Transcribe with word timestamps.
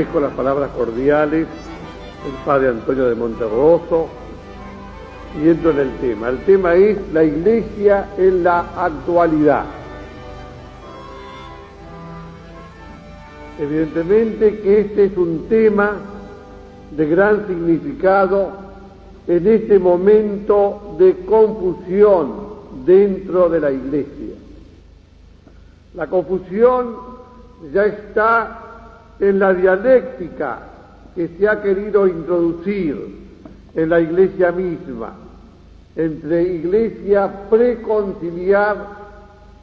Ofrezco 0.00 0.20
las 0.20 0.32
palabras 0.32 0.70
cordiales 0.70 1.46
del 1.46 2.34
Padre 2.46 2.68
Antonio 2.68 3.04
de 3.04 3.14
Monterroso 3.14 4.08
y 5.38 5.46
entro 5.46 5.72
en 5.72 5.78
el 5.78 5.90
tema. 5.96 6.30
El 6.30 6.38
tema 6.38 6.74
es 6.74 6.96
la 7.12 7.22
Iglesia 7.22 8.08
en 8.16 8.42
la 8.42 8.60
actualidad. 8.82 9.64
Evidentemente 13.58 14.60
que 14.60 14.80
este 14.80 15.04
es 15.04 15.16
un 15.18 15.48
tema 15.50 15.96
de 16.96 17.06
gran 17.06 17.46
significado 17.46 18.52
en 19.28 19.46
este 19.46 19.78
momento 19.78 20.96
de 20.98 21.14
confusión 21.26 22.32
dentro 22.86 23.50
de 23.50 23.60
la 23.60 23.70
Iglesia. 23.70 24.34
La 25.92 26.06
confusión 26.06 26.96
ya 27.74 27.84
está 27.84 28.69
en 29.20 29.38
la 29.38 29.52
dialéctica 29.52 30.58
que 31.14 31.28
se 31.28 31.48
ha 31.48 31.60
querido 31.60 32.06
introducir 32.06 33.20
en 33.74 33.88
la 33.88 34.00
iglesia 34.00 34.50
misma, 34.52 35.12
entre 35.96 36.42
iglesia 36.42 37.48
preconciliar 37.50 39.00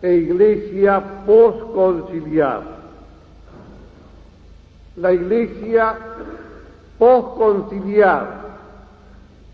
e 0.01 0.13
iglesia 0.13 1.01
posconciliar. 1.25 2.77
La 4.97 5.13
iglesia 5.13 5.95
posconciliar 6.97 8.47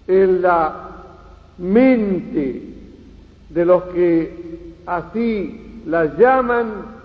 en 0.07 0.41
la 0.41 0.89
mente 1.57 2.61
de 3.49 3.65
los 3.65 3.83
que 3.83 4.73
así 4.85 5.81
la 5.85 6.05
llaman 6.17 7.02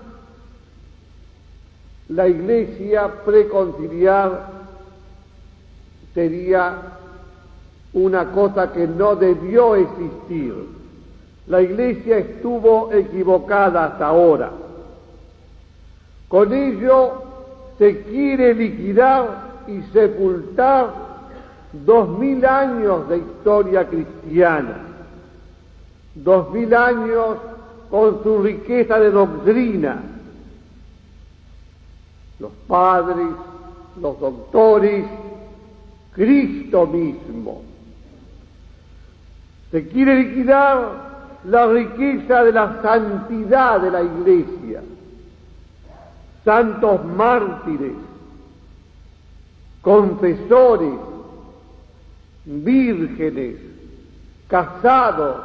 la 2.09 2.27
iglesia 2.27 3.09
preconciliar 3.25 4.47
sería 6.15 6.77
una 7.93 8.33
cosa 8.33 8.73
que 8.73 8.87
no 8.87 9.15
debió 9.15 9.75
existir. 9.75 10.55
La 11.47 11.61
iglesia 11.63 12.19
estuvo 12.19 12.93
equivocada 12.93 13.85
hasta 13.85 14.07
ahora. 14.07 14.51
Con 16.29 16.53
ello 16.53 17.23
se 17.79 18.03
quiere 18.03 18.55
liquidar 18.55 19.65
y 19.67 19.81
sepultar 19.93 20.93
dos 21.73 22.09
mil 22.19 22.45
años 22.45 23.09
de 23.09 23.19
historia 23.19 23.87
cristiana, 23.87 24.79
dos 26.15 26.51
mil 26.51 26.75
años 26.75 27.37
con 27.91 28.23
su 28.23 28.43
riqueza 28.43 28.99
de 28.99 29.11
doctrina, 29.11 30.03
los 32.39 32.53
padres, 32.67 33.29
los 34.01 34.19
doctores, 34.21 35.05
Cristo 36.13 36.87
mismo. 36.87 37.63
Se 39.71 39.89
quiere 39.89 40.25
liquidar 40.25 41.09
la 41.45 41.67
riqueza 41.67 42.45
de 42.45 42.53
la 42.53 42.83
santidad 42.83 43.81
de 43.81 43.91
la 43.91 44.03
iglesia, 44.03 44.83
santos 46.45 47.05
mártires, 47.05 47.93
confesores, 49.83 50.95
vírgenes, 52.45 53.57
casados, 54.49 55.37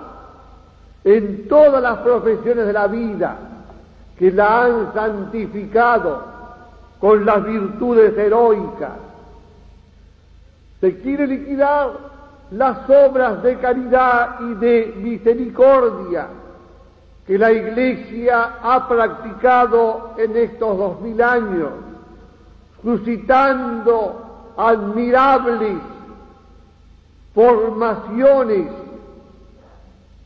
en 1.04 1.48
todas 1.50 1.84
las 1.84 2.00
profesiones 2.00 2.66
de 2.66 2.74
la 2.74 2.88
vida 2.88 3.38
que 4.18 4.32
la 4.32 4.64
han 4.64 4.94
santificado 4.94 6.33
con 7.00 7.26
las 7.26 7.44
virtudes 7.44 8.18
heroicas. 8.18 8.98
Se 10.80 11.00
quiere 11.02 11.28
liquidar 11.28 11.92
las 12.52 12.90
obras 12.90 13.42
de 13.44 13.58
caridad 13.58 14.40
y 14.42 14.54
de 14.56 14.94
misericordia 14.98 16.28
que 17.26 17.38
la 17.38 17.52
Iglesia 17.52 18.58
ha 18.62 18.88
practicado 18.88 20.14
en 20.18 20.36
estos 20.36 20.78
dos 20.78 21.02
mil 21.02 21.22
años, 21.22 21.70
suscitando 22.82 24.54
admirables 24.58 25.78
formaciones 27.34 28.68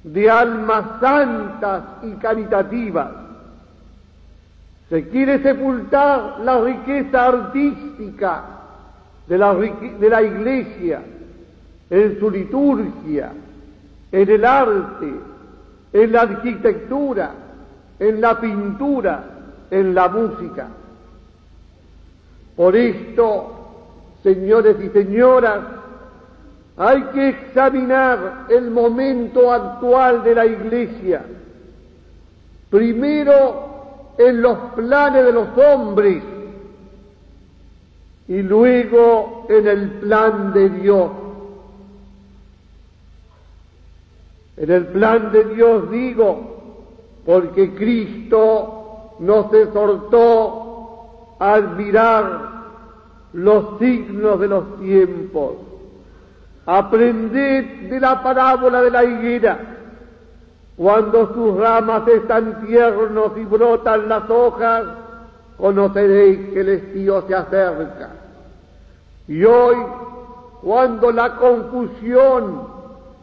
de 0.03 0.29
almas 0.29 0.99
santas 0.99 1.83
y 2.03 2.11
caritativas 2.13 3.26
se 4.89 5.09
quiere 5.09 5.41
sepultar 5.41 6.39
la 6.43 6.61
riqueza 6.61 7.27
artística 7.27 8.43
de 9.27 9.37
la, 9.37 10.21
iglesia 10.21 11.01
en 11.89 12.19
su 12.19 12.31
liturgia, 12.31 13.33
en 14.11 14.29
el 14.29 14.45
arte, 14.45 15.13
en 15.91 16.11
la 16.11 16.21
arquitectura, 16.21 17.31
en 17.99 18.21
la 18.21 18.39
pintura, 18.39 19.23
en 19.69 19.93
la 19.93 20.07
música. 20.07 20.67
Por 22.55 22.75
esto, 22.75 23.57
señores 24.23 24.77
y 24.81 24.89
señoras, 24.89 25.59
hay 26.77 27.01
que 27.13 27.29
examinar 27.29 28.45
el 28.49 28.71
momento 28.71 29.51
actual 29.51 30.23
de 30.23 30.35
la 30.35 30.45
Iglesia. 30.45 31.23
Primero, 32.69 33.76
en 34.17 34.41
los 34.41 34.57
planes 34.75 35.25
de 35.25 35.31
los 35.31 35.47
hombres 35.57 36.23
y 38.27 38.41
luego 38.41 39.45
en 39.49 39.67
el 39.67 39.89
plan 39.99 40.53
de 40.53 40.69
Dios. 40.69 41.11
En 44.57 44.71
el 44.71 44.87
plan 44.87 45.31
de 45.31 45.43
Dios 45.45 45.89
digo, 45.91 46.57
porque 47.25 47.73
Cristo 47.75 49.13
nos 49.19 49.53
exhortó 49.53 51.35
a 51.39 51.53
admirar 51.53 52.47
los 53.33 53.77
signos 53.79 54.39
de 54.39 54.47
los 54.47 54.79
tiempos. 54.79 55.53
Aprended 56.65 57.89
de 57.89 57.99
la 57.99 58.21
parábola 58.23 58.81
de 58.81 58.91
la 58.91 59.05
higuera 59.05 59.76
cuando 60.77 61.33
sus 61.33 61.57
ramas 61.57 62.07
están 62.07 62.67
tiernos 62.67 63.31
y 63.35 63.45
brotan 63.45 64.07
las 64.07 64.29
hojas, 64.29 64.83
conoceréis 65.57 66.53
que 66.53 66.61
el 66.61 66.69
estío 66.69 67.23
se 67.27 67.33
acerca. 67.33 68.11
Y 69.27 69.43
hoy, 69.43 69.75
cuando 70.61 71.11
la 71.11 71.35
confusión 71.37 72.67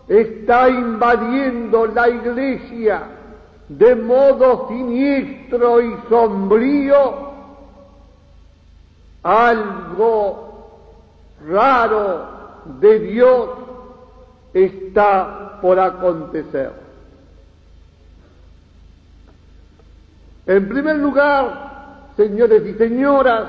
está 0.08 0.68
invadiendo 0.68 1.86
la 1.86 2.08
iglesia 2.08 3.02
de 3.68 3.94
modo 3.94 4.66
siniestro 4.68 5.80
y 5.80 5.96
sombrío, 6.08 7.34
algo 9.22 10.68
raro 11.48 12.26
de 12.80 12.98
Dios 12.98 13.48
está 14.52 15.60
por 15.62 15.78
acontecer. 15.78 16.83
En 20.46 20.68
primer 20.68 20.96
lugar, 20.96 22.10
señores 22.16 22.66
y 22.66 22.74
señoras, 22.74 23.44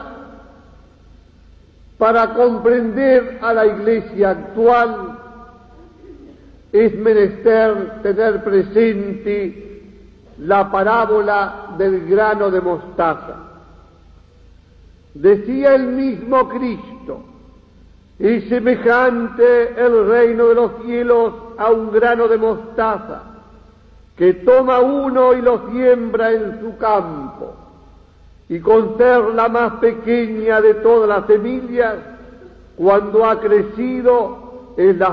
para 1.97 2.33
comprender 2.33 3.39
a 3.41 3.53
la 3.53 3.65
iglesia 3.65 4.31
actual 4.31 5.19
es 6.71 6.93
menester 6.95 8.01
tener 8.01 8.43
presente 8.43 9.81
la 10.39 10.69
parábola 10.71 11.75
del 11.77 12.05
grano 12.05 12.51
de 12.51 12.61
mostaza. 12.61 13.35
Decía 15.13 15.75
el 15.75 15.87
mismo 15.87 16.49
Cristo, 16.49 17.23
es 18.19 18.47
semejante 18.49 19.69
el 19.77 20.07
reino 20.07 20.47
de 20.47 20.55
los 20.55 20.71
cielos 20.83 21.33
a 21.57 21.71
un 21.71 21.91
grano 21.91 22.27
de 22.27 22.37
mostaza 22.37 23.34
que 24.17 24.33
toma 24.33 24.79
uno 24.79 25.33
y 25.33 25.41
lo 25.41 25.69
siembra 25.71 26.31
en 26.31 26.59
su 26.61 26.77
campo, 26.77 27.53
y 28.47 28.59
con 28.59 28.97
ser 28.97 29.33
la 29.33 29.49
más 29.49 29.73
pequeña 29.73 30.61
de 30.61 30.75
todas 30.75 31.09
las 31.09 31.25
semillas, 31.27 31.95
cuando 32.77 33.25
ha 33.25 33.39
crecido 33.39 34.73
es 34.77 34.97
la 34.97 35.09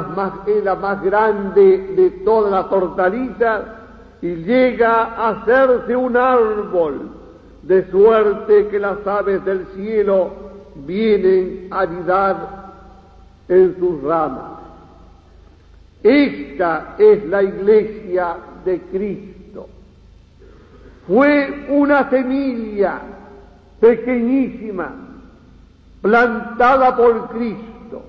más, 0.76 1.02
grande 1.02 1.94
de 1.96 2.10
todas 2.24 2.50
las 2.50 2.70
hortalizas 2.70 3.62
y 4.20 4.34
llega 4.34 5.14
a 5.14 5.28
hacerse 5.30 5.94
un 5.96 6.16
árbol, 6.16 7.10
de 7.62 7.88
suerte 7.90 8.66
que 8.68 8.78
las 8.80 9.06
aves 9.06 9.44
del 9.44 9.66
cielo 9.76 10.30
vienen 10.74 11.68
a 11.70 11.80
anidar 11.82 12.36
en 13.48 13.76
sus 13.78 14.02
ramas. 14.02 14.58
Esta 16.02 16.96
es 16.98 17.24
la 17.26 17.42
iglesia 17.44 18.36
de 18.64 18.80
Cristo. 18.80 19.68
Fue 21.06 21.66
una 21.68 22.08
semilla 22.08 23.00
pequeñísima 23.80 24.94
plantada 26.00 26.96
por 26.96 27.28
Cristo. 27.30 28.02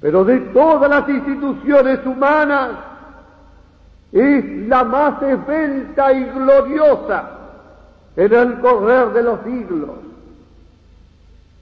Pero 0.00 0.24
de 0.24 0.38
todas 0.52 0.90
las 0.90 1.08
instituciones 1.08 2.04
humanas 2.06 2.70
es 4.12 4.44
la 4.68 4.84
más 4.84 5.22
esbelta 5.22 6.12
y 6.12 6.24
gloriosa 6.24 7.30
en 8.16 8.32
el 8.32 8.60
correr 8.60 9.12
de 9.12 9.22
los 9.22 9.40
siglos. 9.44 9.90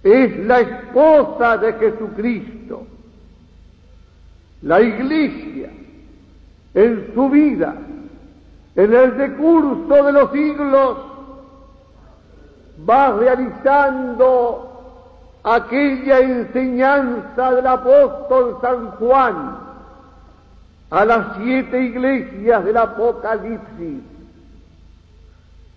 Es 0.02 0.38
la 0.46 0.60
esposa 0.60 1.56
de 1.58 1.72
Jesucristo. 1.74 2.86
La 4.62 4.80
iglesia 4.80 5.70
en 6.74 7.12
su 7.14 7.28
vida, 7.28 7.74
en 8.74 8.94
el 8.94 9.18
decurso 9.18 10.04
de 10.04 10.12
los 10.12 10.32
siglos, 10.32 10.96
va 12.88 13.12
realizando 13.12 14.68
aquella 15.44 16.20
enseñanza 16.20 17.52
del 17.52 17.66
apóstol 17.66 18.58
San 18.60 18.90
Juan 18.92 19.58
a 20.90 21.04
las 21.04 21.36
siete 21.38 21.80
iglesias 21.80 22.64
del 22.64 22.76
Apocalipsis, 22.76 24.02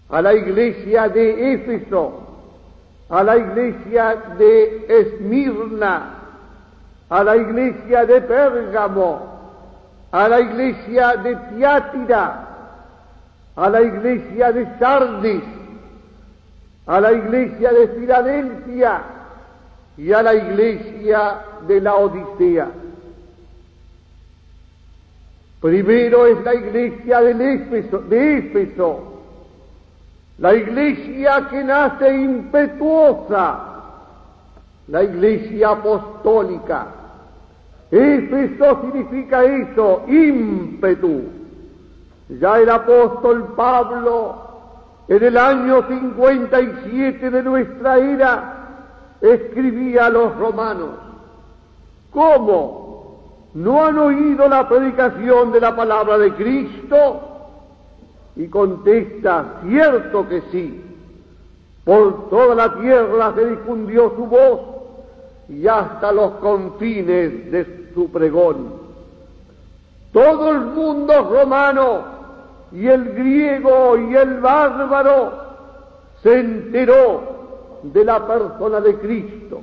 a 0.09 0.21
la 0.21 0.33
iglesia 0.33 1.07
de 1.09 1.53
Éfeso, 1.53 2.21
a 3.09 3.23
la 3.23 3.37
iglesia 3.37 4.15
de 4.37 4.85
Esmirna, 4.89 6.15
a 7.09 7.23
la 7.23 7.37
iglesia 7.37 8.05
de 8.05 8.21
Pérgamo, 8.21 9.34
a 10.15 10.29
la 10.29 10.39
iglesia 10.39 11.17
de 11.17 11.35
Tiátira, 11.35 12.47
a 13.53 13.69
la 13.69 13.81
iglesia 13.81 14.53
de 14.53 14.65
Sardis, 14.79 15.43
a 16.87 17.01
la 17.01 17.11
iglesia 17.11 17.73
de 17.73 17.87
Filadelfia 17.89 19.01
y 19.97 20.13
a 20.13 20.23
la 20.23 20.33
iglesia 20.33 21.41
de 21.67 21.81
la 21.81 21.95
Odisea. 21.95 22.67
Primero 25.59 26.27
es 26.27 26.41
la 26.45 26.55
iglesia 26.55 27.19
Éfeso, 27.41 27.99
de 27.99 28.37
Éfeso, 28.37 29.21
la 30.37 30.55
iglesia 30.55 31.47
que 31.49 31.61
nace 31.61 32.15
impetuosa, 32.15 33.59
la 34.87 35.03
iglesia 35.03 35.71
apostólica. 35.71 37.04
Éfeso 37.91 38.81
significa 38.81 39.43
eso, 39.43 40.03
ímpetu. 40.07 41.21
Ya 42.29 42.59
el 42.59 42.69
apóstol 42.69 43.53
Pablo, 43.55 44.35
en 45.07 45.23
el 45.23 45.37
año 45.37 45.87
57 45.87 47.29
de 47.29 47.43
nuestra 47.43 47.97
era, 47.97 48.55
escribía 49.21 50.07
a 50.07 50.09
los 50.09 50.35
romanos, 50.35 50.89
¿cómo? 52.11 52.85
¿No 53.53 53.85
han 53.85 53.97
oído 53.97 54.49
la 54.49 54.67
predicación 54.67 55.51
de 55.51 55.61
la 55.61 55.75
palabra 55.75 56.17
de 56.17 56.33
Cristo? 56.33 57.21
Y 58.35 58.47
contesta, 58.47 59.61
cierto 59.65 60.27
que 60.27 60.41
sí. 60.51 60.81
Por 61.85 62.29
toda 62.29 62.55
la 62.55 62.73
tierra 62.81 63.33
se 63.35 63.45
difundió 63.45 64.11
su 64.15 64.25
voz 64.25 64.74
y 65.49 65.67
hasta 65.67 66.11
los 66.11 66.31
confines 66.35 67.51
de 67.51 67.89
su 67.93 68.09
pregón. 68.11 68.73
Todo 70.11 70.51
el 70.51 70.61
mundo 70.61 71.13
romano 71.29 72.03
y 72.71 72.87
el 72.87 73.13
griego 73.13 73.97
y 73.97 74.15
el 74.15 74.39
bárbaro 74.39 75.33
se 76.23 76.39
enteró 76.39 77.35
de 77.83 78.03
la 78.03 78.25
persona 78.25 78.81
de 78.81 78.95
Cristo. 78.95 79.61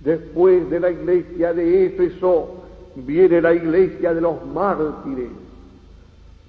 Después 0.00 0.68
de 0.70 0.80
la 0.80 0.90
iglesia 0.90 1.52
de 1.52 1.86
Éfeso 1.86 2.64
viene 2.96 3.40
la 3.40 3.52
iglesia 3.52 4.14
de 4.14 4.20
los 4.20 4.44
mártires, 4.46 5.30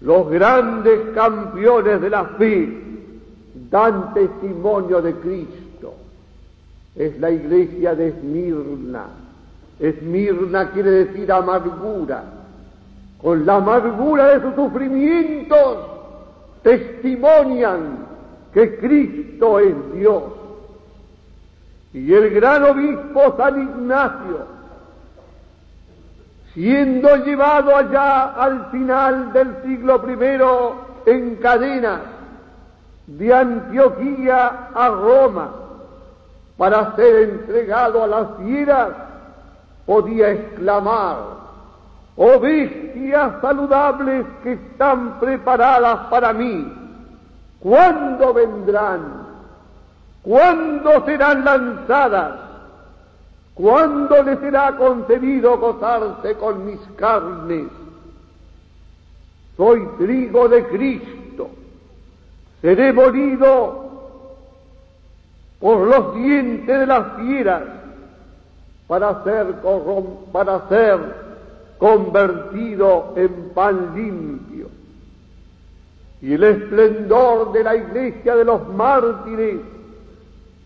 los 0.01 0.29
grandes 0.29 0.99
campeones 1.13 2.01
de 2.01 2.09
la 2.09 2.25
fe, 2.25 2.90
dan 3.71 4.13
testimonio 4.13 5.01
de 5.01 5.13
Cristo. 5.15 5.93
Es 6.95 7.17
la 7.19 7.31
iglesia 7.31 7.95
de 7.95 8.09
Esmirna. 8.09 9.05
Esmirna 9.79 10.69
quiere 10.71 10.91
decir 11.05 11.31
amargura. 11.31 12.23
Con 13.19 13.45
la 13.45 13.55
amargura 13.55 14.27
de 14.37 14.41
sus 14.41 14.55
sufrimientos 14.55 15.77
testimonian 16.61 18.05
que 18.53 18.77
Cristo 18.77 19.59
es 19.59 19.75
Dios. 19.93 20.23
Y 21.93 22.13
el 22.13 22.29
gran 22.31 22.63
obispo 22.63 23.35
San 23.37 23.61
Ignacio, 23.61 24.45
siendo 26.53 27.15
llevado 27.17 27.75
allá 27.75 28.33
al 28.33 28.71
final 28.71 29.33
del 29.33 29.55
siglo 29.63 30.01
I 30.07 31.09
en 31.09 31.35
cadenas 31.37 32.20
de 33.17 33.33
Antioquía 33.33 34.69
a 34.73 34.89
Roma 34.89 35.49
para 36.57 36.95
ser 36.95 37.29
entregado 37.29 38.03
a 38.03 38.07
las 38.07 38.27
fieras, 38.37 38.89
podía 39.85 40.29
exclamar, 40.29 41.17
oh 42.15 42.39
bestias 42.39 43.41
saludables 43.41 44.25
que 44.43 44.53
están 44.53 45.19
preparadas 45.19 46.07
para 46.09 46.33
mí, 46.33 46.71
¿cuándo 47.59 48.33
vendrán? 48.33 49.31
¿Cuándo 50.21 51.03
serán 51.05 51.43
lanzadas? 51.43 52.33
¿Cuándo 53.55 54.21
les 54.23 54.39
será 54.39 54.75
concedido 54.77 55.57
gozarse 55.57 56.35
con 56.35 56.65
mis 56.65 56.79
carnes? 56.95 57.65
Soy 59.57 59.85
trigo 59.97 60.47
de 60.47 60.67
Cristo, 60.67 61.20
seré 62.61 62.93
molido 62.93 63.91
por 65.59 65.87
los 65.87 66.15
dientes 66.15 66.79
de 66.79 66.85
las 66.85 67.15
fieras 67.17 67.63
para 68.87 69.23
ser, 69.23 69.55
para 70.31 70.67
ser 70.69 70.99
convertido 71.77 73.13
en 73.15 73.49
pan 73.53 73.93
limpio. 73.95 74.67
Y 76.21 76.33
el 76.33 76.43
esplendor 76.43 77.51
de 77.53 77.63
la 77.63 77.75
iglesia 77.75 78.35
de 78.35 78.45
los 78.45 78.67
mártires, 78.67 79.61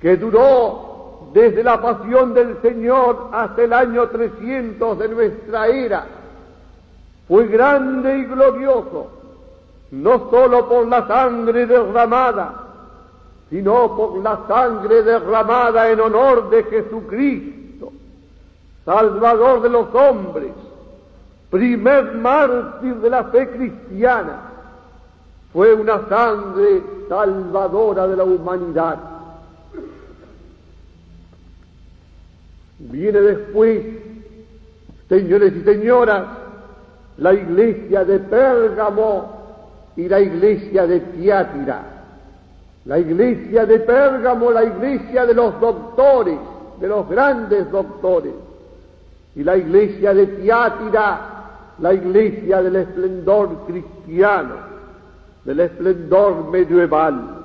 que 0.02 0.18
duró 0.18 1.30
desde 1.34 1.64
la 1.64 1.82
pasión 1.82 2.34
del 2.34 2.62
Señor 2.62 3.30
hasta 3.32 3.64
el 3.64 3.74
año 3.74 4.08
300 4.08 5.00
de 5.00 5.08
nuestra 5.10 5.68
era, 5.68 6.06
fue 7.28 7.48
grande 7.48 8.18
y 8.20 8.25
glorioso, 8.25 9.08
no 9.92 10.30
sólo 10.30 10.68
por 10.68 10.88
la 10.88 11.08
sangre 11.08 11.65
derramada, 11.65 12.65
sino 13.50 13.96
por 13.96 14.18
la 14.22 14.39
sangre 14.48 15.04
derramada 15.04 15.89
en 15.89 16.00
honor 16.00 16.50
de 16.50 16.63
Jesucristo, 16.63 17.92
Salvador 18.84 19.62
de 19.62 19.70
los 19.70 19.94
hombres, 19.94 20.51
primer 21.50 22.15
mártir 22.15 22.96
de 22.96 23.10
la 23.10 23.25
fe 23.25 23.50
cristiana, 23.50 24.42
fue 25.54 25.74
una 25.74 26.08
sangre 26.10 26.84
salvadora 27.08 28.08
de 28.08 28.15
la 28.15 28.24
humanidad. 28.24 28.98
Viene 32.77 33.22
después, 33.22 33.86
señores 35.08 35.54
y 35.56 35.63
señoras, 35.63 36.25
la 37.18 37.34
iglesia 37.34 38.04
de 38.04 38.20
Pérgamo 38.20 39.35
y 39.96 40.08
la 40.08 40.20
iglesia 40.20 40.86
de 40.86 41.00
Tiátira. 41.00 41.84
La 42.86 43.00
iglesia 43.00 43.66
de 43.66 43.80
Pérgamo, 43.80 44.52
la 44.52 44.64
iglesia 44.64 45.25
de 45.25 45.34
los 45.34 45.60
doctores, 45.60 46.38
de 46.80 46.88
los 46.88 47.10
grandes 47.10 47.70
doctores. 47.72 48.34
Y 49.36 49.44
la 49.44 49.58
iglesia 49.58 50.14
de 50.14 50.28
Tiátira, 50.28 51.20
la 51.80 51.94
iglesia 51.94 52.62
del 52.62 52.75
esplendor 52.75 53.66
cristiano, 53.68 54.56
del 55.44 55.60
esplendor 55.62 56.50
medieval. 56.50 57.44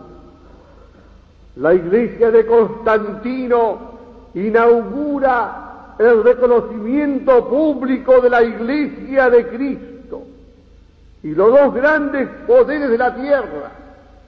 La 1.57 1.75
iglesia 1.75 2.31
de 2.31 2.47
Constantino 2.47 3.79
inaugura 4.35 5.95
el 5.99 6.23
reconocimiento 6.23 7.49
público 7.49 8.21
de 8.21 8.31
la 8.31 8.43
iglesia 8.43 9.29
de 9.31 9.47
Cristo. 9.49 9.90
Y 11.23 11.35
los 11.35 11.51
dos 11.51 11.75
grandes 11.75 12.29
poderes 12.47 12.89
de 12.89 12.99
la 12.99 13.15
tierra, 13.15 13.71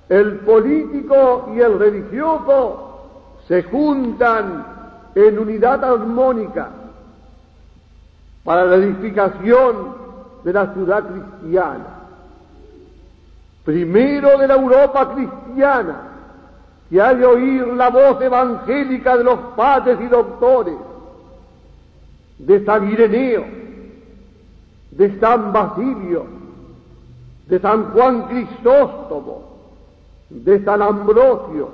el 0.09 0.41
político 0.41 1.53
y 1.55 1.61
el 1.61 1.79
religioso, 1.79 2.93
se 3.49 3.63
juntan 3.65 4.67
en 5.15 5.39
unidad 5.39 5.83
armónica 5.85 6.71
para 8.45 8.65
la 8.65 8.77
edificación 8.77 9.95
de 10.45 10.53
la 10.53 10.73
ciudad 10.75 11.05
cristiana. 11.05 11.87
Primero 13.65 14.39
de 14.39 14.49
la 14.49 14.55
Europa 14.55 15.15
cristiana, 15.15 16.09
que 16.91 17.01
hay 17.01 17.17
de 17.17 17.27
oír 17.27 17.67
la 17.69 17.89
voz 17.89 18.21
evangélica 18.21 19.17
de 19.17 19.25
los 19.25 19.39
padres 19.57 19.99
y 20.01 20.07
doctores, 20.09 20.75
de 22.39 22.65
San 22.65 22.91
Ireneo, 22.91 23.45
de 24.91 25.21
San 25.21 25.53
Basilio, 25.53 26.42
de 27.47 27.59
San 27.59 27.93
Juan 27.93 28.29
Crisóstomo, 28.29 29.43
de 30.31 30.65
San 30.65 30.83
Ambrosio 30.83 31.71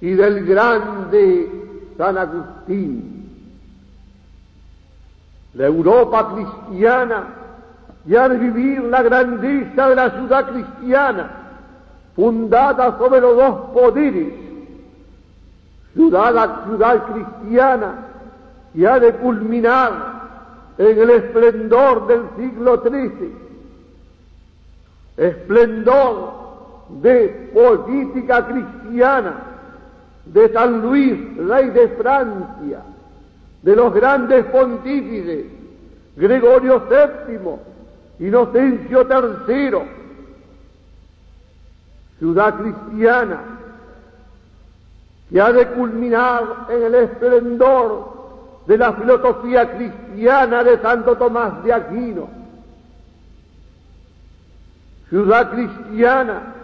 y 0.00 0.12
del 0.12 0.44
grande 0.44 1.50
San 1.96 2.18
Agustín. 2.18 3.28
La 5.54 5.66
Europa 5.66 6.34
cristiana 6.34 7.42
ya 8.06 8.28
de 8.28 8.36
vivir 8.36 8.82
la 8.84 9.02
grandeza 9.02 9.88
de 9.88 9.94
la 9.94 10.10
ciudad 10.10 10.50
cristiana, 10.50 11.30
fundada 12.16 12.98
sobre 12.98 13.20
los 13.20 13.36
dos 13.36 13.54
poderes, 13.72 14.34
ciudad, 15.94 16.64
ciudad 16.66 17.04
cristiana, 17.12 17.94
y 18.74 18.84
ha 18.84 18.98
de 18.98 19.12
culminar 19.14 19.92
en 20.78 20.98
el 20.98 21.10
esplendor 21.10 22.06
del 22.06 22.22
siglo 22.36 22.82
XIII, 22.82 23.41
esplendor 25.16 26.42
de 27.00 27.50
política 27.54 28.46
cristiana 28.46 29.34
de 30.26 30.52
San 30.52 30.82
Luis, 30.82 31.36
rey 31.36 31.70
de 31.70 31.88
Francia, 31.88 32.80
de 33.62 33.76
los 33.76 33.92
grandes 33.94 34.44
pontífices, 34.46 35.46
Gregorio 36.16 36.82
VII, 36.88 38.26
Inocencio 38.26 39.06
III, 39.08 39.78
ciudad 42.18 42.54
cristiana, 42.54 43.40
que 45.30 45.40
ha 45.40 45.50
de 45.52 45.66
culminar 45.68 46.66
en 46.68 46.82
el 46.82 46.94
esplendor 46.94 48.12
de 48.66 48.78
la 48.78 48.92
filosofía 48.92 49.76
cristiana 49.76 50.62
de 50.62 50.78
Santo 50.78 51.16
Tomás 51.16 51.64
de 51.64 51.72
Aquino. 51.72 52.41
Ciudad 55.12 55.50
cristiana 55.50 56.54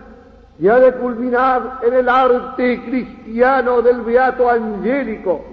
que 0.58 0.70
ha 0.70 0.78
de 0.78 0.94
culminar 0.94 1.80
en 1.82 1.92
el 1.92 2.08
arte 2.08 2.82
cristiano 2.82 3.82
del 3.82 4.00
Beato 4.00 4.48
Angélico, 4.48 5.44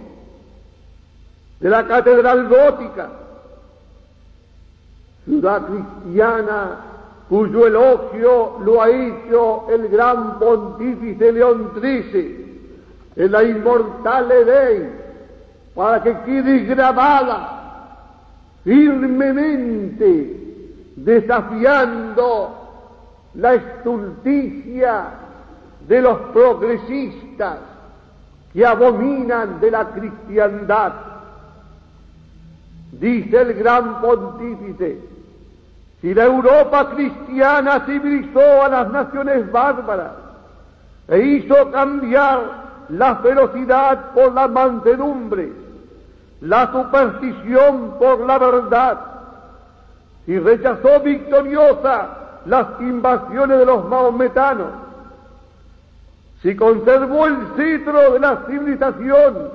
de 1.59 1.69
la 1.69 1.85
Catedral 1.85 2.47
Gótica. 2.47 3.09
Ciudad 5.25 5.63
cristiana 5.63 6.77
cuyo 7.27 7.67
elogio 7.67 8.59
lo 8.63 8.81
ha 8.81 8.89
hecho 8.89 9.65
el 9.71 9.89
gran 9.89 10.39
pontífice 10.39 11.33
León 11.33 11.71
XIII 11.77 12.61
en 13.17 13.29
la 13.29 13.43
inmortal 13.43 14.31
Edén 14.31 15.01
para 15.75 16.01
que 16.01 16.17
quede 16.21 16.59
grabada 16.59 17.97
firmemente, 18.63 20.39
desafiando 20.95 22.61
la 23.35 23.53
estulticia 23.53 25.09
de 25.87 26.01
los 26.01 26.17
progresistas 26.33 27.59
que 28.53 28.65
abominan 28.65 29.59
de 29.59 29.71
la 29.71 29.89
cristiandad. 29.89 30.93
Dice 32.93 33.41
el 33.41 33.53
gran 33.55 34.01
pontífice, 34.01 34.99
si 36.01 36.13
la 36.13 36.25
Europa 36.25 36.91
cristiana 36.91 37.83
civilizó 37.85 38.63
a 38.63 38.69
las 38.69 38.89
naciones 38.91 39.51
bárbaras 39.51 40.13
e 41.07 41.19
hizo 41.19 41.71
cambiar 41.71 42.65
la 42.89 43.17
ferocidad 43.17 44.11
por 44.13 44.33
la 44.33 44.47
mansedumbre, 44.47 45.51
la 46.41 46.71
superstición 46.71 47.95
por 47.99 48.21
la 48.21 48.37
verdad 48.37 48.99
y 50.27 50.39
rechazó 50.39 51.01
victoriosa 51.01 52.24
las 52.45 52.79
invasiones 52.79 53.59
de 53.59 53.65
los 53.65 53.85
maometanos. 53.85 54.67
Si 56.41 56.55
conservó 56.55 57.25
el 57.25 57.37
citro 57.57 58.13
de 58.13 58.19
la 58.19 58.43
civilización, 58.47 59.49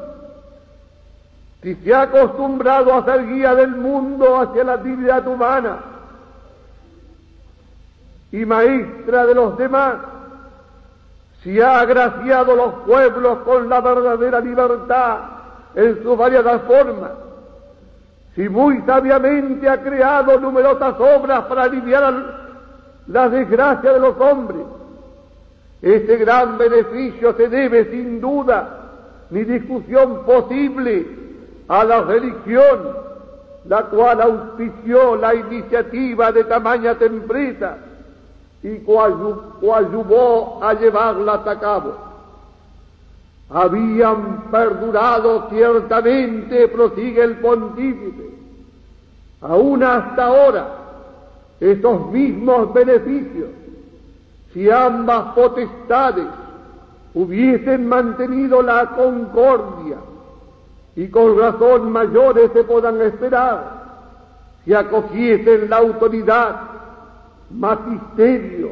si 1.63 1.75
se 1.77 1.95
ha 1.95 2.03
acostumbrado 2.03 2.95
a 2.95 3.05
ser 3.05 3.27
guía 3.27 3.55
del 3.55 3.77
mundo 3.77 4.41
hacia 4.41 4.65
la 4.65 4.77
dignidad 4.79 5.27
humana 5.27 5.79
y 8.33 8.45
maestra 8.45 9.27
de 9.27 9.35
los 9.35 9.57
demás, 9.57 9.97
si 11.43 11.61
ha 11.61 11.81
agraciado 11.81 12.55
los 12.57 12.75
pueblos 12.87 13.39
con 13.41 13.69
la 13.69 13.81
verdadera 13.81 14.41
libertad 14.41 15.19
en 15.75 16.03
sus 16.03 16.17
variadas 16.17 16.63
formas, 16.63 17.13
si 18.35 18.49
muy 18.49 18.81
sabiamente 18.83 19.69
ha 19.69 19.81
creado 19.81 20.41
numerosas 20.41 20.95
obras 20.99 21.45
para 21.45 21.65
aliviar 21.65 22.50
la 23.11 23.29
desgracia 23.29 23.93
de 23.93 24.01
los 24.01 24.19
hombres, 24.21 24.63
ese 25.83 26.17
gran 26.17 26.59
beneficio 26.59 27.35
se 27.37 27.49
debe 27.49 27.91
sin 27.91 28.21
duda 28.21 28.77
ni 29.31 29.45
discusión 29.45 30.25
posible 30.25 31.07
a 31.69 31.85
la 31.85 32.03
religión, 32.03 32.97
la 33.67 33.85
cual 33.85 34.21
auspició 34.21 35.17
la 35.17 35.35
iniciativa 35.35 36.31
de 36.33 36.45
tamaña 36.45 36.95
tempresa 36.97 37.79
y 38.63 38.79
coayuvó 38.79 40.61
a 40.63 40.75
llevarlas 40.75 41.47
a 41.47 41.59
cabo. 41.59 41.97
Habían 43.49 44.51
perdurado 44.51 45.49
ciertamente, 45.51 46.69
prosigue 46.69 47.23
el 47.23 47.39
pontífice, 47.39 48.31
aún 49.41 49.83
hasta 49.83 50.27
ahora, 50.27 50.80
esos 51.61 52.11
mismos 52.11 52.73
beneficios, 52.73 53.51
si 54.53 54.71
ambas 54.71 55.35
potestades 55.35 56.27
hubiesen 57.15 57.87
mantenido 57.87 58.63
la 58.63 58.87
concordia 58.97 59.99
y 60.97 61.09
con 61.09 61.39
razón 61.39 61.93
mayores 61.93 62.51
se 62.53 62.65
puedan 62.65 63.01
esperar, 63.03 63.81
si 64.65 64.75
acogiesen 64.75 65.71
la 65.71 65.77
autoridad, 65.77 66.57
magisterio 67.51 68.71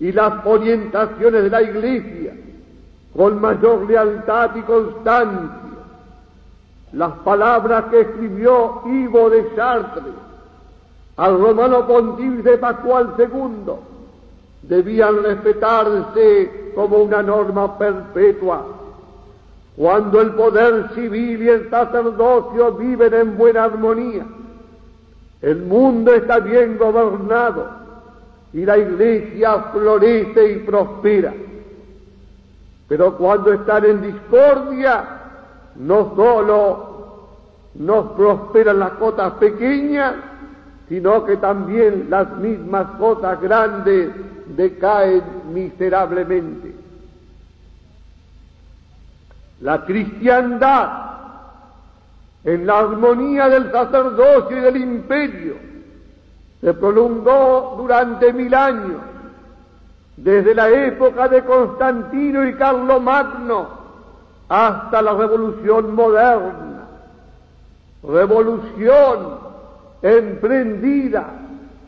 y 0.00 0.12
las 0.12 0.44
orientaciones 0.44 1.44
de 1.44 1.50
la 1.50 1.62
Iglesia, 1.62 2.34
con 3.16 3.40
mayor 3.40 3.88
lealtad 3.88 4.56
y 4.56 4.62
constancia 4.62 5.66
las 6.92 7.12
palabras 7.18 7.84
que 7.90 8.00
escribió 8.00 8.82
Ivo 8.86 9.28
de 9.28 9.54
Chartres 9.54 10.25
al 11.16 11.40
romano 11.40 11.86
pontífice 11.86 12.58
Pascual 12.58 13.14
II 13.18 13.72
debían 14.62 15.22
respetarse 15.22 16.72
como 16.74 16.98
una 16.98 17.22
norma 17.22 17.78
perpetua. 17.78 18.66
Cuando 19.76 20.20
el 20.20 20.32
poder 20.32 20.90
civil 20.94 21.42
y 21.42 21.48
el 21.48 21.70
sacerdocio 21.70 22.72
viven 22.72 23.14
en 23.14 23.38
buena 23.38 23.64
armonía, 23.64 24.26
el 25.42 25.62
mundo 25.62 26.14
está 26.14 26.38
bien 26.38 26.78
gobernado 26.78 27.66
y 28.52 28.64
la 28.64 28.78
iglesia 28.78 29.64
florece 29.72 30.52
y 30.52 30.58
prospera. 30.60 31.34
Pero 32.88 33.16
cuando 33.16 33.52
están 33.52 33.84
en 33.84 34.02
discordia, 34.02 35.04
no 35.76 36.14
solo 36.14 36.96
no 37.74 38.12
prosperan 38.16 38.78
las 38.78 38.92
cosas 38.92 39.34
pequeñas, 39.34 40.14
sino 40.88 41.24
que 41.24 41.36
también 41.36 42.06
las 42.08 42.30
mismas 42.36 42.86
cosas 42.98 43.40
grandes 43.40 44.10
decaen 44.56 45.22
miserablemente. 45.52 46.74
La 49.60 49.84
cristiandad, 49.84 50.88
en 52.44 52.66
la 52.66 52.78
armonía 52.78 53.48
del 53.48 53.72
sacerdocio 53.72 54.58
y 54.58 54.60
del 54.60 54.76
imperio, 54.76 55.54
se 56.60 56.74
prolongó 56.74 57.74
durante 57.78 58.32
mil 58.32 58.54
años 58.54 59.00
desde 60.16 60.54
la 60.54 60.68
época 60.70 61.28
de 61.28 61.44
Constantino 61.44 62.46
y 62.46 62.54
Carlomagno 62.54 63.68
hasta 64.48 65.02
la 65.02 65.12
revolución 65.12 65.94
moderna, 65.94 66.86
revolución 68.02 69.45
emprendida 70.02 71.26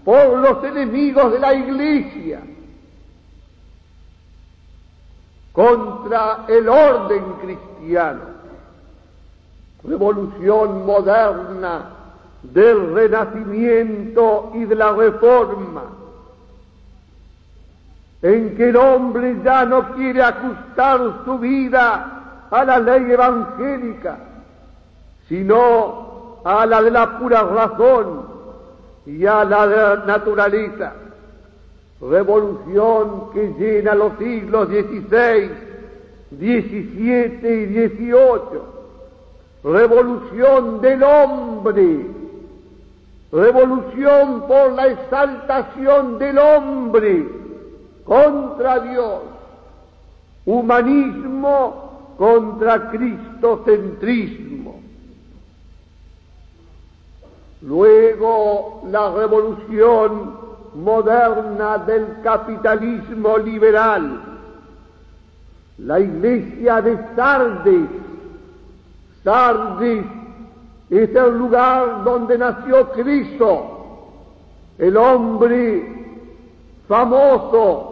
por 0.04 0.38
los 0.38 0.64
enemigos 0.64 1.32
de 1.32 1.38
la 1.38 1.54
Iglesia 1.54 2.40
contra 5.52 6.44
el 6.48 6.68
orden 6.68 7.24
cristiano, 7.42 8.20
revolución 9.84 10.86
moderna 10.86 11.90
del 12.42 12.94
renacimiento 12.94 14.52
y 14.54 14.64
de 14.64 14.74
la 14.74 14.92
reforma 14.92 15.82
en 18.22 18.56
que 18.56 18.68
el 18.68 18.76
hombre 18.76 19.36
ya 19.44 19.64
no 19.64 19.94
quiere 19.94 20.22
ajustar 20.22 21.24
su 21.24 21.38
vida 21.38 22.46
a 22.50 22.64
la 22.64 22.78
ley 22.78 23.12
evangélica, 23.12 24.18
sino 25.28 26.07
a 26.44 26.66
la 26.66 26.82
de 26.82 26.90
la 26.90 27.18
pura 27.18 27.42
razón 27.42 28.22
y 29.06 29.24
a 29.26 29.44
la 29.44 29.66
de 29.66 29.76
la 29.76 29.96
naturaleza. 30.06 30.92
Revolución 32.00 33.30
que 33.32 33.54
llena 33.58 33.94
los 33.94 34.12
siglos 34.18 34.68
XVI, 34.68 35.50
XVII 36.30 37.64
y 37.64 37.88
XVIII. 37.88 38.78
Revolución 39.64 40.80
del 40.80 41.02
hombre. 41.02 42.06
Revolución 43.32 44.44
por 44.46 44.72
la 44.72 44.86
exaltación 44.86 46.18
del 46.18 46.38
hombre 46.38 47.26
contra 48.04 48.78
Dios. 48.80 49.22
Humanismo 50.46 52.14
contra 52.16 52.90
cristocentrismo. 52.90 54.47
Luego 57.62 58.82
la 58.90 59.10
revolución 59.10 60.36
moderna 60.74 61.78
del 61.78 62.20
capitalismo 62.22 63.38
liberal. 63.38 64.20
La 65.78 66.00
iglesia 66.00 66.80
de 66.80 66.98
Sardes. 67.16 67.88
Sardes 69.24 70.04
es 70.90 71.14
el 71.14 71.38
lugar 71.38 72.04
donde 72.04 72.38
nació 72.38 72.90
Cristo, 72.92 74.08
el 74.78 74.96
hombre 74.96 75.98
famoso 76.86 77.88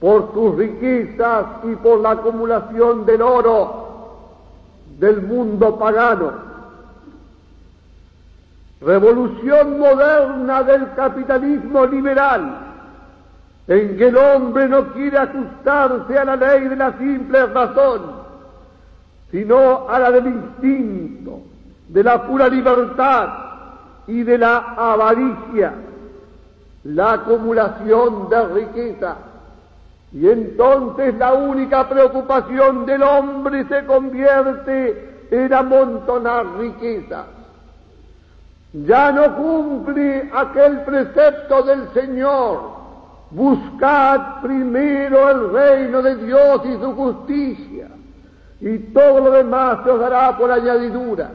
por 0.00 0.32
sus 0.34 0.56
riquezas 0.56 1.46
y 1.64 1.76
por 1.76 2.00
la 2.00 2.12
acumulación 2.12 3.06
del 3.06 3.22
oro 3.22 3.82
del 4.98 5.22
mundo 5.22 5.78
pagano. 5.78 6.51
Revolución 8.84 9.78
moderna 9.78 10.62
del 10.62 10.92
capitalismo 10.94 11.86
liberal, 11.86 12.58
en 13.68 13.96
que 13.96 14.08
el 14.08 14.16
hombre 14.16 14.68
no 14.68 14.92
quiere 14.92 15.18
ajustarse 15.18 16.18
a 16.18 16.24
la 16.24 16.36
ley 16.36 16.68
de 16.68 16.76
la 16.76 16.98
simple 16.98 17.46
razón, 17.46 18.02
sino 19.30 19.88
a 19.88 19.98
la 19.98 20.10
del 20.10 20.26
instinto, 20.26 21.40
de 21.88 22.02
la 22.02 22.26
pura 22.26 22.48
libertad 22.48 23.28
y 24.08 24.22
de 24.24 24.38
la 24.38 24.74
avaricia, 24.76 25.74
la 26.84 27.12
acumulación 27.12 28.28
de 28.28 28.48
riqueza 28.48 29.16
y 30.14 30.28
entonces 30.28 31.14
la 31.14 31.32
única 31.32 31.88
preocupación 31.88 32.84
del 32.84 33.02
hombre 33.02 33.64
se 33.66 33.84
convierte 33.86 35.28
en 35.30 35.52
amontonar 35.54 36.58
riquezas. 36.58 37.26
Ya 38.72 39.12
no 39.12 39.36
cumple 39.36 40.30
aquel 40.32 40.80
precepto 40.80 41.62
del 41.62 41.88
Señor. 41.92 42.82
Buscad 43.30 44.42
primero 44.42 45.30
el 45.30 45.52
reino 45.52 46.02
de 46.02 46.16
Dios 46.16 46.62
y 46.66 46.74
su 46.74 46.92
justicia, 46.94 47.88
y 48.60 48.78
todo 48.78 49.20
lo 49.20 49.30
demás 49.30 49.78
se 49.84 49.90
os 49.90 50.00
dará 50.00 50.36
por 50.36 50.50
añadidura. 50.50 51.30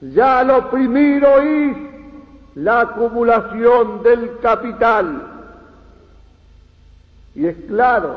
Ya 0.00 0.42
lo 0.42 0.70
primero 0.70 1.40
es 1.40 1.76
la 2.54 2.80
acumulación 2.80 4.02
del 4.02 4.38
capital 4.40 5.38
y 7.38 7.46
es 7.46 7.56
claro, 7.68 8.16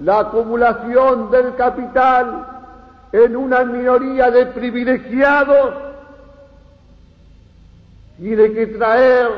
la 0.00 0.20
acumulación 0.20 1.32
del 1.32 1.56
capital 1.56 2.46
en 3.10 3.34
una 3.34 3.64
minoría 3.64 4.30
de 4.30 4.46
privilegiados 4.46 5.85
tiene 8.18 8.52
que 8.52 8.66
traer 8.68 9.28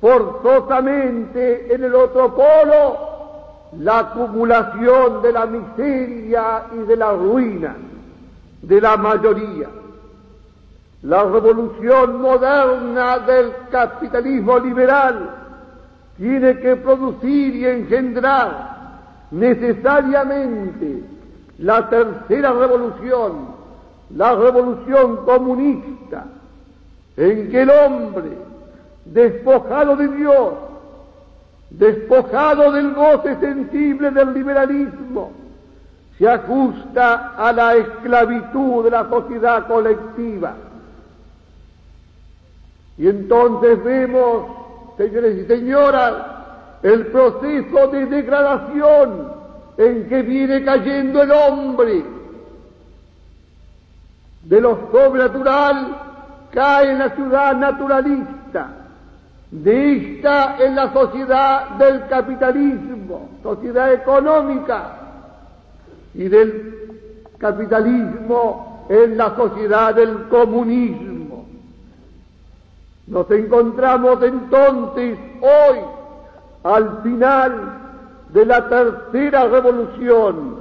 forzosamente 0.00 1.74
en 1.74 1.84
el 1.84 1.94
otro 1.94 2.34
polo 2.34 3.16
la 3.78 3.98
acumulación 3.98 5.22
de 5.22 5.32
la 5.32 5.46
miseria 5.46 6.64
y 6.74 6.78
de 6.86 6.96
la 6.96 7.12
ruina 7.12 7.76
de 8.62 8.80
la 8.80 8.96
mayoría. 8.96 9.68
La 11.02 11.24
revolución 11.24 12.20
moderna 12.20 13.18
del 13.20 13.52
capitalismo 13.70 14.58
liberal 14.58 15.30
tiene 16.16 16.58
que 16.58 16.76
producir 16.76 17.54
y 17.54 17.66
engendrar 17.66 18.76
necesariamente 19.30 21.02
la 21.58 21.88
tercera 21.88 22.52
revolución, 22.52 23.48
la 24.10 24.34
revolución 24.34 25.24
comunista, 25.24 26.24
en 27.16 27.50
que 27.50 27.62
el 27.62 27.70
hombre, 27.70 28.30
despojado 29.04 29.96
de 29.96 30.08
Dios, 30.08 30.54
despojado 31.70 32.72
del 32.72 32.92
goce 32.92 33.36
sensible 33.40 34.10
del 34.10 34.34
liberalismo, 34.34 35.32
se 36.18 36.28
ajusta 36.28 37.34
a 37.36 37.52
la 37.52 37.74
esclavitud 37.76 38.84
de 38.84 38.90
la 38.90 39.08
sociedad 39.08 39.66
colectiva. 39.66 40.54
Y 42.98 43.08
entonces 43.08 43.82
vemos 43.84 44.66
señores 44.96 45.44
y 45.44 45.46
señoras, 45.46 46.14
el 46.82 47.06
proceso 47.08 47.88
de 47.88 48.06
degradación 48.06 49.32
en 49.76 50.08
que 50.08 50.22
viene 50.22 50.64
cayendo 50.64 51.22
el 51.22 51.30
hombre. 51.30 52.04
De 54.44 54.60
lo 54.60 54.90
sobrenatural 54.90 56.05
cae 56.56 56.90
en 56.90 56.98
la 56.98 57.10
ciudad 57.10 57.54
naturalista, 57.54 58.68
de 59.50 60.16
esta 60.16 60.56
en 60.58 60.74
la 60.74 60.90
sociedad 60.90 61.68
del 61.78 62.08
capitalismo, 62.08 63.28
sociedad 63.42 63.92
económica, 63.92 65.06
y 66.14 66.28
del 66.28 66.74
capitalismo 67.36 68.86
en 68.88 69.18
la 69.18 69.36
sociedad 69.36 69.94
del 69.94 70.28
comunismo. 70.28 71.44
Nos 73.06 73.30
encontramos 73.30 74.22
entonces 74.22 75.18
hoy 75.42 75.78
al 76.64 77.02
final 77.02 77.72
de 78.32 78.46
la 78.46 78.66
tercera 78.66 79.46
revolución 79.46 80.56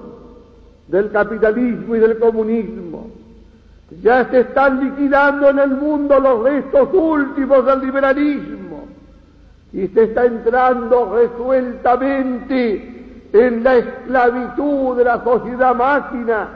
del 0.89 1.09
capitalismo 1.11 1.95
y 1.95 1.99
del 1.99 2.19
comunismo. 2.19 3.04
Ya 3.89 4.29
se 4.29 4.41
están 4.41 4.83
liquidando 4.83 5.49
en 5.49 5.59
el 5.59 5.69
mundo 5.69 6.19
los 6.19 6.43
restos 6.43 6.89
últimos 6.93 7.65
del 7.65 7.81
liberalismo. 7.81 8.87
Y 9.71 9.87
se 9.89 10.03
está 10.03 10.25
entrando 10.25 11.15
resueltamente 11.15 13.29
en 13.33 13.63
la 13.63 13.75
esclavitud 13.75 14.97
de 14.97 15.03
la 15.03 15.23
sociedad 15.23 15.75
máquina, 15.75 16.47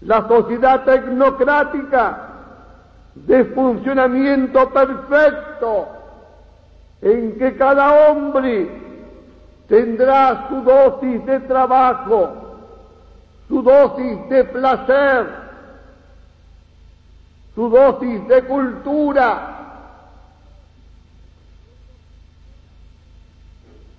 la 0.00 0.26
sociedad 0.26 0.84
tecnocrática, 0.84 2.28
de 3.14 3.44
funcionamiento 3.44 4.70
perfecto 4.70 5.86
en 7.02 7.38
que 7.38 7.56
cada 7.56 8.08
hombre 8.08 8.70
tendrá 9.68 10.48
su 10.48 10.62
dosis 10.62 11.26
de 11.26 11.40
trabajo, 11.40 12.30
su 13.48 13.62
dosis 13.62 14.28
de 14.30 14.44
placer, 14.44 15.41
su 17.54 17.68
dosis 17.68 18.26
de 18.28 18.42
cultura. 18.44 19.58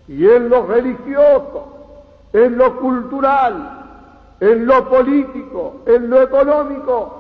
Y 0.08 0.28
en 0.28 0.50
lo 0.50 0.66
religioso, 0.66 1.68
en 2.34 2.58
lo 2.58 2.80
cultural, 2.80 3.86
en 4.40 4.66
lo 4.66 4.90
político, 4.90 5.82
en 5.86 6.10
lo 6.10 6.22
económico, 6.22 7.20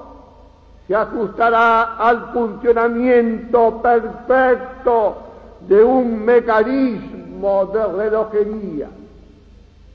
se 0.87 0.95
ajustará 0.95 1.95
al 1.95 2.33
funcionamiento 2.33 3.81
perfecto 3.81 5.17
de 5.61 5.83
un 5.83 6.25
mecanismo 6.25 7.65
de 7.67 7.85
relojería. 7.85 8.89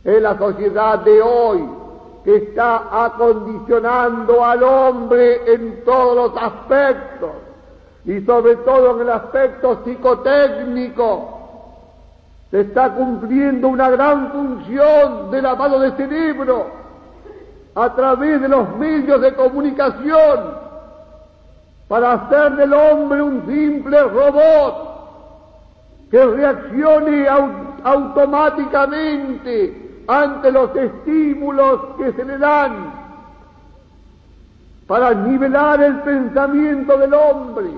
Es 0.05 0.23
la 0.23 0.39
sociedad 0.39 1.01
de 1.01 1.21
hoy 1.21 1.78
está 2.37 3.07
acondicionando 3.07 4.45
al 4.45 4.63
hombre 4.63 5.55
en 5.55 5.83
todos 5.85 6.15
los 6.15 6.43
aspectos 6.43 7.31
y 8.05 8.21
sobre 8.21 8.57
todo 8.57 8.97
en 8.97 9.03
el 9.03 9.11
aspecto 9.11 9.83
psicotécnico. 9.85 11.37
Se 12.51 12.61
está 12.61 12.95
cumpliendo 12.95 13.69
una 13.69 13.89
gran 13.91 14.33
función 14.33 15.31
de 15.31 15.41
lavado 15.41 15.81
de 15.81 15.93
cerebro 15.93 16.67
a 17.75 17.95
través 17.95 18.43
de 18.43 18.49
los 18.49 18.77
medios 18.77 19.23
de 19.23 19.35
comunicación 19.35 20.69
para 21.89 22.13
hacer 22.13 22.57
del 22.57 22.75
hombre 22.75 23.23
un 23.23 23.47
simple 23.47 24.03
robot 24.03 24.89
que 26.11 26.25
reaccione 26.25 27.27
automáticamente 27.85 29.88
ante 30.09 30.51
los 30.51 30.75
estímulos 30.75 31.81
que 31.99 32.13
se 32.15 32.25
le 32.25 32.39
dan 32.39 32.93
para 34.87 35.13
nivelar 35.13 35.83
el 35.83 36.01
pensamiento 36.01 36.97
del 36.97 37.13
hombre, 37.13 37.71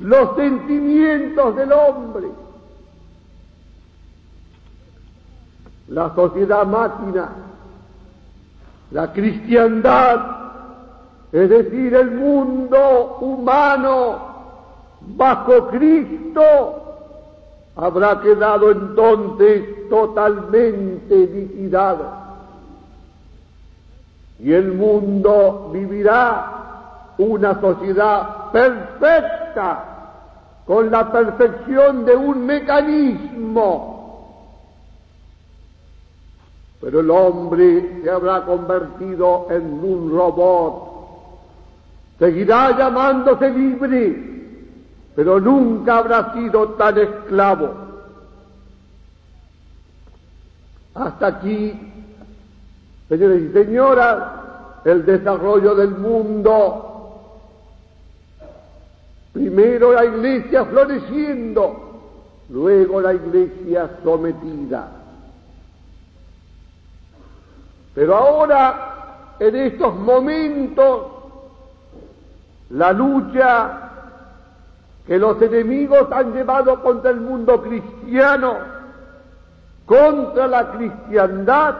los 0.00 0.36
sentimientos 0.36 1.54
del 1.54 1.72
hombre. 1.72 2.26
La 5.86 6.12
sociedad 6.14 6.66
máquina, 6.66 7.28
la 8.90 9.12
cristiandad, 9.12 10.20
es 11.30 11.48
decir, 11.48 11.94
el 11.94 12.10
mundo 12.10 13.18
humano 13.20 14.18
bajo 15.00 15.68
Cristo, 15.68 16.77
habrá 17.78 18.20
quedado 18.20 18.72
entonces 18.72 19.88
totalmente 19.88 21.16
liquidado. 21.16 22.06
Y 24.40 24.52
el 24.52 24.72
mundo 24.72 25.70
vivirá 25.72 27.12
una 27.18 27.60
sociedad 27.60 28.50
perfecta, 28.50 29.84
con 30.66 30.90
la 30.90 31.10
perfección 31.10 32.04
de 32.04 32.16
un 32.16 32.44
mecanismo. 32.44 33.94
Pero 36.80 37.00
el 37.00 37.10
hombre 37.10 38.02
se 38.02 38.10
habrá 38.10 38.42
convertido 38.44 39.46
en 39.50 39.64
un 39.84 40.10
robot. 40.10 40.88
Seguirá 42.18 42.76
llamándose 42.76 43.50
libre, 43.50 44.37
pero 45.18 45.40
nunca 45.40 45.98
habrá 45.98 46.32
sido 46.32 46.74
tan 46.74 46.96
esclavo. 46.96 47.74
Hasta 50.94 51.26
aquí, 51.26 51.74
señores 53.08 53.42
y 53.42 53.52
señoras, 53.52 54.16
el 54.84 55.04
desarrollo 55.04 55.74
del 55.74 55.90
mundo. 55.90 57.24
Primero 59.32 59.92
la 59.92 60.04
iglesia 60.04 60.64
floreciendo, 60.66 62.00
luego 62.50 63.00
la 63.00 63.14
iglesia 63.14 63.90
sometida. 64.04 64.88
Pero 67.92 68.14
ahora, 68.14 69.34
en 69.40 69.56
estos 69.56 69.96
momentos, 69.96 71.06
la 72.70 72.92
lucha 72.92 73.87
que 75.08 75.18
los 75.18 75.40
enemigos 75.40 76.06
han 76.12 76.34
llevado 76.34 76.82
contra 76.82 77.10
el 77.10 77.20
mundo 77.20 77.62
cristiano, 77.62 78.58
contra 79.86 80.46
la 80.46 80.70
cristiandad, 80.72 81.74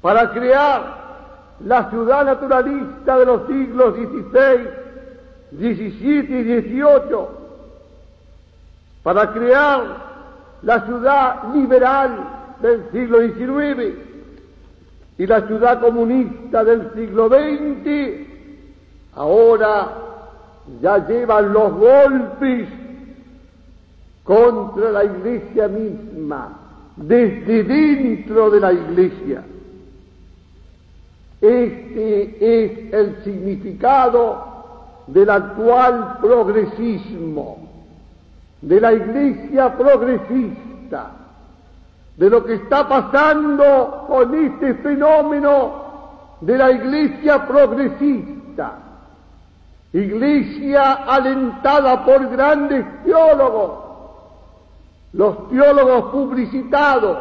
para 0.00 0.30
crear 0.30 0.96
la 1.66 1.90
ciudad 1.90 2.24
naturalista 2.24 3.18
de 3.18 3.26
los 3.26 3.46
siglos 3.48 3.94
XVI, 3.96 4.68
XVII 5.58 6.40
y 6.40 6.60
XVIII, 6.60 7.18
para 9.02 9.32
crear 9.32 9.82
la 10.62 10.80
ciudad 10.86 11.52
liberal 11.52 12.16
del 12.62 12.90
siglo 12.92 13.18
XIX 13.22 13.98
y 15.18 15.26
la 15.26 15.40
ciudad 15.48 15.80
comunista 15.80 16.62
del 16.62 16.92
siglo 16.94 17.28
XX, 17.28 18.28
ahora 19.16 20.07
ya 20.80 21.06
llevan 21.06 21.52
los 21.52 21.72
golpes 21.72 22.68
contra 24.24 24.90
la 24.90 25.04
iglesia 25.04 25.68
misma, 25.68 26.58
desde 26.96 27.64
dentro 27.64 28.50
de 28.50 28.60
la 28.60 28.72
iglesia. 28.72 29.44
Este 31.40 32.64
es 32.64 32.92
el 32.92 33.24
significado 33.24 35.04
del 35.06 35.30
actual 35.30 36.18
progresismo, 36.20 37.68
de 38.60 38.80
la 38.80 38.92
iglesia 38.92 39.76
progresista, 39.76 41.12
de 42.16 42.30
lo 42.30 42.44
que 42.44 42.54
está 42.54 42.88
pasando 42.88 44.04
con 44.08 44.34
este 44.34 44.74
fenómeno 44.74 45.88
de 46.40 46.58
la 46.58 46.70
iglesia 46.72 47.46
progresista 47.46 48.87
iglesia 49.92 50.92
alentada 51.06 52.04
por 52.04 52.28
grandes 52.28 52.84
teólogos, 53.04 53.70
los 55.12 55.48
teólogos 55.48 56.12
publicitados, 56.12 57.18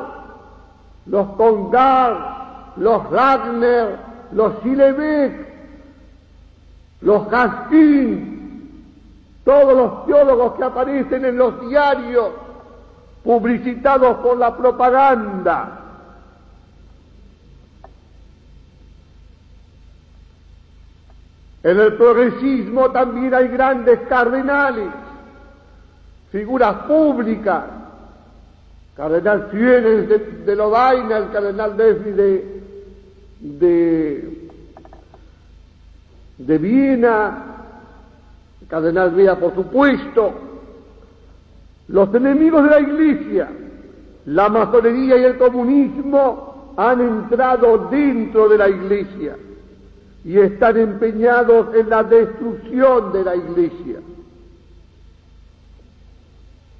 los 1.05 1.27
Congar, 1.29 2.73
los 2.75 3.09
Wagner, 3.09 3.97
los 4.33 4.53
Silebeck, 4.61 5.47
los 7.01 7.29
Gaskin, 7.29 8.37
todos 9.45 9.77
los 9.77 10.05
teólogos 10.05 10.53
que 10.55 10.63
aparecen 10.63 11.23
en 11.23 11.37
los 11.37 11.69
diarios 11.69 12.29
publicitados 13.23 14.17
por 14.17 14.37
la 14.37 14.55
propaganda, 14.57 15.76
En 21.67 21.77
el 21.81 21.95
progresismo 21.95 22.91
también 22.91 23.33
hay 23.33 23.49
grandes 23.49 23.99
cardenales, 24.07 24.87
figuras 26.31 26.85
públicas, 26.85 27.65
cardenal 28.95 29.49
Fieles 29.51 30.07
de, 30.07 30.17
de 30.45 30.55
Lovaina, 30.55 31.17
el 31.17 31.29
cardenal 31.29 31.75
Defri 31.75 32.11
de, 32.11 32.61
de, 33.41 34.49
de 36.37 36.57
Viena, 36.57 37.43
el 38.61 38.67
cardenal 38.69 39.11
Vía, 39.11 39.37
por 39.37 39.53
supuesto, 39.53 40.35
los 41.89 42.15
enemigos 42.15 42.63
de 42.63 42.69
la 42.69 42.79
Iglesia, 42.79 43.49
la 44.27 44.47
masonería 44.47 45.17
y 45.17 45.23
el 45.25 45.37
comunismo 45.37 46.75
han 46.77 47.01
entrado 47.01 47.89
dentro 47.89 48.47
de 48.47 48.57
la 48.57 48.69
Iglesia 48.69 49.35
y 50.23 50.39
están 50.39 50.77
empeñados 50.77 51.73
en 51.75 51.89
la 51.89 52.03
destrucción 52.03 53.13
de 53.13 53.23
la 53.23 53.35
iglesia. 53.35 53.99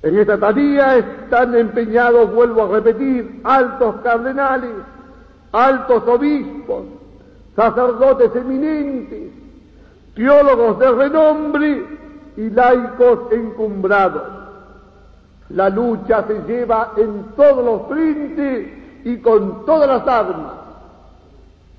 En 0.04 0.20
esta 0.20 0.38
tarea 0.38 0.98
están 0.98 1.56
empeñados, 1.56 2.34
vuelvo 2.34 2.64
a 2.64 2.80
repetir, 2.80 3.42
altos 3.44 3.96
cardenales, 4.04 4.72
altos 5.52 6.04
obispos, 6.08 6.86
sacerdotes 7.56 8.36
eminentes, 8.36 9.32
teólogos 10.16 10.80
de 10.80 10.92
renombre 10.92 11.86
y 12.38 12.50
laicos 12.52 13.32
encumbrados. 13.32 14.24
La 15.50 15.70
lucha 15.70 16.26
se 16.28 16.42
lleva 16.42 16.94
en 16.98 17.24
todos 17.36 17.66
los 17.66 17.88
frentes 17.88 18.68
y 19.04 19.18
con 19.18 19.66
todas 19.66 19.88
las 19.88 20.08
armas. 20.08 20.67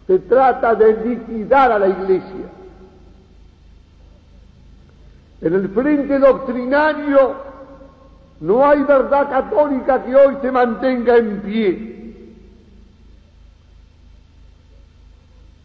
Se 0.08 0.18
trata 0.20 0.74
de 0.74 1.04
liquidar 1.04 1.70
a 1.70 1.78
la 1.78 1.86
Iglesia. 1.86 2.46
En 5.42 5.52
el 5.52 5.68
frente 5.68 6.18
doctrinario 6.18 7.34
no 8.40 8.66
hay 8.66 8.82
verdad 8.84 9.28
católica 9.28 10.02
que 10.02 10.16
hoy 10.16 10.38
se 10.40 10.50
mantenga 10.50 11.14
en 11.18 11.40
pie. 11.42 12.24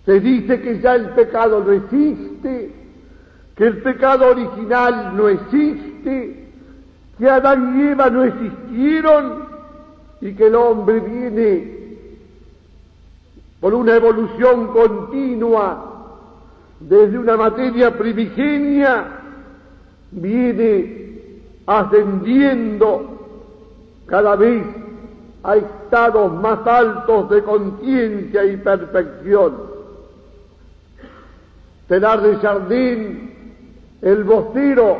Se 0.06 0.20
dice 0.20 0.62
que 0.62 0.82
ya 0.82 0.96
el 0.96 1.12
pecado 1.12 1.64
no 1.64 1.72
existe, 1.72 2.74
que 3.56 3.64
el 3.66 3.82
pecado 3.82 4.28
original 4.28 5.16
no 5.16 5.30
existe, 5.30 6.50
que 7.18 7.30
Adán 7.30 7.80
y 7.80 7.92
Eva 7.92 8.10
no 8.10 8.26
existieron 8.26 9.46
y 10.20 10.34
que 10.34 10.48
el 10.48 10.56
hombre 10.56 11.00
viene 11.00 11.73
por 13.64 13.74
una 13.74 13.96
evolución 13.96 14.74
continua 14.74 16.10
desde 16.82 17.18
una 17.18 17.38
materia 17.38 17.98
primigenia, 17.98 19.06
viene 20.12 21.40
ascendiendo 21.66 23.22
cada 24.06 24.36
vez 24.36 24.66
a 25.44 25.56
estados 25.56 26.34
más 26.42 26.68
altos 26.68 27.30
de 27.30 27.42
conciencia 27.42 28.44
y 28.44 28.58
perfección. 28.58 29.54
Tenar 31.88 32.22
de 32.22 32.36
Jardín, 32.40 33.32
el 34.02 34.26
vocero 34.26 34.98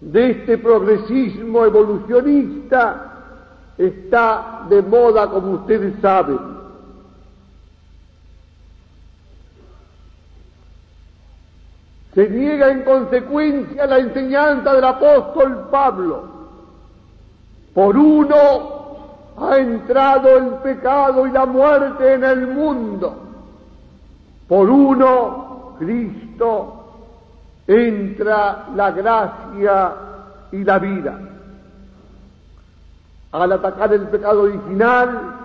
de 0.00 0.30
este 0.30 0.56
progresismo 0.56 1.66
evolucionista, 1.66 3.74
está 3.76 4.62
de 4.70 4.80
moda, 4.80 5.28
como 5.28 5.50
ustedes 5.50 5.92
saben. 6.00 6.59
Se 12.14 12.28
niega 12.28 12.70
en 12.70 12.82
consecuencia 12.82 13.86
la 13.86 13.98
enseñanza 13.98 14.74
del 14.74 14.84
apóstol 14.84 15.68
Pablo. 15.70 16.24
Por 17.72 17.96
uno 17.96 18.36
ha 19.38 19.56
entrado 19.58 20.36
el 20.36 20.46
pecado 20.56 21.26
y 21.26 21.30
la 21.30 21.46
muerte 21.46 22.14
en 22.14 22.24
el 22.24 22.46
mundo. 22.48 23.16
Por 24.48 24.68
uno, 24.68 25.76
Cristo, 25.78 26.80
entra 27.66 28.66
la 28.74 28.90
gracia 28.90 29.92
y 30.50 30.64
la 30.64 30.78
vida. 30.80 31.20
Al 33.30 33.52
atacar 33.52 33.92
el 33.92 34.08
pecado 34.08 34.42
original, 34.42 35.36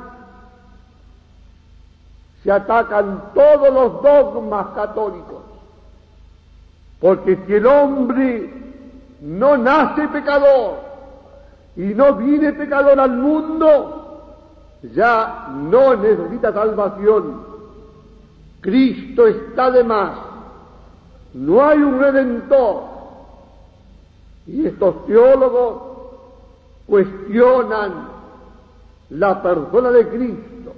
se 2.44 2.52
atacan 2.52 3.32
todos 3.36 3.72
los 3.72 4.02
dogmas 4.02 4.68
católicos. 4.76 5.35
Porque 7.00 7.38
si 7.46 7.54
el 7.54 7.66
hombre 7.66 8.54
no 9.22 9.58
nace 9.58 10.08
pecador 10.08 10.80
y 11.76 11.94
no 11.94 12.16
viene 12.16 12.54
pecador 12.54 13.00
al 13.00 13.12
mundo, 13.12 14.06
ya 14.94 15.50
no 15.54 15.96
necesita 15.96 16.54
salvación. 16.54 17.46
Cristo 18.62 19.28
está 19.28 19.72
de 19.72 19.84
más. 19.84 20.18
No 21.34 21.66
hay 21.66 21.80
un 21.80 22.00
redentor. 22.00 22.84
Y 24.48 24.66
estos 24.68 25.06
teólogos 25.06 25.82
cuestionan 26.88 28.10
la 29.10 29.42
persona 29.42 29.92
de 29.92 30.08
Cristo, 30.08 30.74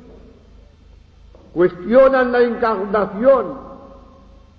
cuestionan 1.54 2.32
la 2.32 2.42
encarnación, 2.42 3.67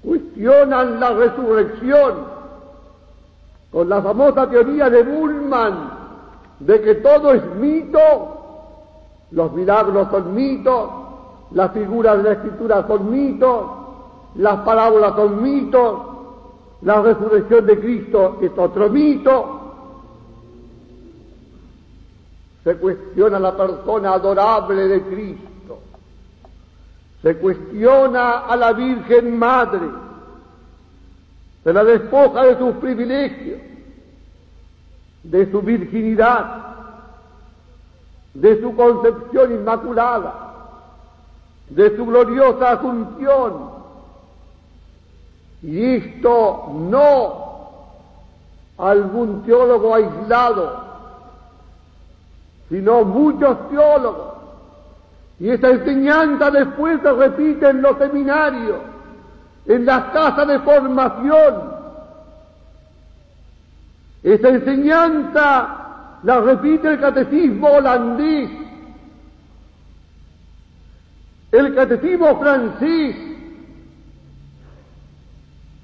cuestionan 0.03 1.01
la 1.01 1.11
resurrección 1.11 2.15
con 3.71 3.89
la 3.89 4.01
famosa 4.01 4.49
teoría 4.49 4.89
de 4.89 5.03
Bullman 5.03 5.91
de 6.61 6.81
que 6.81 6.95
todo 6.97 7.33
es 7.33 7.45
mito, 7.57 8.01
los 9.31 9.53
milagros 9.53 10.09
son 10.11 10.35
mitos, 10.35 10.91
las 11.53 11.73
figuras 11.73 12.19
de 12.19 12.23
la 12.25 12.33
escritura 12.33 12.87
son 12.87 13.11
mitos, 13.11 13.67
las 14.37 14.61
parábolas 14.61 15.15
son 15.15 15.43
mitos, 15.43 15.99
la 16.83 17.03
resurrección 17.03 17.67
de 17.67 17.79
Cristo 17.79 18.39
es 18.41 18.51
otro 18.57 18.89
mito. 18.89 19.55
Se 22.65 22.77
cuestiona 22.77 23.39
la 23.39 23.57
persona 23.57 24.15
adorable 24.15 24.89
de 24.89 25.03
Cristo 25.03 25.58
se 27.23 27.37
cuestiona 27.37 28.39
a 28.47 28.57
la 28.57 28.73
Virgen 28.73 29.39
Madre, 29.39 29.89
se 31.65 31.73
la 31.73 31.85
despoja 31.85 32.45
de 32.45 32.59
sus 32.59 32.75
privilegios, 32.77 33.61
de 35.25 35.51
su 35.51 35.61
virginidad, 35.61 36.65
de 38.35 38.61
su 38.61 38.75
concepción 38.77 39.53
inmaculada, 39.53 40.35
de 41.71 41.97
su 41.97 42.07
gloriosa 42.07 42.73
asunción. 42.73 43.79
Y 45.61 45.97
esto 45.97 46.71
no 46.73 47.49
algún 48.79 49.43
teólogo 49.43 49.93
aislado, 49.93 50.85
sino 52.69 53.05
muchos 53.05 53.69
teólogos 53.71 54.38
y 55.41 55.51
esa 55.51 55.71
enseñanza 55.71 56.51
después 56.51 57.01
se 57.01 57.13
repite 57.13 57.69
en 57.69 57.83
los 57.83 57.97
seminarios, 57.99 58.81
en 59.67 59.87
las 59.87 60.05
casas 60.13 60.49
de 60.49 60.59
formación. 60.61 61.79
Esa 64.23 64.49
enseñanza 64.49 66.19
la 66.25 66.41
repite 66.41 66.89
el 66.89 67.01
catecismo 67.01 67.69
holandés, 67.69 68.51
el 71.53 71.75
catecismo 71.75 72.41
francés, 72.41 73.17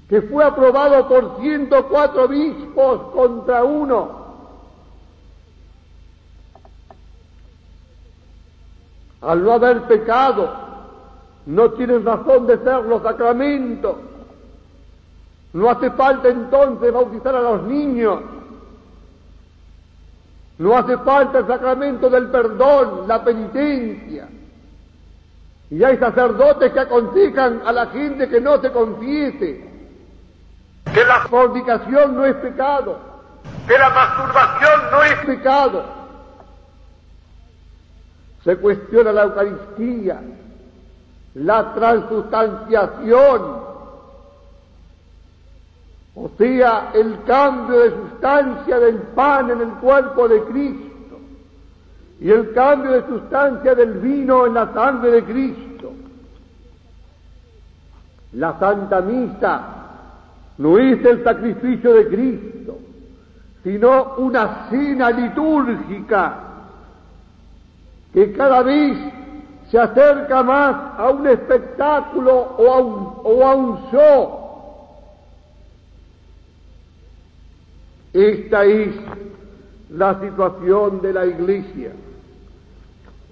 que 0.09 0.21
fue 0.23 0.43
aprobado 0.43 1.07
por 1.07 1.41
104 1.41 2.25
obispos 2.25 3.13
contra 3.13 3.63
uno 3.63 4.24
al 9.25 9.43
no 9.43 9.53
haber 9.53 9.83
pecado, 9.83 10.49
no 11.45 11.71
tienen 11.71 12.05
razón 12.05 12.47
de 12.47 12.57
ser 12.59 12.83
los 12.85 13.01
sacramentos. 13.01 13.95
No 15.53 15.69
hace 15.69 15.89
falta 15.91 16.27
entonces 16.27 16.91
bautizar 16.91 17.35
a 17.35 17.41
los 17.41 17.63
niños. 17.63 18.19
No 20.57 20.77
hace 20.77 20.97
falta 20.97 21.39
el 21.39 21.47
sacramento 21.47 22.09
del 22.09 22.29
perdón, 22.29 23.07
la 23.07 23.23
penitencia. 23.23 24.27
Y 25.69 25.83
hay 25.83 25.97
sacerdotes 25.97 26.71
que 26.71 26.79
aconsejan 26.79 27.61
a 27.65 27.71
la 27.71 27.87
gente 27.87 28.29
que 28.29 28.39
no 28.39 28.61
se 28.61 28.71
confiese, 28.71 29.67
que 30.93 31.03
la 31.03 31.21
fornicación 31.21 32.15
no 32.15 32.25
es 32.25 32.35
pecado, 32.35 32.97
que 33.67 33.77
la 33.77 33.89
masturbación 33.89 34.91
no 34.91 35.03
es 35.03 35.15
pecado 35.25 36.04
se 38.45 38.55
cuestiona 38.57 39.11
la 39.11 39.23
Eucaristía, 39.23 40.21
la 41.33 41.73
transustanciación, 41.73 43.41
o 46.13 46.29
sea, 46.37 46.91
el 46.93 47.23
cambio 47.23 47.79
de 47.79 47.89
sustancia 47.89 48.79
del 48.79 48.97
pan 49.15 49.49
en 49.49 49.61
el 49.61 49.69
cuerpo 49.81 50.27
de 50.27 50.43
Cristo 50.43 51.17
y 52.21 52.29
el 52.29 52.53
cambio 52.53 52.91
de 52.91 53.07
sustancia 53.07 53.73
del 53.73 53.93
vino 53.93 54.45
en 54.45 54.53
la 54.53 54.71
sangre 54.73 55.11
de 55.11 55.23
Cristo. 55.23 55.91
La 58.33 58.59
Santa 58.59 59.01
Misa 59.01 59.61
no 60.59 60.77
es 60.77 61.03
el 61.03 61.23
sacrificio 61.23 61.95
de 61.95 62.07
Cristo, 62.07 62.77
sino 63.63 64.13
una 64.17 64.69
cena 64.69 65.09
litúrgica 65.09 66.45
que 68.15 68.31
cada 68.31 68.63
vez 68.63 68.97
se 69.69 69.77
acerca 69.77 70.41
más 70.41 70.97
a 70.97 71.09
un 71.09 71.27
espectáculo 71.27 72.33
o 72.57 72.71
a 72.71 72.79
un, 72.79 73.13
o 73.25 73.45
a 73.45 73.55
un 73.55 73.91
show. 73.91 74.39
Esta 78.13 78.63
es 78.63 78.95
la 79.89 80.17
situación 80.21 81.01
de 81.01 81.11
la 81.11 81.25
iglesia. 81.25 81.91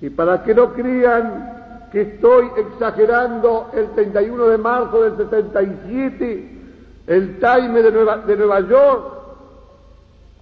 Y 0.01 0.09
para 0.09 0.43
que 0.43 0.53
no 0.53 0.73
crean 0.73 1.87
que 1.93 2.01
estoy 2.01 2.49
exagerando, 2.57 3.69
el 3.73 3.89
31 3.91 4.47
de 4.47 4.57
marzo 4.57 5.03
del 5.03 5.29
77, 5.29 6.59
el 7.07 7.39
Time 7.39 7.81
de 7.81 7.89
Nueva, 7.89 8.17
de 8.17 8.35
Nueva 8.35 8.59
York 8.59 9.13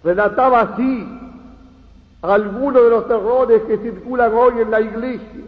relataba 0.04 0.62
así 0.62 1.21
algunos 2.22 2.84
de 2.84 2.90
los 2.90 3.10
errores 3.10 3.62
que 3.64 3.78
circulan 3.78 4.34
hoy 4.34 4.62
en 4.62 4.72
la 4.72 4.82
iglesia. 4.82 5.44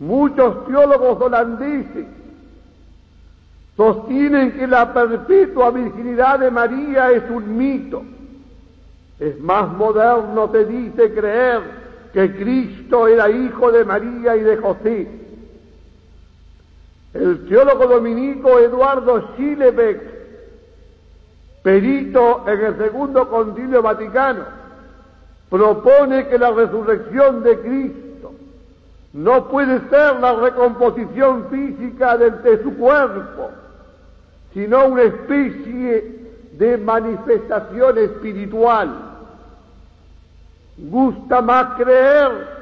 Muchos 0.00 0.66
teólogos 0.66 1.20
holandeses 1.20 2.06
sostienen 3.76 4.52
que 4.52 4.66
la 4.66 4.92
perpetua 4.92 5.70
virginidad 5.70 6.40
de 6.40 6.50
María 6.50 7.10
es 7.12 7.22
un 7.30 7.56
mito. 7.56 8.02
Es 9.20 9.38
más 9.40 9.72
moderno, 9.72 10.50
se 10.52 10.64
dice, 10.64 11.12
creer 11.12 11.60
que 12.12 12.36
Cristo 12.36 13.06
era 13.06 13.30
hijo 13.30 13.70
de 13.70 13.84
María 13.84 14.36
y 14.36 14.40
de 14.40 14.56
José. 14.56 15.08
El 17.14 17.48
teólogo 17.48 17.86
dominico 17.86 18.58
Eduardo 18.58 19.32
Schilebeck, 19.32 20.00
perito 21.62 22.44
en 22.46 22.60
el 22.60 22.78
Segundo 22.78 23.28
Concilio 23.28 23.82
Vaticano, 23.82 24.57
propone 25.50 26.28
que 26.28 26.38
la 26.38 26.50
resurrección 26.50 27.42
de 27.42 27.58
Cristo 27.60 28.32
no 29.12 29.48
puede 29.48 29.80
ser 29.88 30.20
la 30.20 30.34
recomposición 30.34 31.46
física 31.50 32.16
de, 32.18 32.62
su 32.62 32.76
cuerpo, 32.76 33.50
sino 34.52 34.86
una 34.86 35.02
especie 35.02 36.28
de 36.52 36.76
manifestación 36.78 37.98
espiritual. 37.98 38.88
Gusta 40.76 41.40
más 41.40 41.74
creer 41.76 42.58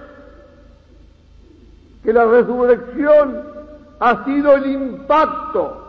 que 2.04 2.12
la 2.12 2.24
resurrección 2.24 3.42
ha 3.98 4.24
sido 4.24 4.54
el 4.54 4.66
impacto 4.66 5.82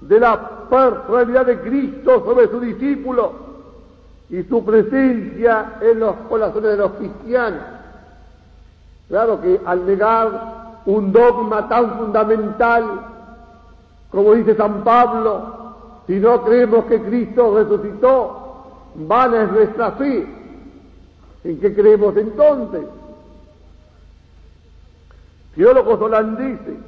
de 0.00 0.18
la 0.18 0.66
personalidad 0.68 1.46
de 1.46 1.60
Cristo 1.60 2.24
sobre 2.24 2.48
su 2.48 2.60
discípulo 2.60 3.49
y 4.30 4.44
su 4.44 4.64
presencia 4.64 5.72
en 5.80 5.98
los 5.98 6.14
corazones 6.28 6.70
de 6.70 6.76
los 6.76 6.92
cristianos. 6.92 7.62
Claro 9.08 9.40
que 9.40 9.60
al 9.66 9.84
negar 9.86 10.80
un 10.86 11.10
dogma 11.10 11.68
tan 11.68 11.98
fundamental, 11.98 12.84
como 14.10 14.34
dice 14.34 14.54
San 14.54 14.84
Pablo, 14.84 15.74
si 16.06 16.20
no 16.20 16.44
creemos 16.44 16.84
que 16.84 17.02
Cristo 17.02 17.56
resucitó, 17.56 18.90
vana 18.94 19.42
es 19.42 19.52
nuestra 19.52 19.92
fe. 19.92 20.26
¿En 21.42 21.60
qué 21.60 21.74
creemos 21.74 22.16
entonces? 22.16 22.82
Teólogos 25.56 26.00
holandeses 26.00 26.78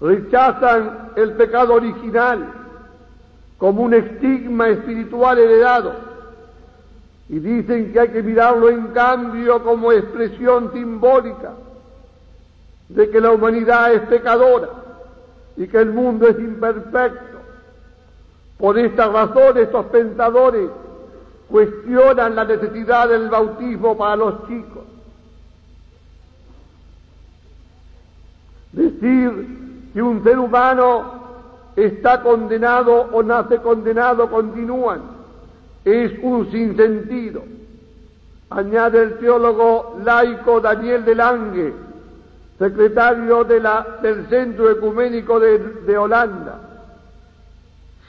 rechazan 0.00 1.10
el 1.16 1.32
pecado 1.32 1.74
original 1.74 2.52
como 3.58 3.82
un 3.82 3.94
estigma 3.94 4.68
espiritual 4.68 5.38
heredado 5.38 6.09
y 7.30 7.38
dicen 7.38 7.92
que 7.92 8.00
hay 8.00 8.08
que 8.08 8.24
mirarlo 8.24 8.68
en 8.68 8.88
cambio 8.88 9.62
como 9.62 9.92
expresión 9.92 10.72
simbólica 10.72 11.52
de 12.88 13.08
que 13.08 13.20
la 13.20 13.30
humanidad 13.30 13.92
es 13.92 14.00
pecadora 14.08 14.68
y 15.56 15.68
que 15.68 15.78
el 15.78 15.92
mundo 15.92 16.26
es 16.26 16.36
imperfecto. 16.40 17.38
Por 18.58 18.76
esta 18.76 19.06
razón 19.06 19.58
estos 19.58 19.86
pensadores 19.86 20.70
cuestionan 21.48 22.34
la 22.34 22.44
necesidad 22.44 23.08
del 23.08 23.28
bautismo 23.28 23.96
para 23.96 24.16
los 24.16 24.48
chicos. 24.48 24.82
Decir 28.72 29.90
que 29.94 30.02
un 30.02 30.24
ser 30.24 30.36
humano 30.36 31.12
está 31.76 32.24
condenado 32.24 33.02
o 33.12 33.22
nace 33.22 33.58
condenado 33.58 34.28
continúan 34.28 35.09
es 35.84 36.12
un 36.22 36.50
sinsentido. 36.50 37.42
Añade 38.50 39.02
el 39.02 39.18
teólogo 39.18 39.98
laico 40.04 40.60
Daniel 40.60 41.04
de 41.04 41.14
Lange, 41.14 41.72
secretario 42.58 43.44
del 43.44 44.26
Centro 44.28 44.70
Ecuménico 44.70 45.38
de, 45.38 45.96
Holanda. 45.96 46.60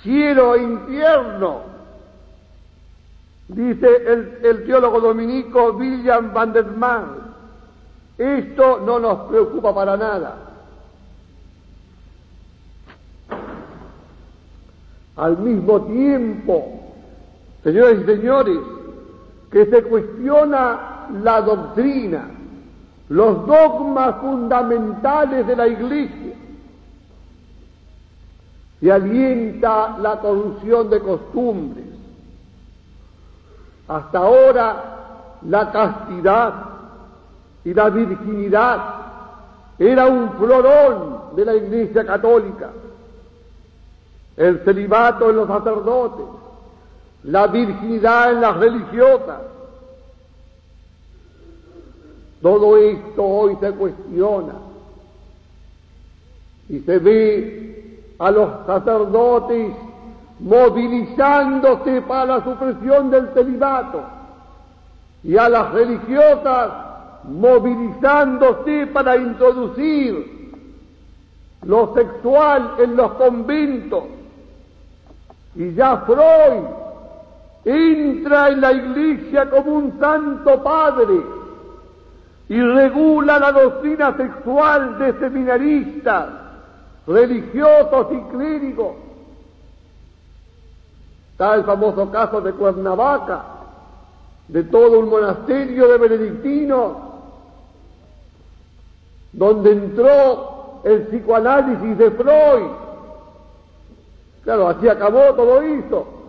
Cielo 0.01 0.55
e 0.55 0.63
infierno 0.63 1.71
Dice 3.53 3.87
el, 4.07 4.63
teólogo 4.65 5.01
dominico 5.01 5.73
William 5.73 6.33
van 6.33 6.53
der 6.53 6.71
Mann, 6.71 7.33
esto 8.17 8.79
no 8.79 8.97
nos 8.97 9.27
preocupa 9.27 9.75
para 9.75 9.97
nada. 9.97 10.37
Al 15.17 15.37
mismo 15.39 15.81
tiempo, 15.81 16.80
señores 17.63 18.01
y 18.01 18.05
señores, 18.05 18.59
que 19.51 19.65
se 19.65 19.83
cuestiona 19.83 21.07
la 21.23 21.41
doctrina, 21.41 22.29
los 23.09 23.45
dogmas 23.45 24.15
fundamentales 24.21 25.45
de 25.45 25.55
la 25.55 25.67
Iglesia, 25.67 26.33
y 28.81 28.89
alienta 28.89 29.97
la 29.99 30.19
corrupción 30.19 30.89
de 30.89 30.99
costumbres, 31.01 31.85
hasta 33.87 34.17
ahora 34.17 34.83
la 35.47 35.71
castidad 35.71 36.53
y 37.63 37.73
la 37.73 37.89
virginidad 37.89 38.79
era 39.77 40.07
un 40.07 40.31
florón 40.33 41.35
de 41.35 41.45
la 41.45 41.55
Iglesia 41.55 42.05
Católica. 42.05 42.69
El 44.37 44.63
celibato 44.63 45.29
en 45.29 45.35
los 45.35 45.47
sacerdotes, 45.47 46.25
la 47.23 47.47
virginidad 47.47 48.31
en 48.31 48.41
las 48.41 48.57
religiosas. 48.57 49.41
Todo 52.41 52.77
esto 52.77 53.23
hoy 53.23 53.57
se 53.59 53.71
cuestiona 53.71 54.53
y 56.69 56.79
se 56.79 56.97
ve 56.97 58.03
a 58.17 58.31
los 58.31 58.65
sacerdotes 58.65 59.73
movilizándose 60.39 62.01
para 62.01 62.37
la 62.37 62.43
supresión 62.43 63.11
del 63.11 63.29
celibato 63.33 64.03
y 65.23 65.37
a 65.37 65.49
las 65.49 65.71
religiosas 65.71 66.71
movilizándose 67.23 68.87
para 68.87 69.17
introducir 69.17 70.41
lo 71.63 71.93
sexual 71.93 72.75
en 72.79 72.95
los 72.95 73.11
conventos. 73.13 74.05
Y 75.53 75.73
ya 75.73 75.97
Freud 76.07 76.80
entra 77.63 78.49
en 78.49 78.61
la 78.61 78.71
iglesia 78.71 79.49
como 79.49 79.71
un 79.71 79.99
santo 79.99 80.63
padre 80.63 81.21
y 82.49 82.61
regula 82.61 83.39
la 83.39 83.51
doctrina 83.51 84.15
sexual 84.17 84.99
de 84.99 85.19
seminaristas, 85.19 86.27
religiosos 87.05 88.07
y 88.11 88.35
clérigos 88.35 88.95
Está 91.41 91.55
el 91.55 91.63
famoso 91.63 92.11
caso 92.11 92.39
de 92.39 92.53
Cuernavaca, 92.53 93.43
de 94.47 94.63
todo 94.65 94.99
un 94.99 95.09
monasterio 95.09 95.87
de 95.87 95.97
benedictinos, 95.97 96.97
donde 99.33 99.71
entró 99.71 100.81
el 100.83 101.07
psicoanálisis 101.07 101.97
de 101.97 102.11
Freud. 102.11 102.67
Claro, 104.43 104.67
así 104.67 104.87
acabó 104.87 105.33
todo 105.33 105.63
eso. 105.63 106.20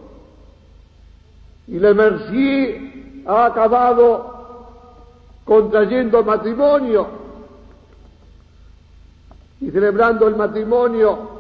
Y 1.73 1.79
Le 1.79 1.95
Mercier 1.95 3.25
ha 3.27 3.47
acabado 3.47 4.31
contrayendo 5.43 6.23
matrimonio 6.23 7.07
y 9.59 9.71
celebrando 9.71 10.29
el 10.29 10.37
matrimonio 10.37 11.31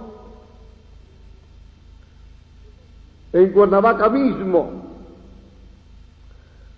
en 3.35 3.53
Cuernavaca 3.53 4.09
mismo. 4.09 4.71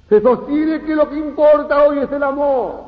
Se 0.08 0.20
sostiene 0.20 0.82
que 0.82 0.96
lo 0.96 1.08
que 1.08 1.18
importa 1.18 1.84
hoy 1.84 2.00
es 2.00 2.10
el 2.10 2.24
amor. 2.24 2.82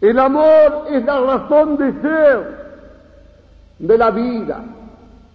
El 0.00 0.18
amor 0.18 0.86
es 0.90 1.04
la 1.04 1.20
razón 1.20 1.76
de 1.76 1.92
ser 2.02 2.66
de 3.78 3.96
la 3.96 4.10
vida, 4.10 4.60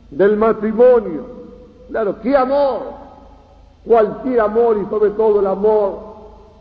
del 0.10 0.36
matrimonio. 0.36 1.28
Claro, 1.88 2.20
¿qué 2.22 2.36
amor? 2.36 3.01
Cualquier 3.86 4.39
amor 4.39 4.78
y 4.78 4.89
sobre 4.89 5.12
todo 5.12 5.39
el 5.39 5.48
amor 5.48 6.12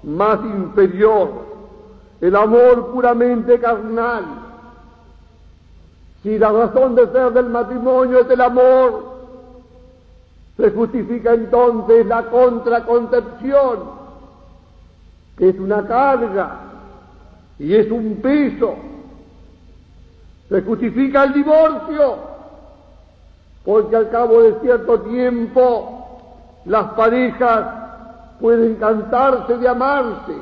más 0.02 0.40
inferior, 0.44 1.30
el 2.20 2.34
amor 2.34 2.92
puramente 2.92 3.58
carnal. 3.60 4.24
Si 6.22 6.38
la 6.38 6.50
razón 6.50 6.94
de 6.94 7.06
ser 7.12 7.32
del 7.32 7.50
matrimonio 7.50 8.20
es 8.20 8.30
el 8.30 8.40
amor, 8.40 9.10
se 10.56 10.70
justifica 10.70 11.32
entonces 11.32 12.06
la 12.06 12.24
contraconcepción, 12.24 14.00
que 15.36 15.50
es 15.50 15.58
una 15.58 15.86
carga 15.86 16.60
y 17.58 17.74
es 17.74 17.90
un 17.90 18.16
peso. 18.16 18.74
Se 20.48 20.62
justifica 20.62 21.24
el 21.24 21.32
divorcio, 21.32 22.16
porque 23.64 23.96
al 23.96 24.10
cabo 24.10 24.42
de 24.42 24.60
cierto 24.60 25.00
tiempo 25.02 25.99
las 26.64 26.92
parejas 26.92 27.66
pueden 28.40 28.76
cansarse 28.76 29.56
de 29.56 29.68
amarse. 29.68 30.34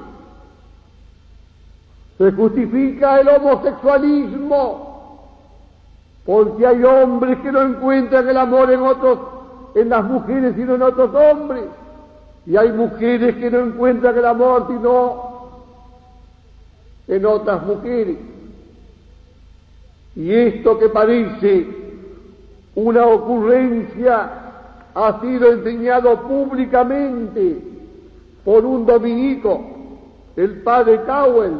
Se 2.19 2.33
justifica 2.33 3.21
el 3.21 3.29
homosexualismo, 3.29 5.39
porque 6.27 6.66
hay 6.66 6.83
hombres 6.83 7.39
que 7.39 7.53
no 7.53 7.62
encuentran 7.62 8.29
el 8.29 8.37
amor 8.37 8.73
en 8.73 8.83
otros 8.83 9.19
en 9.75 9.91
las 9.91 10.05
mujeres 10.05 10.55
sino 10.57 10.75
en 10.75 10.83
otros 10.83 11.14
hombres. 11.14 11.64
Y 12.47 12.57
hay 12.57 12.73
mujeres 12.73 13.37
que 13.37 13.51
no 13.51 13.61
encuentran 13.61 14.16
el 14.16 14.25
amor 14.25 14.66
sino 14.69 15.29
en 17.07 17.27
otras 17.27 17.62
mujeres. 17.64 18.16
Y 20.16 20.33
esto 20.33 20.79
que 20.79 20.89
parece 20.89 21.66
una 22.75 23.07
ocurrencia 23.07 24.47
ha 24.99 25.20
sido 25.20 25.53
enseñado 25.53 26.22
públicamente 26.22 27.62
por 28.44 28.64
un 28.64 28.84
dominico, 28.84 29.61
el 30.34 30.62
padre 30.62 31.03
Cowell, 31.03 31.53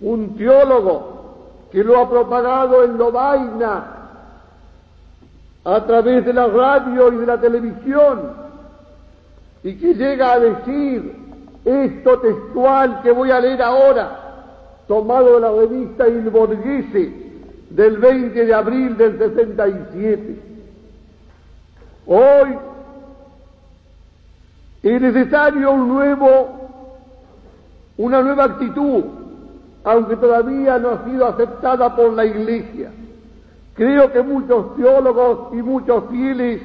un 0.00 0.36
teólogo 0.36 1.66
que 1.72 1.82
lo 1.82 1.98
ha 1.98 2.08
propagado 2.08 2.84
en 2.84 2.96
Lovaina 2.96 3.94
a 5.64 5.84
través 5.84 6.24
de 6.24 6.32
la 6.32 6.46
radio 6.46 7.12
y 7.12 7.16
de 7.16 7.26
la 7.26 7.40
televisión 7.40 8.30
y 9.64 9.74
que 9.74 9.94
llega 9.94 10.34
a 10.34 10.38
decir 10.38 11.16
esto 11.64 12.20
textual 12.20 13.02
que 13.02 13.10
voy 13.10 13.32
a 13.32 13.40
leer 13.40 13.60
ahora, 13.62 14.84
tomado 14.86 15.34
de 15.34 15.40
la 15.40 15.50
revista 15.50 16.06
Il 16.06 16.30
Borghese 16.30 17.12
del 17.70 17.98
20 17.98 18.46
de 18.46 18.54
abril 18.54 18.96
del 18.96 19.18
67. 19.18 20.47
Hoy 22.10 22.56
es 24.82 25.02
necesario 25.02 25.72
un 25.72 25.88
nuevo, 25.88 26.70
una 27.98 28.22
nueva 28.22 28.44
actitud, 28.44 29.04
aunque 29.84 30.16
todavía 30.16 30.78
no 30.78 30.88
ha 30.88 31.04
sido 31.04 31.26
aceptada 31.26 31.94
por 31.94 32.14
la 32.14 32.24
Iglesia. 32.24 32.92
Creo 33.74 34.10
que 34.10 34.22
muchos 34.22 34.74
teólogos 34.76 35.52
y 35.52 35.56
muchos 35.56 36.04
fieles 36.10 36.62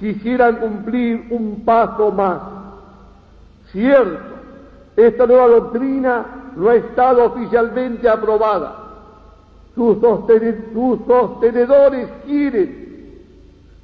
quisieran 0.00 0.56
cumplir 0.56 1.26
un 1.28 1.62
paso 1.62 2.10
más. 2.10 2.40
Cierto, 3.72 4.18
esta 4.96 5.26
nueva 5.26 5.48
doctrina 5.48 6.24
no 6.56 6.70
ha 6.70 6.76
estado 6.76 7.26
oficialmente 7.26 8.08
aprobada. 8.08 8.76
Sus, 9.74 10.00
sostenedores 10.00 12.08
quieren 12.24 12.79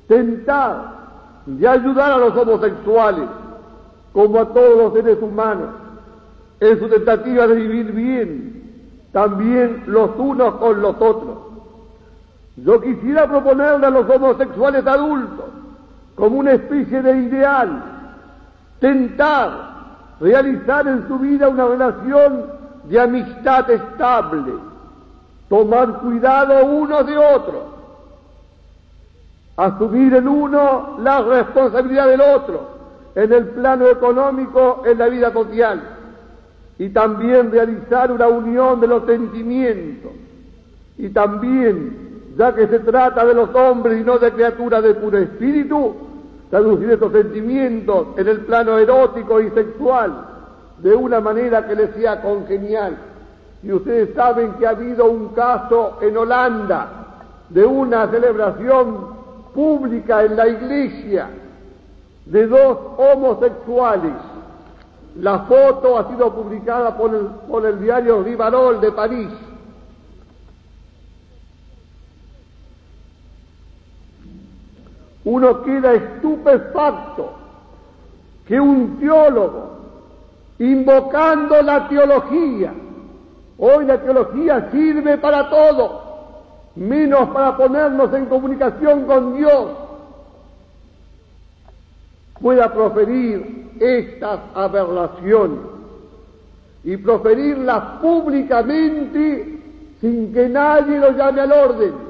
tentar 0.09 0.97
de 1.47 1.69
ayudar 1.69 2.13
a 2.13 2.19
los 2.19 2.37
homosexuales, 2.37 3.29
como 4.13 4.41
a 4.41 4.47
todos 4.53 4.79
los 4.79 4.93
seres 4.95 5.19
humanos, 5.21 5.69
en 6.61 6.79
su 6.79 6.89
tentativa 6.89 7.47
de 7.47 7.55
vivir 7.55 7.93
bien, 7.93 8.63
también 9.13 9.85
los 9.87 10.11
unos 10.17 10.55
con 10.57 10.81
los 10.81 10.97
otros. 10.97 11.39
Yo 12.57 12.81
quisiera 12.81 13.29
proponerle 13.29 13.87
a 13.87 13.91
los 13.91 14.09
homosexuales 14.09 14.87
adultos, 14.87 15.45
como 16.15 16.39
una 16.39 16.53
especie 16.53 17.03
de 17.03 17.19
ideal, 17.19 17.83
tentar 18.81 19.51
realizar 20.21 20.89
en 20.89 21.07
su 21.07 21.19
vida 21.19 21.49
una 21.49 21.67
relación 21.67 22.47
de 22.85 23.01
amistad 23.01 23.71
estable, 23.71 24.55
tomar 25.49 26.01
cuidado 26.01 26.65
uno 26.65 27.05
de 27.05 27.17
otro, 27.17 27.76
asumir 29.57 30.15
el 30.15 30.29
uno 30.29 30.97
la 31.01 31.23
responsabilidad 31.23 32.09
del 32.09 32.21
otro, 32.21 32.77
en 33.15 33.33
el 33.33 33.47
plano 33.47 33.89
económico, 33.89 34.83
en 34.85 34.99
la 34.99 35.09
vida 35.09 35.33
social, 35.33 35.83
y 36.79 36.91
también 36.91 37.51
realizar 37.51 38.13
una 38.13 38.29
unión 38.29 38.81
de 38.81 38.87
los 38.87 39.07
sentimientos, 39.07 40.13
y 40.99 41.09
también, 41.09 42.35
ya 42.37 42.55
que 42.55 42.67
se 42.69 42.81
trata 42.81 43.25
de 43.25 43.35
los 43.35 43.55
hombres 43.55 44.01
y 44.01 44.05
no 44.05 44.19
de 44.19 44.33
criaturas 44.33 44.83
de 44.83 44.95
puro 44.95 45.19
espíritu, 45.19 45.95
traducir 46.51 46.91
estos 46.91 47.13
sentimientos 47.13 48.09
en 48.17 48.29
el 48.29 48.41
plano 48.41 48.79
erótico 48.79 49.41
y 49.41 49.51
sexual 49.51 50.13
de 50.79 50.95
una 50.95 51.21
manera 51.21 51.67
que 51.67 51.75
les 51.75 51.95
sea 51.95 52.21
congenial. 52.21 52.97
Y 53.63 53.73
ustedes 53.73 54.15
saben 54.15 54.53
que 54.53 54.67
ha 54.67 54.71
habido 54.71 55.07
un 55.07 55.29
caso 55.31 55.99
en 56.03 56.17
Holanda 56.17 56.89
de 57.49 57.65
una 57.65 58.07
celebración 58.09 59.16
pública 59.57 60.23
en 60.23 60.37
la 60.37 60.47
iglesia 60.47 61.31
de 62.27 62.47
dos 62.47 62.79
homosexuales. 62.99 64.13
La 65.17 65.41
foto 65.41 65.99
ha 65.99 66.09
sido 66.11 66.33
publicada 66.35 66.97
por 66.97 67.15
el, 67.15 67.27
por 67.49 67.65
el 67.65 67.81
diario 67.81 68.23
Rivarol 68.23 68.81
de 68.81 68.93
París. 68.93 69.31
Uno 75.25 75.63
queda 75.63 75.95
estupefacto 75.95 77.33
que 78.47 78.61
un 78.61 79.01
teólogo, 79.01 79.71
invocando 80.59 81.61
la 81.63 81.89
teología, 81.89 82.73
hoy 83.59 83.87
la 83.87 84.01
teología 84.01 84.69
sirve 84.71 85.19
para 85.19 85.51
todo, 85.51 86.06
menos 86.77 87.31
para 87.31 87.57
ponernos 87.57 88.13
en 88.13 88.27
comunicación 88.27 89.05
con 89.07 89.37
Dios, 89.37 89.71
pueda 92.41 92.73
proferir 92.73 93.71
estas 93.81 94.41
aberraciones 94.55 95.59
y 96.85 96.97
proferirlas 96.99 98.01
públicamente 98.01 99.59
sin 100.01 100.33
que 100.33 100.49
nadie 100.49 100.99
lo 100.99 101.13
llame 101.13 101.41
al 101.41 101.53
orden. 101.53 102.07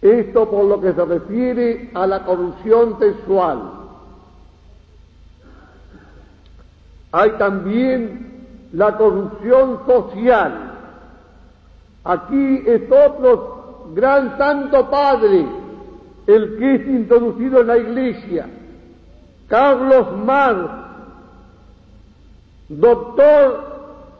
Esto 0.00 0.50
por 0.50 0.64
lo 0.64 0.80
que 0.80 0.92
se 0.92 1.04
refiere 1.04 1.90
a 1.94 2.06
la 2.06 2.24
corrupción 2.24 2.98
sexual. 2.98 3.70
Hay 7.12 7.30
también 7.32 8.31
la 8.72 8.96
corrupción 8.96 9.80
social. 9.86 10.72
Aquí 12.04 12.62
es 12.66 12.82
otro 12.90 13.90
gran 13.94 14.36
santo 14.38 14.90
padre, 14.90 15.46
el 16.26 16.58
que 16.58 16.74
es 16.76 16.86
introducido 16.86 17.60
en 17.60 17.66
la 17.66 17.78
iglesia, 17.78 18.46
Carlos 19.48 20.06
Marx, 20.24 20.70
doctor 22.68 23.72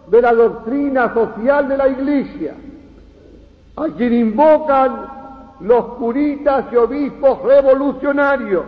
de 0.09 0.21
la 0.21 0.35
doctrina 0.35 1.15
social 1.15 1.69
de 1.69 1.77
la 1.77 1.89
iglesia, 1.89 2.55
a 3.77 3.87
quien 3.97 4.13
invocan 4.13 5.07
los 5.61 5.85
curitas 5.95 6.67
y 6.73 6.77
obispos 6.77 7.43
revolucionarios 7.43 8.65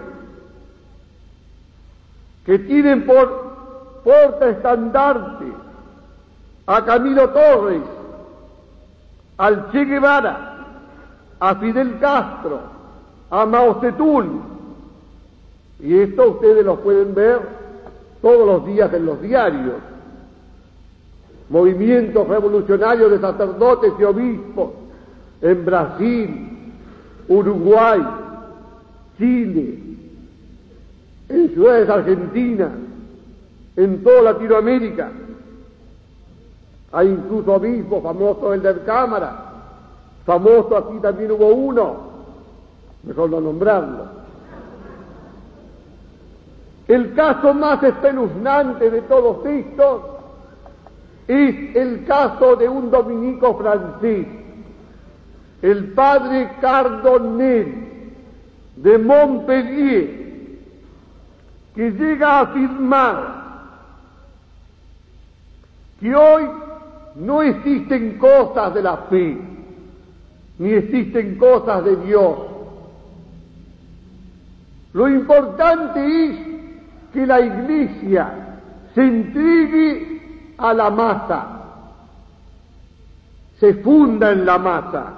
que 2.47 2.59
tienen 2.61 3.05
por 3.05 4.39
estandarte 4.41 5.63
a 6.66 6.84
Camilo 6.84 7.30
Torres, 7.30 7.82
al 9.36 9.68
Che 9.70 9.84
Guevara, 9.84 10.54
a 11.38 11.54
Fidel 11.56 11.98
Castro, 11.98 12.60
a 13.28 13.44
Mao 13.44 13.80
Zedong. 13.80 14.40
Y 15.80 15.98
esto 15.98 16.30
ustedes 16.30 16.64
lo 16.64 16.80
pueden 16.80 17.14
ver 17.14 17.40
todos 18.22 18.46
los 18.46 18.66
días 18.66 18.92
en 18.94 19.04
los 19.04 19.20
diarios. 19.20 19.74
Movimientos 21.50 22.26
revolucionarios 22.26 23.10
de 23.10 23.20
sacerdotes 23.20 23.92
y 23.98 24.04
obispos 24.04 24.70
en 25.42 25.64
Brasil, 25.64 26.72
Uruguay, 27.28 28.00
Chile, 29.18 29.78
en 31.28 31.48
ciudades 31.50 31.88
argentinas, 31.90 32.70
en 33.76 34.02
toda 34.02 34.22
Latinoamérica. 34.32 35.10
Hay 36.95 37.09
incluso 37.09 37.55
obispos 37.55 38.03
famosos 38.03 38.55
el 38.55 38.62
de 38.62 38.82
Cámara, 38.84 39.53
famoso 40.24 40.76
aquí 40.76 40.99
también 41.01 41.32
hubo 41.32 41.49
uno, 41.49 41.97
mejor 43.03 43.30
no 43.30 43.40
nombrarlo. 43.40 44.07
El 46.86 47.14
caso 47.14 47.53
más 47.55 47.82
espeluznante 47.82 48.90
de 48.90 49.03
todos 49.03 49.45
estos 49.47 50.03
es 51.26 51.76
el 51.76 52.05
caso 52.07 52.57
de 52.57 52.68
un 52.68 52.90
dominico 52.90 53.57
francés 53.57 54.26
el 55.64 55.92
padre 55.95 56.51
Cardonel 56.61 58.12
de 58.76 58.99
Montpellier, 58.99 60.11
que 61.74 61.90
llega 61.90 62.28
a 62.28 62.40
afirmar 62.40 63.45
que 66.01 66.14
hoy 66.14 66.45
no 67.16 67.42
existen 67.42 68.18
cosas 68.18 68.74
de 68.74 68.82
la 68.82 68.96
fe, 69.08 69.38
ni 70.58 70.72
existen 70.72 71.36
cosas 71.36 71.84
de 71.84 71.96
Dios. 71.96 72.38
Lo 74.92 75.08
importante 75.08 76.24
es 76.24 76.38
que 77.12 77.26
la 77.26 77.40
iglesia 77.40 78.60
se 78.94 79.02
entregue 79.02 80.54
a 80.58 80.72
la 80.72 80.90
masa, 80.90 81.46
se 83.58 83.74
funda 83.74 84.32
en 84.32 84.44
la 84.44 84.58
masa 84.58 85.12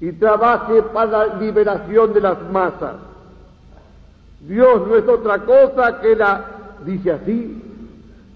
y 0.00 0.12
trabaje 0.12 0.82
para 0.82 1.26
la 1.26 1.36
liberación 1.36 2.12
de 2.12 2.20
las 2.20 2.42
masas. 2.50 2.96
Dios 4.40 4.86
no 4.86 4.96
es 4.96 5.08
otra 5.08 5.38
cosa 5.40 6.00
que 6.00 6.14
la, 6.14 6.44
dice 6.84 7.12
así, 7.12 7.63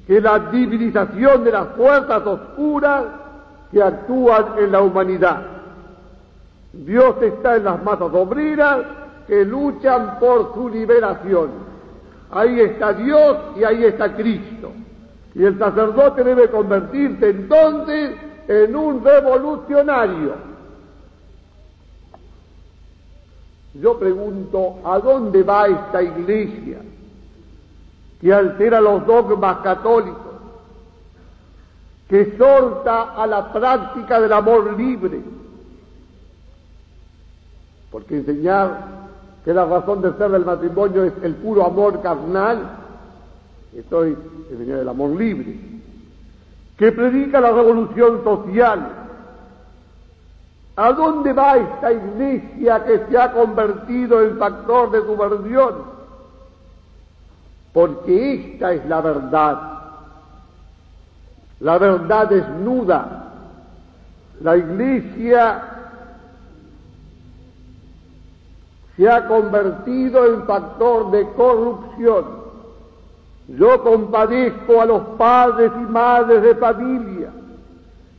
que 0.08 0.20
la 0.20 0.38
divinización 0.50 1.44
de 1.44 1.52
las 1.52 1.68
fuerzas 1.76 2.26
oscuras 2.26 3.04
que 3.70 3.82
actúan 3.82 4.58
en 4.58 4.72
la 4.72 4.80
humanidad. 4.80 5.42
Dios 6.72 7.14
está 7.22 7.56
en 7.56 7.64
las 7.64 7.82
masas 7.84 8.12
obreras 8.12 8.78
que 9.26 9.44
luchan 9.44 10.18
por 10.18 10.54
su 10.54 10.70
liberación. 10.70 11.50
Ahí 12.30 12.58
está 12.58 12.94
Dios 12.94 13.36
y 13.56 13.64
ahí 13.64 13.84
está 13.84 14.16
Cristo. 14.16 14.72
Y 15.34 15.44
el 15.44 15.58
sacerdote 15.58 16.24
debe 16.24 16.48
convertirse 16.48 17.28
entonces 17.28 18.16
en 18.48 18.74
un 18.74 19.04
revolucionario 19.04 20.48
Yo 23.74 23.98
pregunto, 23.98 24.78
¿a 24.84 24.98
dónde 24.98 25.42
va 25.42 25.68
esta 25.68 26.02
iglesia 26.02 26.78
que 28.20 28.32
altera 28.32 28.80
los 28.80 29.06
dogmas 29.06 29.58
católicos, 29.58 30.16
que 32.08 32.22
exhorta 32.22 33.14
a 33.14 33.26
la 33.26 33.52
práctica 33.52 34.20
del 34.20 34.32
amor 34.32 34.76
libre? 34.78 35.20
Porque 37.90 38.16
enseñar 38.16 38.98
que 39.44 39.54
la 39.54 39.64
razón 39.64 40.02
de 40.02 40.12
ser 40.14 40.30
del 40.30 40.44
matrimonio 40.44 41.04
es 41.04 41.12
el 41.22 41.34
puro 41.36 41.64
amor 41.64 42.02
carnal, 42.02 42.76
esto 43.74 44.04
es 44.04 44.16
enseñar 44.50 44.80
el 44.80 44.88
amor 44.88 45.10
libre, 45.10 45.58
que 46.76 46.92
predica 46.92 47.40
la 47.40 47.52
revolución 47.52 48.24
social, 48.24 48.98
¿A 50.78 50.92
dónde 50.92 51.32
va 51.32 51.56
esta 51.56 51.92
iglesia 51.92 52.84
que 52.84 53.04
se 53.10 53.18
ha 53.18 53.32
convertido 53.32 54.22
en 54.22 54.38
factor 54.38 54.92
de 54.92 55.00
subversión? 55.00 55.97
Porque 57.78 58.34
esta 58.34 58.72
es 58.72 58.84
la 58.86 59.00
verdad. 59.00 59.56
La 61.60 61.78
verdad 61.78 62.28
desnuda. 62.28 63.34
La 64.40 64.56
iglesia 64.56 65.62
se 68.96 69.08
ha 69.08 69.28
convertido 69.28 70.26
en 70.26 70.42
factor 70.42 71.12
de 71.12 71.24
corrupción. 71.36 72.24
Yo 73.46 73.80
compadezco 73.84 74.80
a 74.80 74.86
los 74.86 75.02
padres 75.16 75.70
y 75.76 75.92
madres 75.92 76.42
de 76.42 76.56
familia 76.56 77.30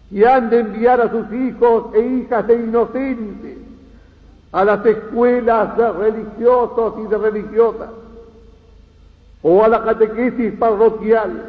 que 0.10 0.26
han 0.26 0.50
de 0.50 0.62
enviar 0.62 1.02
a 1.02 1.12
sus 1.12 1.34
hijos 1.34 1.94
e 1.96 2.00
hijas 2.00 2.48
de 2.48 2.56
inocentes 2.56 3.58
a 4.54 4.64
las 4.64 4.86
escuelas 4.86 5.76
de 5.76 5.92
religiosos 5.92 6.94
y 7.04 7.08
de 7.08 7.18
religiosas 7.18 7.90
o 9.42 9.64
a 9.64 9.68
la 9.68 9.84
catequesis 9.84 10.54
parroquial. 10.54 11.44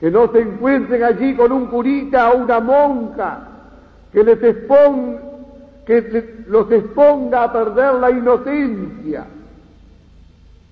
Que 0.00 0.10
no 0.10 0.30
se 0.30 0.40
encuentren 0.40 1.02
allí 1.02 1.34
con 1.34 1.52
un 1.52 1.66
curita 1.66 2.30
o 2.30 2.38
una 2.38 2.60
monja 2.60 3.48
que 4.12 4.22
les 4.22 4.42
exponga, 4.42 5.20
que 5.84 6.44
los 6.46 6.70
exponga 6.70 7.44
a 7.44 7.52
perder 7.52 7.94
la 7.94 8.10
inocencia. 8.10 9.26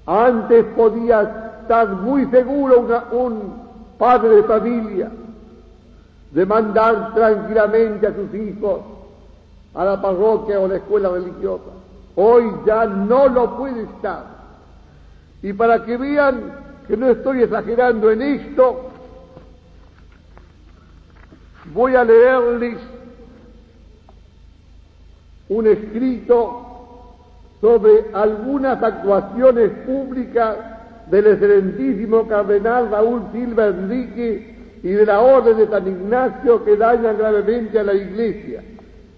Antes 0.06 0.64
podía 0.76 1.58
estar 1.62 1.88
muy 1.88 2.26
seguro 2.26 2.86
un 3.12 3.66
padre 3.98 4.36
de 4.36 4.42
familia 4.44 5.10
de 6.30 6.46
mandar 6.46 7.14
tranquilamente 7.14 8.06
a 8.06 8.14
sus 8.14 8.32
hijos 8.34 8.80
a 9.74 9.84
la 9.84 10.00
parroquia 10.00 10.60
o 10.60 10.68
la 10.68 10.76
escuela 10.76 11.08
religiosa. 11.08 11.70
Hoy 12.16 12.50
ya 12.66 12.86
no 12.86 13.28
lo 13.28 13.58
puede 13.58 13.82
estar. 13.82 14.24
Y 15.42 15.52
para 15.52 15.84
que 15.84 15.98
vean 15.98 16.50
que 16.88 16.96
no 16.96 17.10
estoy 17.10 17.42
exagerando 17.42 18.10
en 18.10 18.22
esto, 18.22 18.90
voy 21.74 21.94
a 21.94 22.04
leerles 22.04 22.78
un 25.50 25.66
escrito 25.66 26.62
sobre 27.60 28.06
algunas 28.14 28.82
actuaciones 28.82 29.70
públicas 29.84 30.56
del 31.10 31.26
excelentísimo 31.26 32.26
cardenal 32.26 32.90
Raúl 32.90 33.22
Silva 33.32 33.66
Enrique 33.66 34.56
y 34.82 34.88
de 34.88 35.06
la 35.06 35.20
Orden 35.20 35.58
de 35.58 35.68
San 35.68 35.86
Ignacio 35.86 36.64
que 36.64 36.76
dañan 36.76 37.18
gravemente 37.18 37.78
a 37.78 37.84
la 37.84 37.94
Iglesia 37.94 38.62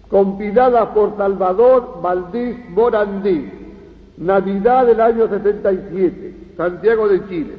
compilada 0.09 0.93
por 0.93 1.15
Salvador 1.17 1.99
Valdés 2.01 2.57
Morandé, 2.69 3.51
Navidad 4.17 4.87
del 4.87 4.99
año 4.99 5.27
67, 5.27 6.53
Santiago 6.57 7.07
de 7.07 7.27
Chile. 7.29 7.55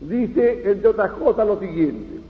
Dice, 0.00 0.62
entre 0.70 0.88
otras 0.88 1.10
cosas, 1.12 1.46
lo 1.46 1.58
siguiente. 1.58 2.20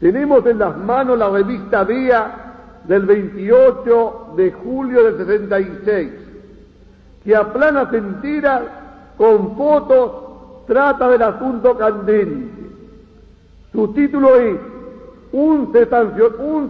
Tenemos 0.00 0.44
en 0.46 0.58
las 0.58 0.76
manos 0.76 1.18
la 1.18 1.30
revista 1.30 1.84
Vía 1.84 2.82
del 2.84 3.06
28 3.06 4.34
de 4.36 4.52
julio 4.52 5.04
del 5.04 5.16
66, 5.18 6.12
que 7.24 7.36
a 7.36 7.52
planas 7.52 7.92
enteras, 7.92 8.62
con 9.16 9.56
fotos, 9.56 10.66
trata 10.66 11.08
del 11.08 11.22
asunto 11.22 11.76
candente. 11.76 12.50
Su 13.72 13.92
título 13.92 14.36
es 14.36 14.56
un, 15.32 15.72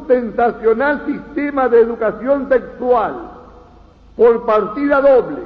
sensacional 0.07 1.07
sistema 1.07 1.69
de 1.69 1.81
educación 1.81 2.49
sexual 2.49 3.15
por 4.17 4.47
partida 4.47 5.01
doble 5.01 5.43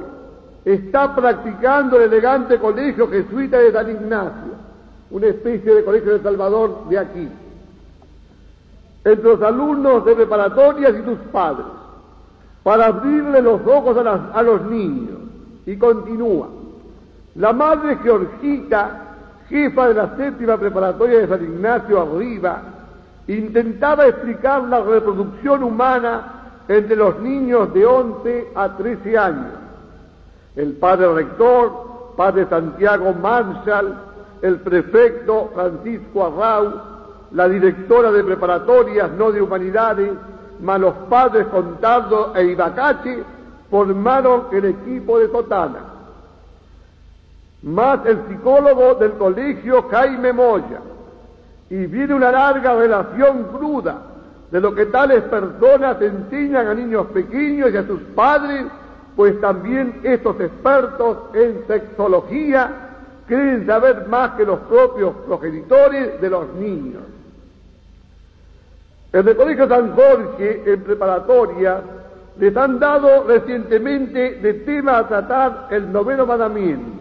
está 0.63 1.15
practicando 1.15 1.97
el 1.97 2.03
elegante 2.03 2.57
colegio 2.59 3.09
jesuita 3.09 3.57
de 3.57 3.71
San 3.71 3.89
Ignacio, 3.89 4.53
una 5.09 5.27
especie 5.27 5.73
de 5.73 5.83
colegio 5.83 6.13
de 6.13 6.23
Salvador 6.23 6.87
de 6.87 6.99
aquí, 6.99 7.27
entre 9.03 9.23
los 9.23 9.41
alumnos 9.41 10.05
de 10.05 10.15
preparatorias 10.15 10.93
y 10.95 11.03
sus 11.03 11.19
padres, 11.31 11.65
para 12.63 12.87
abrirle 12.87 13.41
los 13.41 13.61
ojos 13.65 13.97
a, 13.97 14.31
a 14.33 14.43
los 14.43 14.63
niños. 14.65 15.17
Y 15.65 15.77
continúa. 15.77 16.47
La 17.35 17.53
madre 17.53 17.97
Georgita, 17.97 19.15
jefa 19.47 19.87
de 19.89 19.93
la 19.93 20.15
séptima 20.15 20.57
preparatoria 20.57 21.19
de 21.19 21.27
San 21.27 21.43
Ignacio 21.43 22.01
arriba, 22.01 22.70
intentaba 23.37 24.07
explicar 24.07 24.63
la 24.63 24.81
reproducción 24.81 25.63
humana 25.63 26.63
entre 26.67 26.95
los 26.95 27.19
niños 27.19 27.73
de 27.73 27.85
11 27.85 28.51
a 28.55 28.77
13 28.77 29.17
años. 29.17 29.53
El 30.55 30.73
padre 30.73 31.13
rector, 31.13 32.13
padre 32.17 32.47
Santiago 32.49 33.13
Marshall, 33.13 33.95
el 34.41 34.59
prefecto 34.59 35.51
Francisco 35.53 36.25
Arrau, 36.25 36.73
la 37.31 37.47
directora 37.47 38.11
de 38.11 38.23
preparatorias 38.23 39.11
no 39.11 39.31
de 39.31 39.41
humanidades, 39.41 40.11
más 40.59 40.79
los 40.79 40.93
padres 41.09 41.47
Contardo 41.47 42.35
e 42.35 42.45
Ibacache 42.45 43.23
formaron 43.69 44.47
el 44.51 44.65
equipo 44.65 45.19
de 45.19 45.29
Sotana. 45.29 45.79
Más 47.63 48.05
el 48.05 48.27
psicólogo 48.27 48.95
del 48.95 49.13
colegio 49.13 49.83
Jaime 49.89 50.33
Moya, 50.33 50.81
y 51.71 51.85
viene 51.85 52.13
una 52.13 52.33
larga 52.33 52.75
relación 52.75 53.43
cruda 53.45 54.01
de 54.51 54.59
lo 54.59 54.75
que 54.75 54.87
tales 54.87 55.21
personas 55.23 56.01
enseñan 56.01 56.67
a 56.67 56.73
niños 56.73 57.07
pequeños 57.13 57.71
y 57.71 57.77
a 57.77 57.87
sus 57.87 58.01
padres, 58.13 58.65
pues 59.15 59.39
también 59.39 60.01
estos 60.03 60.37
expertos 60.41 61.17
en 61.33 61.63
sexología 61.67 62.89
creen 63.25 63.65
saber 63.65 64.05
más 64.09 64.31
que 64.31 64.43
los 64.43 64.59
propios 64.59 65.15
progenitores 65.25 66.19
de 66.19 66.29
los 66.29 66.53
niños. 66.55 67.03
En 69.13 69.25
el 69.25 69.35
Colegio 69.37 69.69
San 69.69 69.95
Jorge, 69.95 70.63
en 70.65 70.81
preparatoria, 70.81 71.81
les 72.37 72.57
han 72.57 72.79
dado 72.79 73.23
recientemente 73.23 74.39
de 74.41 74.53
tema 74.55 74.97
a 74.97 75.07
tratar 75.07 75.67
el 75.71 75.89
noveno 75.89 76.25
mandamiento 76.25 77.00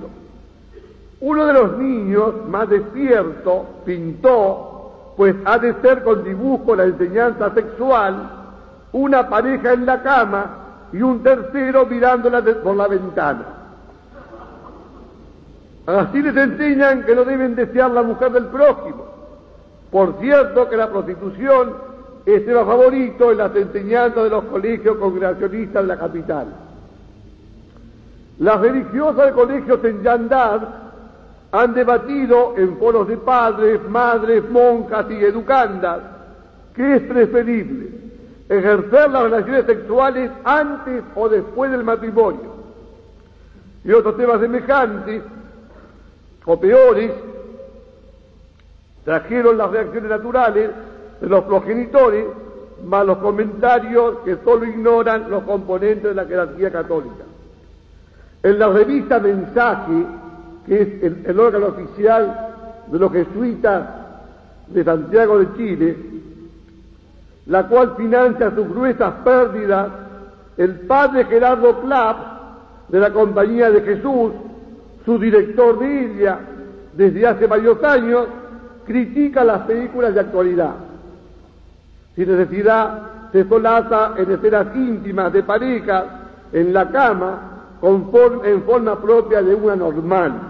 uno 1.20 1.46
de 1.46 1.52
los 1.52 1.76
niños, 1.76 2.46
más 2.48 2.68
despierto, 2.68 3.66
pintó, 3.84 5.12
pues 5.16 5.36
ha 5.44 5.58
de 5.58 5.74
ser 5.82 6.02
con 6.02 6.24
dibujo 6.24 6.74
la 6.74 6.84
enseñanza 6.84 7.52
sexual, 7.52 8.30
una 8.92 9.28
pareja 9.28 9.74
en 9.74 9.84
la 9.84 10.02
cama 10.02 10.56
y 10.92 11.02
un 11.02 11.22
tercero 11.22 11.84
mirándola 11.86 12.42
por 12.62 12.74
la 12.74 12.88
ventana. 12.88 13.44
Así 15.86 16.22
les 16.22 16.36
enseñan 16.36 17.04
que 17.04 17.14
no 17.14 17.24
deben 17.24 17.54
desear 17.54 17.90
la 17.90 18.02
mujer 18.02 18.32
del 18.32 18.46
prójimo. 18.46 19.04
Por 19.90 20.18
cierto 20.20 20.68
que 20.70 20.76
la 20.76 20.88
prostitución 20.88 21.74
es 22.24 22.46
el 22.46 22.54
favorito 22.54 23.32
en 23.32 23.38
las 23.38 23.54
enseñanzas 23.54 24.24
de 24.24 24.30
los 24.30 24.44
colegios 24.44 24.96
congregacionistas 24.96 25.82
de 25.82 25.88
la 25.88 25.98
capital. 25.98 26.46
Las 28.38 28.60
religiosas 28.60 29.26
del 29.26 29.34
colegio 29.34 29.80
Senyandar 29.82 30.89
han 31.52 31.74
debatido 31.74 32.54
en 32.56 32.78
foros 32.78 33.08
de 33.08 33.16
padres, 33.16 33.80
madres, 33.88 34.48
monjas 34.48 35.06
y 35.10 35.24
educandas 35.24 36.00
que 36.74 36.96
es 36.96 37.02
preferible 37.02 38.00
ejercer 38.48 39.10
las 39.10 39.22
relaciones 39.24 39.66
sexuales 39.66 40.30
antes 40.44 41.04
o 41.14 41.28
después 41.28 41.70
del 41.70 41.84
matrimonio. 41.84 42.50
Y 43.84 43.92
otros 43.92 44.16
temas 44.16 44.40
semejantes 44.40 45.22
o 46.44 46.58
peores 46.58 47.12
trajeron 49.04 49.56
las 49.56 49.70
reacciones 49.70 50.10
naturales 50.10 50.70
de 51.20 51.28
los 51.28 51.44
progenitores 51.44 52.26
más 52.84 53.06
los 53.06 53.18
comentarios 53.18 54.18
que 54.24 54.36
solo 54.42 54.66
ignoran 54.66 55.30
los 55.30 55.44
componentes 55.44 56.02
de 56.02 56.14
la 56.14 56.24
jerarquía 56.24 56.72
católica. 56.72 57.24
En 58.42 58.58
la 58.58 58.68
revista 58.68 59.20
Mensaje 59.20 60.06
que 60.70 60.82
es 60.82 61.26
el, 61.26 61.40
órgano 61.40 61.66
oficial 61.66 62.54
de 62.86 62.96
los 63.00 63.10
jesuitas 63.10 63.88
de 64.68 64.84
Santiago 64.84 65.40
de 65.40 65.56
Chile, 65.56 65.96
la 67.46 67.66
cual 67.66 67.96
financia 67.96 68.54
sus 68.54 68.68
gruesas 68.68 69.14
pérdidas, 69.24 69.88
el 70.56 70.82
padre 70.86 71.24
Gerardo 71.24 71.80
Clapp, 71.80 72.16
de 72.88 73.00
la 73.00 73.12
Compañía 73.12 73.68
de 73.72 73.80
Jesús, 73.80 74.30
su 75.04 75.18
director 75.18 75.80
de 75.80 76.04
ella, 76.04 76.38
desde 76.92 77.26
hace 77.26 77.48
varios 77.48 77.82
años, 77.82 78.28
critica 78.86 79.42
las 79.42 79.62
películas 79.62 80.14
de 80.14 80.20
actualidad. 80.20 80.74
Sin 82.14 82.28
necesidad, 82.30 83.32
se 83.32 83.42
solaza 83.48 84.12
en 84.16 84.30
escenas 84.30 84.68
íntimas 84.76 85.32
de 85.32 85.42
parejas 85.42 86.04
en 86.52 86.72
la 86.72 86.88
cama 86.92 87.64
en 87.82 88.62
forma 88.62 89.02
propia 89.02 89.42
de 89.42 89.52
una 89.52 89.74
normal. 89.74 90.49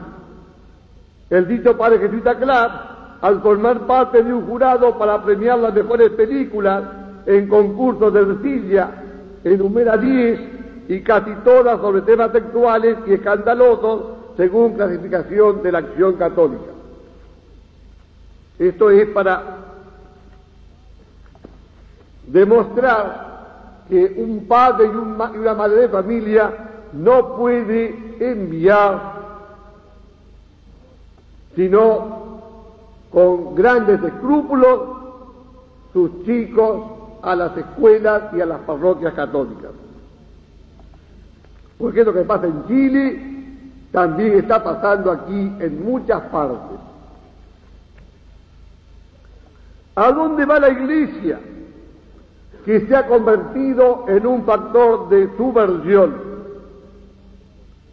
El 1.30 1.46
dicho 1.46 1.76
padre 1.78 2.00
jesuita 2.00 2.36
Clark, 2.36 2.72
al 3.20 3.40
formar 3.40 3.86
parte 3.86 4.22
de 4.22 4.32
un 4.32 4.46
jurado 4.46 4.98
para 4.98 5.22
premiar 5.22 5.58
las 5.60 5.72
mejores 5.72 6.10
películas 6.10 6.82
en 7.26 7.48
concursos 7.48 8.12
de 8.12 8.20
Ercilla, 8.20 8.90
enumera 9.44 9.96
10 9.96 10.40
y 10.88 11.00
casi 11.02 11.30
todas 11.44 11.80
sobre 11.80 12.02
temas 12.02 12.32
sexuales 12.32 12.96
y 13.06 13.14
escandalosos 13.14 14.02
según 14.36 14.74
clasificación 14.74 15.62
de 15.62 15.72
la 15.72 15.78
acción 15.78 16.14
católica. 16.14 16.72
Esto 18.58 18.90
es 18.90 19.08
para 19.10 19.42
demostrar 22.26 23.30
que 23.88 24.14
un 24.18 24.46
padre 24.46 24.86
y, 24.86 25.38
una 25.38 25.54
madre 25.54 25.82
de 25.82 25.88
familia 25.88 26.52
no 26.92 27.36
puede 27.36 28.16
enviar 28.18 29.19
sino 31.54 32.20
con 33.10 33.54
grandes 33.54 34.02
escrúpulos 34.02 34.80
sus 35.92 36.24
chicos 36.24 36.82
a 37.22 37.34
las 37.34 37.56
escuelas 37.56 38.32
y 38.34 38.40
a 38.40 38.46
las 38.46 38.60
parroquias 38.60 39.14
católicas. 39.14 39.70
Porque 41.78 42.04
lo 42.04 42.12
que 42.12 42.22
pasa 42.22 42.46
en 42.46 42.66
Chile 42.66 43.30
también 43.90 44.34
está 44.34 44.62
pasando 44.62 45.10
aquí 45.10 45.52
en 45.58 45.84
muchas 45.84 46.20
partes. 46.24 46.78
¿A 49.96 50.12
dónde 50.12 50.44
va 50.44 50.60
la 50.60 50.70
iglesia? 50.70 51.40
Que 52.64 52.86
se 52.86 52.94
ha 52.94 53.06
convertido 53.06 54.04
en 54.08 54.26
un 54.26 54.44
factor 54.44 55.08
de 55.08 55.28
subversión. 55.36 56.30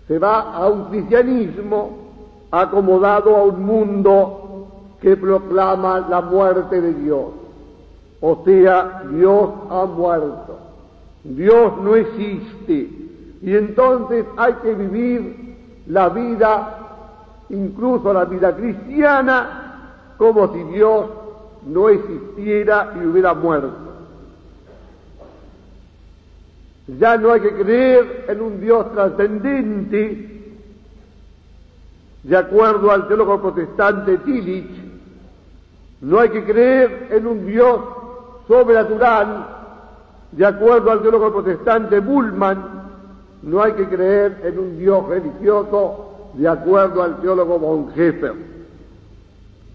Se 0.08 0.20
va 0.20 0.54
a 0.54 0.68
un 0.68 0.86
cristianismo 0.86 2.07
acomodado 2.52 3.36
a 3.36 3.44
un 3.44 3.66
mundo 3.66 4.68
que 5.02 5.16
proclama 5.16 6.06
la 6.10 6.22
muerte 6.22 6.82
de 6.82 6.94
Dios. 6.94 7.26
O 8.22 8.44
sea, 8.44 9.04
Dios 9.12 9.50
ha 9.70 9.86
muerto. 9.86 10.58
Dios 11.24 11.74
no 11.82 11.96
existe. 11.96 12.90
Y 13.42 13.56
entonces 13.56 14.26
hay 14.38 14.54
que 14.56 14.74
vivir 14.74 15.56
la 15.88 16.10
vida, 16.10 16.80
incluso 17.50 18.12
la 18.12 18.26
vida 18.26 18.56
cristiana, 18.56 19.94
como 20.18 20.52
si 20.54 20.64
Dios 20.64 21.06
no 21.68 21.90
existiera 21.90 22.94
y 22.96 23.06
hubiera 23.06 23.34
muerto. 23.34 23.88
Ya 26.88 27.18
no 27.18 27.34
hay 27.34 27.42
que 27.42 27.54
creer 27.54 28.26
en 28.30 28.42
un 28.42 28.62
Dios 28.62 28.92
trascendente, 28.94 30.37
de 32.28 32.36
acuerdo 32.36 32.92
al 32.92 33.08
teólogo 33.08 33.42
protestante 33.42 34.18
Tillich, 34.18 34.70
no 36.02 36.20
hay 36.20 36.30
que 36.30 36.44
creer 36.44 37.08
en 37.12 37.26
un 37.26 37.46
Dios 37.46 37.80
sobrenatural, 38.50 39.48
de 40.34 40.46
acuerdo 40.46 40.92
al 40.92 41.02
teólogo 41.02 41.32
protestante 41.32 42.02
Bullman, 42.02 42.62
no 43.44 43.64
hay 43.64 43.72
que 43.74 43.88
creer 43.88 44.42
en 44.44 44.60
un 44.60 44.78
Dios 44.78 45.08
religioso, 45.08 46.32
de 46.34 46.50
acuerdo 46.50 47.02
al 47.02 47.22
teólogo 47.22 47.60
Bonhoeffer. 47.60 48.34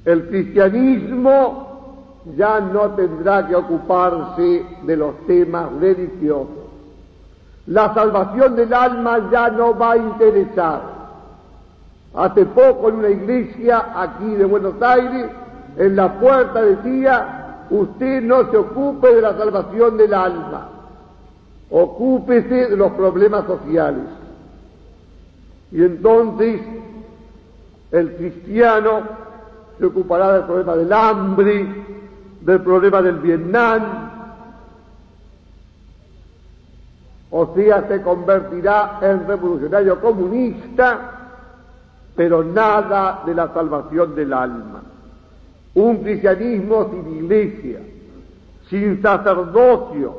El 0.05 0.28
cristianismo 0.28 2.20
ya 2.36 2.61
no 2.61 2.90
tendrá 2.90 3.48
que 3.48 3.57
ocuparse 3.57 4.66
de 4.82 4.96
los 4.96 5.26
temas 5.26 5.72
religiosos. 5.80 6.48
La 7.66 7.94
salvación 7.94 8.57
del 8.57 8.74
alma 8.74 9.30
ya 9.32 9.48
no 9.48 9.76
va 9.76 9.92
a 9.92 9.96
interesar 9.96 11.01
Hace 12.14 12.44
poco 12.44 12.90
en 12.90 12.96
una 12.96 13.08
iglesia 13.08 13.92
aquí 13.96 14.34
de 14.34 14.44
Buenos 14.44 14.80
Aires, 14.82 15.30
en 15.76 15.96
la 15.96 16.20
puerta 16.20 16.60
decía, 16.60 17.66
usted 17.70 18.22
no 18.22 18.50
se 18.50 18.56
ocupe 18.58 19.14
de 19.14 19.22
la 19.22 19.36
salvación 19.36 19.96
del 19.96 20.12
alma, 20.12 20.68
ocúpese 21.70 22.68
de 22.68 22.76
los 22.76 22.92
problemas 22.92 23.46
sociales. 23.46 24.04
Y 25.70 25.82
entonces 25.82 26.60
el 27.92 28.14
cristiano 28.16 29.00
se 29.78 29.86
ocupará 29.86 30.34
del 30.34 30.42
problema 30.44 30.76
del 30.76 30.92
hambre, 30.92 31.84
del 32.42 32.60
problema 32.60 33.00
del 33.00 33.16
Vietnam, 33.20 34.10
o 37.30 37.54
sea, 37.54 37.88
se 37.88 38.02
convertirá 38.02 38.98
en 39.00 39.26
revolucionario 39.26 39.98
comunista 39.98 41.21
pero 42.14 42.44
nada 42.44 43.22
de 43.24 43.34
la 43.34 43.52
salvación 43.52 44.14
del 44.14 44.32
alma. 44.32 44.82
Un 45.74 45.98
cristianismo 45.98 46.90
sin 46.90 47.16
iglesia, 47.16 47.80
sin 48.68 49.00
sacerdocio. 49.00 50.16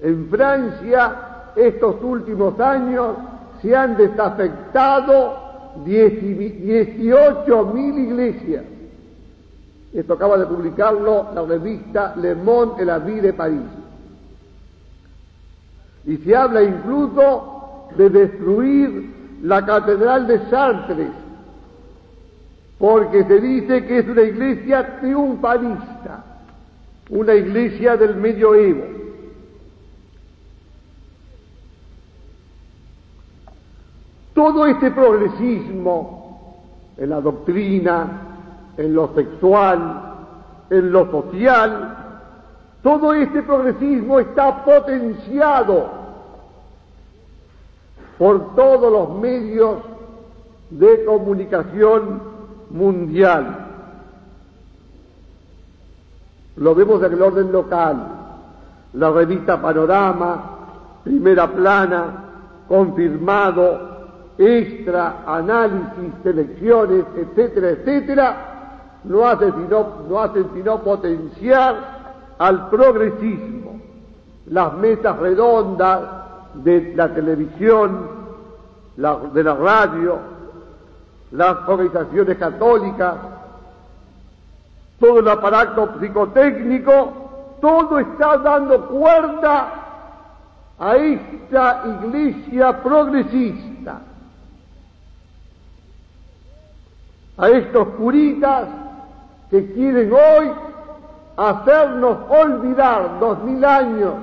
En 0.00 0.28
Francia, 0.28 1.16
estos 1.54 1.96
últimos 2.02 2.58
años, 2.58 3.16
se 3.60 3.76
han 3.76 3.96
desafectado 3.96 5.38
18 5.84 7.66
mil 7.66 7.98
iglesias. 7.98 8.64
Esto 9.92 10.14
acaba 10.14 10.38
de 10.38 10.46
publicarlo 10.46 11.26
la 11.34 11.42
revista 11.42 12.14
Le 12.16 12.34
Monde 12.34 12.80
et 12.80 12.86
la 12.86 12.98
Vie 12.98 13.20
de 13.20 13.34
París. 13.34 13.60
Y 16.06 16.16
se 16.16 16.34
habla 16.34 16.62
incluso 16.62 17.88
de 17.96 18.08
destruir 18.08 19.21
la 19.42 19.64
Catedral 19.64 20.26
de 20.26 20.48
Chartres, 20.50 21.10
porque 22.78 23.24
se 23.24 23.40
dice 23.40 23.84
que 23.84 23.98
es 23.98 24.08
una 24.08 24.22
iglesia 24.22 25.00
triunfalista, 25.00 26.24
una 27.10 27.34
iglesia 27.34 27.96
del 27.96 28.16
medioevo. 28.16 28.84
Todo 34.34 34.66
este 34.66 34.90
progresismo 34.92 36.62
en 36.96 37.10
la 37.10 37.20
doctrina, 37.20 38.08
en 38.76 38.94
lo 38.94 39.12
sexual, 39.14 40.14
en 40.70 40.92
lo 40.92 41.10
social, 41.10 41.96
todo 42.82 43.12
este 43.12 43.42
progresismo 43.42 44.20
está 44.20 44.64
potenciado 44.64 46.01
por 48.22 48.54
todos 48.54 48.92
los 48.92 49.18
medios 49.20 49.78
de 50.70 51.04
comunicación 51.04 52.22
mundial. 52.70 53.66
Lo 56.54 56.72
vemos 56.72 57.02
en 57.02 57.14
el 57.14 57.20
orden 57.20 57.50
local, 57.50 57.96
la 58.92 59.10
revista 59.10 59.60
Panorama, 59.60 60.40
Primera 61.02 61.48
Plana, 61.48 62.24
Confirmado, 62.68 63.90
Extra, 64.38 65.24
Análisis, 65.26 66.14
Selecciones, 66.22 67.04
etcétera, 67.16 67.70
etcétera, 67.70 68.36
no 69.02 69.26
hacen 69.26 69.52
sino, 69.52 69.96
no 70.08 70.32
sino 70.54 70.78
potenciar 70.84 71.74
al 72.38 72.70
progresismo. 72.70 73.80
Las 74.46 74.74
mesas 74.74 75.18
redondas, 75.18 76.21
de 76.54 76.94
la 76.94 77.08
televisión, 77.14 78.08
de 78.96 79.42
la 79.42 79.54
radio, 79.54 80.18
las 81.32 81.66
organizaciones 81.66 82.36
católicas, 82.38 83.14
todo 85.00 85.18
el 85.20 85.28
aparato 85.28 85.98
psicotécnico, 85.98 87.12
todo 87.60 87.98
está 87.98 88.36
dando 88.38 88.86
cuerda 88.88 89.72
a 90.78 90.96
esta 90.96 91.84
iglesia 91.86 92.82
progresista, 92.82 94.00
a 97.38 97.48
estos 97.48 97.88
curitas 97.90 98.68
que 99.50 99.72
quieren 99.72 100.12
hoy 100.12 100.52
hacernos 101.36 102.18
olvidar 102.28 103.18
dos 103.20 103.42
mil 103.42 103.64
años 103.64 104.14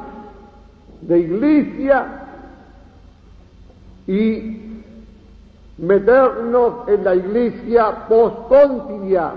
de 1.01 1.19
iglesia 1.19 2.18
y 4.09 4.83
meternos 5.77 6.87
en 6.87 7.03
la 7.03 7.13
iglesia 7.13 8.07
postconciliar. 8.07 9.35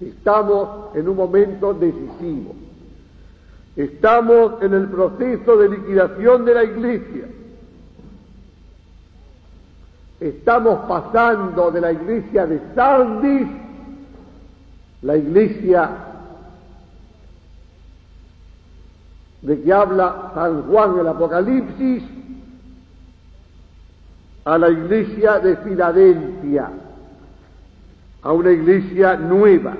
Estamos 0.00 0.96
en 0.96 1.08
un 1.08 1.16
momento 1.16 1.74
decisivo. 1.74 2.56
Estamos 3.76 4.60
en 4.62 4.74
el 4.74 4.88
proceso 4.88 5.56
de 5.56 5.68
liquidación 5.68 6.44
de 6.44 6.54
la 6.54 6.64
iglesia. 6.64 7.24
Estamos 10.18 10.88
pasando 10.88 11.70
de 11.70 11.80
la 11.80 11.92
iglesia 11.92 12.46
de 12.46 12.60
Sardis, 12.74 13.46
la 15.02 15.16
iglesia 15.16 16.07
de 19.42 19.62
que 19.62 19.72
habla 19.72 20.32
San 20.34 20.62
Juan 20.64 20.96
del 20.96 21.08
Apocalipsis 21.08 22.02
a 24.44 24.58
la 24.58 24.70
iglesia 24.70 25.38
de 25.38 25.56
Filadelfia, 25.58 26.70
a 28.22 28.32
una 28.32 28.50
iglesia 28.50 29.16
nueva. 29.16 29.74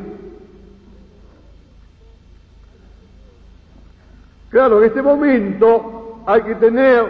Claro, 4.51 4.79
en 4.79 4.87
este 4.87 5.03
momento 5.03 6.23
hay 6.27 6.43
que 6.43 6.55
tener, 6.57 7.07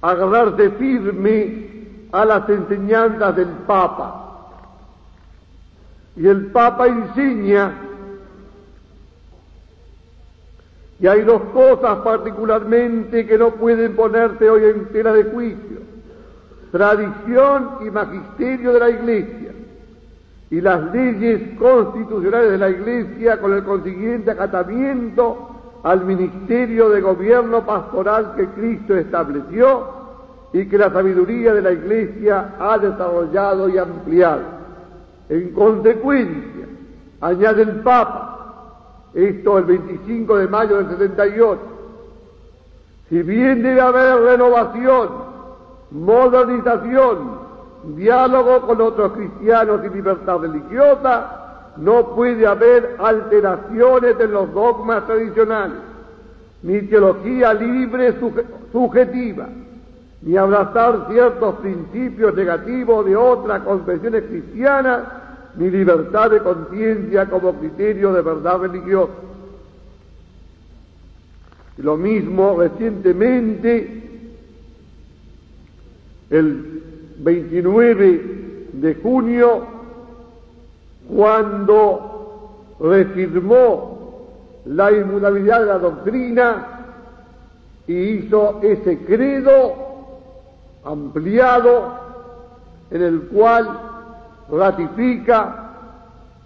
agarrarse 0.00 0.70
firme 0.72 1.64
a 2.12 2.24
las 2.24 2.48
enseñanzas 2.48 3.36
del 3.36 3.48
Papa. 3.66 4.20
Y 6.16 6.26
el 6.26 6.46
Papa 6.46 6.86
enseña 6.86 7.72
y 11.00 11.06
hay 11.06 11.22
dos 11.22 11.42
cosas 11.52 11.98
particularmente 11.98 13.26
que 13.26 13.36
no 13.36 13.50
pueden 13.52 13.96
ponerse 13.96 14.48
hoy 14.48 14.64
en 14.64 14.86
tela 14.86 15.12
de 15.12 15.24
juicio. 15.24 15.78
Tradición 16.70 17.70
y 17.86 17.90
magisterio 17.90 18.72
de 18.72 18.80
la 18.80 18.90
Iglesia. 18.90 19.50
Y 20.50 20.60
las 20.60 20.92
leyes 20.92 21.58
constitucionales 21.58 22.52
de 22.52 22.58
la 22.58 22.70
Iglesia 22.70 23.40
con 23.40 23.52
el 23.52 23.64
consiguiente 23.64 24.30
acatamiento 24.30 25.50
al 25.82 26.04
ministerio 26.04 26.88
de 26.90 27.00
gobierno 27.00 27.66
pastoral 27.66 28.34
que 28.36 28.46
Cristo 28.48 28.96
estableció 28.96 29.86
y 30.52 30.66
que 30.66 30.78
la 30.78 30.90
sabiduría 30.90 31.52
de 31.52 31.62
la 31.62 31.72
Iglesia 31.72 32.54
ha 32.58 32.78
desarrollado 32.78 33.68
y 33.68 33.76
ampliado. 33.76 34.42
En 35.28 35.50
consecuencia, 35.52 36.66
añade 37.20 37.62
el 37.62 37.80
Papa, 37.80 38.33
esto 39.14 39.58
el 39.58 39.64
25 39.64 40.38
de 40.38 40.48
mayo 40.48 40.76
del 40.78 40.88
78. 40.90 41.60
Si 43.08 43.22
bien 43.22 43.62
debe 43.62 43.80
haber 43.80 44.20
renovación, 44.22 45.08
modernización, 45.90 47.44
diálogo 47.96 48.62
con 48.62 48.80
otros 48.80 49.12
cristianos 49.12 49.80
y 49.84 49.94
libertad 49.94 50.38
religiosa, 50.38 51.40
no 51.76 52.14
puede 52.14 52.46
haber 52.46 52.96
alteraciones 52.98 54.18
en 54.18 54.32
los 54.32 54.52
dogmas 54.52 55.06
tradicionales, 55.06 55.78
ni 56.62 56.80
teología 56.82 57.52
libre 57.52 58.14
subjetiva, 58.72 59.48
ni 60.22 60.36
abrazar 60.36 61.06
ciertos 61.10 61.56
principios 61.56 62.34
negativos 62.34 63.04
de 63.04 63.16
otras 63.16 63.62
confesiones 63.62 64.24
cristianas 64.24 65.00
ni 65.56 65.70
libertad 65.70 66.30
de 66.30 66.40
conciencia 66.40 67.26
como 67.26 67.54
criterio 67.54 68.12
de 68.12 68.22
verdad 68.22 68.58
religiosa. 68.58 69.12
Lo 71.76 71.96
mismo 71.96 72.56
recientemente, 72.58 74.02
el 76.30 76.82
29 77.18 78.68
de 78.72 78.94
junio, 78.96 79.66
cuando 81.08 82.76
refirmó 82.80 83.94
la 84.66 84.92
inmutabilidad 84.92 85.60
de 85.60 85.66
la 85.66 85.78
doctrina 85.78 86.66
y 87.86 87.94
hizo 87.94 88.60
ese 88.62 88.98
credo 89.04 89.74
ampliado 90.84 91.92
en 92.90 93.02
el 93.02 93.20
cual 93.22 93.83
ratifica 94.50 95.64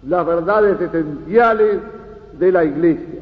las 0.07 0.25
verdades 0.25 0.79
esenciales 0.79 1.79
de 2.33 2.51
la 2.51 2.63
Iglesia. 2.63 3.19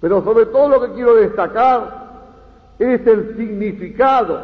Pero 0.00 0.22
sobre 0.22 0.46
todo 0.46 0.68
lo 0.68 0.80
que 0.80 0.92
quiero 0.94 1.14
destacar 1.14 2.02
es 2.78 3.06
el 3.06 3.36
significado 3.36 4.40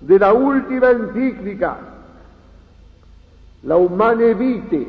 de 0.00 0.18
la 0.18 0.32
última 0.32 0.90
encíclica, 0.90 1.76
la 3.62 3.76
Humane 3.76 4.34
Vitae, 4.34 4.86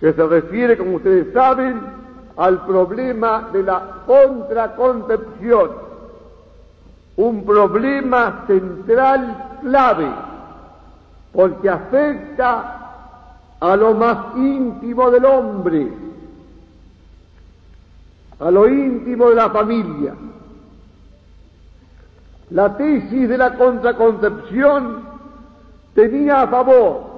que 0.00 0.12
se 0.12 0.26
refiere, 0.26 0.76
como 0.76 0.96
ustedes 0.96 1.32
saben, 1.32 1.80
al 2.36 2.64
problema 2.66 3.48
de 3.52 3.62
la 3.62 3.82
contraconcepción, 4.06 5.70
un 7.16 7.44
problema 7.44 8.44
central 8.46 9.58
clave 9.62 10.29
porque 11.32 11.68
afecta 11.68 12.80
a 13.60 13.76
lo 13.76 13.94
más 13.94 14.36
íntimo 14.36 15.10
del 15.10 15.24
hombre, 15.24 15.88
a 18.38 18.50
lo 18.50 18.68
íntimo 18.68 19.28
de 19.28 19.34
la 19.34 19.50
familia. 19.50 20.14
La 22.50 22.76
tesis 22.76 23.28
de 23.28 23.38
la 23.38 23.54
contraconcepción 23.54 25.04
tenía 25.94 26.42
a 26.42 26.48
favor 26.48 27.10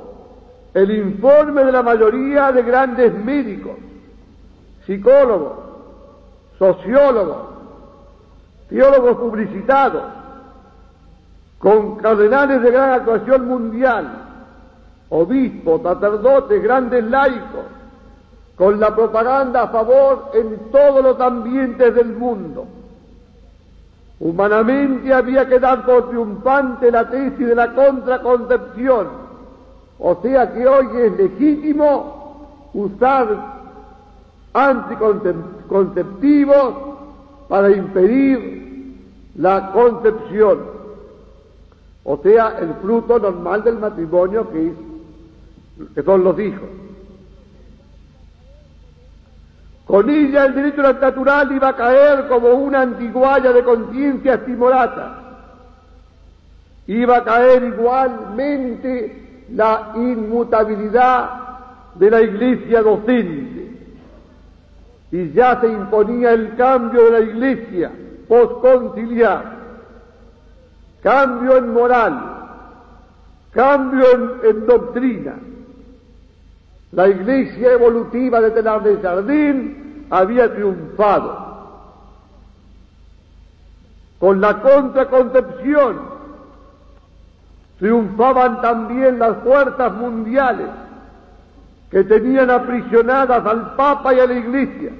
el 0.75 0.91
informe 0.91 1.65
de 1.65 1.73
la 1.73 1.83
mayoría 1.83 2.53
de 2.53 2.63
grandes 2.63 3.15
médicos, 3.15 3.77
psicólogos, 4.87 5.53
sociólogos, 6.59 7.37
teólogos 8.69 9.17
publicitados, 9.19 10.03
con 11.63 11.97
cardenales 11.97 12.61
de 12.61 12.71
gran 12.73 12.91
actuación 12.91 13.47
mundial, 13.47 14.09
obispos, 15.11 15.81
sacerdotes, 15.83 16.61
grandes 16.61 17.05
laicos, 17.05 17.67
con 18.57 18.81
la 18.81 18.93
propaganda 18.97 19.63
a 19.63 19.69
favor 19.69 20.33
en 20.35 20.73
todos 20.73 21.05
los 21.05 21.21
ambientes 21.21 21.95
del 21.95 22.17
mundo. 22.17 22.67
Humanamente 24.19 25.15
había 25.15 25.49
que 25.49 25.61
dar 25.61 25.87
por 25.87 26.09
triunfante 26.09 26.91
la 26.91 27.09
tesis 27.09 27.47
de 27.47 27.55
la 27.55 27.73
contraconcepción, 27.75 29.07
o 30.01 30.19
sea 30.21 30.53
que 30.53 30.67
hoy 30.67 30.89
es 30.97 31.17
legítimo 31.17 32.71
usar 32.75 33.29
anticonceptivos 34.53 36.75
para 37.49 37.71
impedir 37.71 38.97
la 39.37 39.71
concepción 39.71 40.82
o 42.05 42.17
sea, 42.23 42.59
el 42.61 42.75
fruto 42.83 43.19
normal 43.19 43.63
del 43.63 43.79
matrimonio 43.79 44.51
que, 44.51 44.69
es, 44.69 44.75
que 45.95 46.03
son 46.03 46.25
los 46.25 46.39
hijos. 46.39 46.69
Con 49.87 50.09
ella 50.11 50.47
el 50.47 50.55
derecho 50.55 50.83
natural 50.83 51.53
iba 51.53 51.69
a 51.69 51.77
caer 51.77 52.29
como 52.29 52.49
una 52.49 52.83
antiguaya 52.83 53.53
de 53.53 53.63
conciencia 53.63 54.35
estimolata. 54.35 55.19
Iba 56.87 57.19
a 57.19 57.25
caer 57.25 57.63
igualmente 57.65 59.47
la 59.53 59.93
inmutabilidad 59.95 61.31
de 61.95 62.11
la 62.11 62.23
iglesia 62.23 62.83
docente. 62.83 63.71
Y 65.13 65.31
ya 65.33 65.61
se 65.61 65.69
imponía 65.69 66.33
el 66.33 66.57
cambio 66.57 67.05
de 67.05 67.11
la 67.11 67.21
iglesia 67.21 67.93
postconciliar 68.27 69.62
cambio 71.03 71.57
en 71.57 71.73
moral, 71.73 72.33
cambio 73.51 74.05
en, 74.45 74.67
doctrina. 74.67 75.35
La 76.93 77.09
iglesia 77.09 77.73
evolutiva 77.73 78.41
de 78.41 78.51
Telar 78.51 78.83
de 78.83 78.99
Jardín 78.99 80.07
había 80.11 80.53
triunfado. 80.55 81.53
Con 84.19 84.41
la 84.41 84.61
contraconcepción 84.61 86.13
triunfaban 87.79 88.61
también 88.61 89.19
las 89.19 89.39
fuerzas 89.39 89.93
mundiales 89.95 90.69
que 91.91 92.05
tenían 92.05 92.49
aprisionadas 92.51 93.45
al 93.45 93.75
Papa 93.75 94.15
y 94.15 94.21
a 94.21 94.27
la 94.27 94.35
Iglesia. 94.35 94.93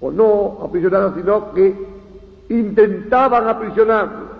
O 0.00 0.10
no 0.10 0.64
aprisionadas, 0.64 1.14
sino 1.16 1.52
que 1.52 1.93
intentaban 2.54 3.48
aprisionarlo. 3.48 4.34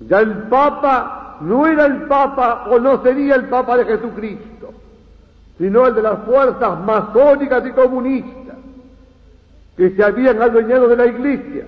Ya 0.00 0.20
el 0.20 0.34
Papa 0.44 1.38
no 1.40 1.66
era 1.66 1.86
el 1.86 2.02
Papa 2.02 2.66
o 2.70 2.78
no 2.78 3.02
sería 3.02 3.34
el 3.36 3.46
Papa 3.46 3.76
de 3.78 3.84
Jesucristo, 3.86 4.72
sino 5.58 5.86
el 5.86 5.94
de 5.94 6.02
las 6.02 6.18
fuerzas 6.24 6.80
masónicas 6.80 7.66
y 7.66 7.72
comunistas 7.72 8.56
que 9.76 9.90
se 9.90 10.02
habían 10.02 10.40
adueñado 10.40 10.88
de 10.88 10.96
la 10.96 11.06
Iglesia 11.06 11.66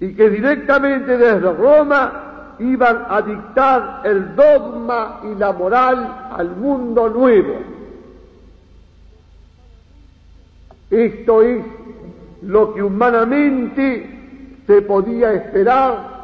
y 0.00 0.14
que 0.14 0.30
directamente 0.30 1.16
desde 1.16 1.52
Roma 1.52 2.54
iban 2.58 3.06
a 3.08 3.22
dictar 3.22 4.02
el 4.04 4.34
dogma 4.34 5.20
y 5.24 5.38
la 5.38 5.52
moral 5.52 6.28
al 6.30 6.50
mundo 6.56 7.08
nuevo. 7.08 7.54
Esto 10.90 11.42
es 11.42 11.64
lo 12.46 12.74
que 12.74 12.82
humanamente 12.82 14.08
se 14.66 14.82
podía 14.82 15.32
esperar 15.32 16.16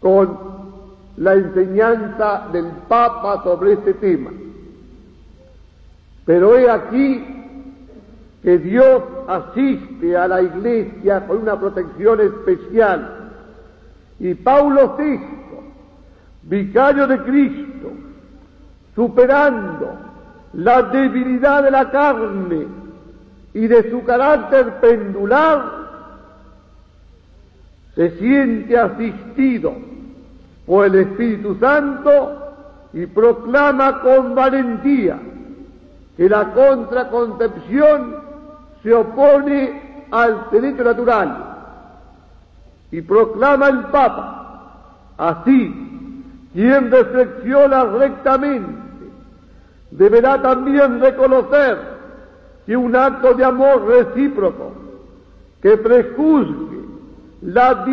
con 0.00 0.38
la 1.16 1.34
enseñanza 1.34 2.48
del 2.52 2.66
Papa 2.88 3.42
sobre 3.42 3.72
este 3.72 3.94
tema. 3.94 4.30
Pero 6.24 6.56
he 6.56 6.70
aquí 6.70 7.24
que 8.42 8.58
Dios 8.58 9.02
asiste 9.26 10.16
a 10.16 10.28
la 10.28 10.42
Iglesia 10.42 11.26
con 11.26 11.38
una 11.38 11.58
protección 11.58 12.20
especial. 12.20 13.32
Y 14.20 14.34
Paulo 14.34 14.96
VI, 14.96 15.20
vicario 16.42 17.06
de 17.08 17.18
Cristo, 17.22 17.90
superando 18.94 19.92
la 20.52 20.82
debilidad 20.82 21.64
de 21.64 21.70
la 21.70 21.90
carne 21.90 22.85
y 23.56 23.68
de 23.68 23.90
su 23.90 24.04
carácter 24.04 24.80
pendular, 24.80 25.64
se 27.94 28.10
siente 28.18 28.78
asistido 28.78 29.72
por 30.66 30.84
el 30.84 30.94
Espíritu 30.96 31.56
Santo 31.58 32.52
y 32.92 33.06
proclama 33.06 34.02
con 34.02 34.34
valentía 34.34 35.18
que 36.18 36.28
la 36.28 36.52
contraconcepción 36.52 38.16
se 38.82 38.92
opone 38.92 40.04
al 40.10 40.50
derecho 40.50 40.84
natural 40.84 41.56
y 42.90 43.00
proclama 43.00 43.68
el 43.68 43.84
Papa, 43.84 44.82
así, 45.16 46.20
quien 46.52 46.90
reflexiona 46.90 47.84
rectamente 47.84 48.74
deberá 49.92 50.42
también 50.42 51.00
reconocer 51.00 51.95
que 52.66 52.76
un 52.76 52.94
acto 52.96 53.34
de 53.34 53.44
amor 53.44 53.86
recíproco 53.86 54.72
que 55.62 55.76
prejuzgue 55.76 56.84
la 57.42 57.84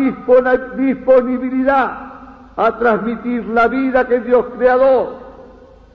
disponibilidad 0.76 2.12
a 2.56 2.78
transmitir 2.78 3.46
la 3.46 3.68
vida 3.68 4.06
que 4.06 4.20
Dios 4.20 4.46
creador, 4.56 5.16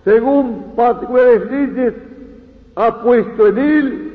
según 0.04 0.74
particulares 0.76 1.52
leyes, 1.52 1.94
ha 2.76 3.02
puesto 3.02 3.48
en 3.48 3.58
él, 3.58 4.14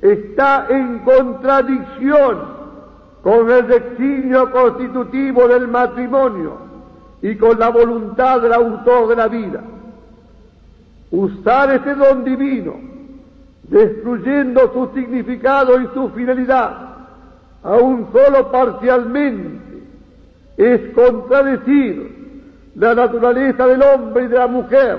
está 0.00 0.66
en 0.68 0.98
contradicción 1.00 2.38
con 3.22 3.50
el 3.50 3.68
designio 3.68 4.50
constitutivo 4.50 5.46
del 5.46 5.68
matrimonio 5.68 6.56
y 7.22 7.36
con 7.36 7.58
la 7.58 7.68
voluntad 7.68 8.40
del 8.40 8.52
autor 8.52 9.08
de 9.08 9.16
la 9.16 9.28
vida. 9.28 9.62
Usar 11.12 11.72
ese 11.72 11.94
don 11.94 12.24
divino, 12.24 12.74
destruyendo 13.72 14.70
su 14.74 14.90
significado 14.94 15.80
y 15.80 15.88
su 15.94 16.10
finalidad, 16.10 16.72
aún 17.62 18.06
solo 18.12 18.52
parcialmente, 18.52 19.82
es 20.58 20.94
contradecir 20.94 22.42
la 22.74 22.94
naturaleza 22.94 23.66
del 23.66 23.82
hombre 23.82 24.24
y 24.24 24.28
de 24.28 24.38
la 24.38 24.46
mujer 24.46 24.98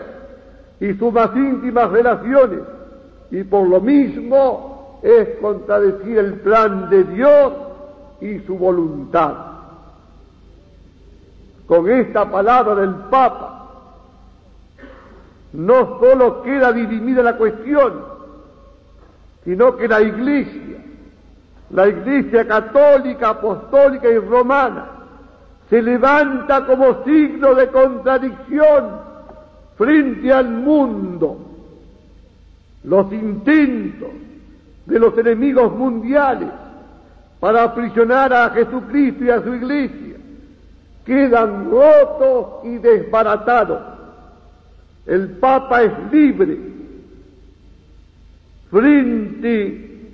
y 0.80 0.94
sus 0.96 1.14
más 1.14 1.36
íntimas 1.36 1.92
relaciones, 1.92 2.62
y 3.30 3.44
por 3.44 3.68
lo 3.68 3.80
mismo 3.80 5.00
es 5.04 5.40
contradecir 5.40 6.18
el 6.18 6.34
plan 6.40 6.90
de 6.90 7.04
Dios 7.04 7.54
y 8.22 8.40
su 8.40 8.58
voluntad. 8.58 9.36
Con 11.68 11.92
esta 11.92 12.30
palabra 12.30 12.74
del 12.74 12.96
Papa, 13.12 13.70
no 15.54 16.00
solo 16.00 16.42
queda 16.42 16.74
dirimida 16.74 17.22
la 17.22 17.38
cuestión, 17.38 18.13
sino 19.44 19.76
que 19.76 19.88
la 19.88 20.02
Iglesia, 20.02 20.78
la 21.70 21.88
Iglesia 21.88 22.48
católica, 22.48 23.30
apostólica 23.30 24.10
y 24.10 24.18
romana, 24.20 24.90
se 25.70 25.82
levanta 25.82 26.66
como 26.66 27.04
signo 27.04 27.56
de 27.56 27.68
contradicción 27.68 29.02
frente 29.78 30.32
al 30.32 30.50
mundo. 30.50 31.38
Los 32.84 33.12
intentos 33.12 34.10
de 34.86 35.00
los 35.00 35.18
enemigos 35.18 35.74
mundiales 35.74 36.50
para 37.40 37.64
aprisionar 37.64 38.34
a 38.34 38.50
Jesucristo 38.52 39.24
y 39.24 39.30
a 39.30 39.42
su 39.42 39.54
iglesia 39.54 40.16
quedan 41.06 41.70
rotos 41.70 42.66
y 42.66 42.78
desbaratados. 42.78 43.82
El 45.06 45.32
Papa 45.32 45.84
es 45.84 45.92
libre 46.12 46.73
frente 48.74 50.10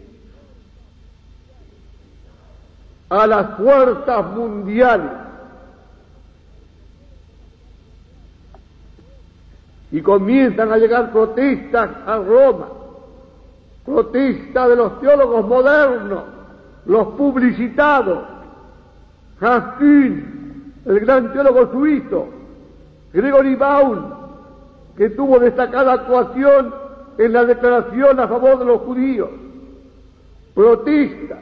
a 3.08 3.26
las 3.26 3.58
fuerzas 3.58 4.26
mundiales. 4.36 5.12
Y 9.92 10.02
comienzan 10.02 10.72
a 10.72 10.78
llegar 10.78 11.12
protestas 11.12 11.90
a 12.06 12.18
Roma, 12.18 12.68
protestas 13.86 14.70
de 14.70 14.76
los 14.76 15.00
teólogos 15.00 15.48
modernos, 15.48 16.24
los 16.86 17.08
publicitados, 17.16 18.20
Haskin, 19.40 20.74
el 20.86 21.00
gran 21.00 21.32
teólogo 21.32 21.72
suizo, 21.72 22.28
Gregory 23.14 23.56
Baul, 23.56 24.04
que 24.98 25.10
tuvo 25.12 25.40
destacada 25.40 25.94
actuación 25.94 26.89
en 27.20 27.34
la 27.34 27.44
declaración 27.44 28.18
a 28.18 28.30
favor 28.30 28.60
de 28.60 28.66
los 28.66 28.82
judíos, 28.82 29.30
protestas 30.56 31.40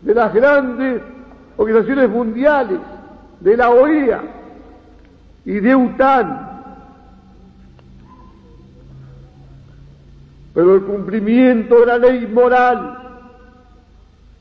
de 0.00 0.14
las 0.14 0.32
grandes 0.32 1.02
organizaciones 1.58 2.08
mundiales, 2.08 2.78
de 3.38 3.56
la 3.56 3.70
OEA 3.70 4.22
y 5.44 5.60
de 5.60 5.76
UTAN, 5.76 6.48
Pero 10.52 10.74
el 10.74 10.82
cumplimiento 10.82 11.78
de 11.78 11.86
la 11.86 11.98
ley 11.98 12.26
moral, 12.26 12.98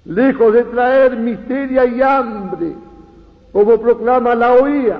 lejos 0.05 0.53
de 0.53 0.63
traer 0.63 1.15
miseria 1.17 1.85
y 1.85 2.01
hambre, 2.01 2.73
como 3.51 3.79
proclama 3.79 4.33
la 4.33 4.53
OEA, 4.53 4.99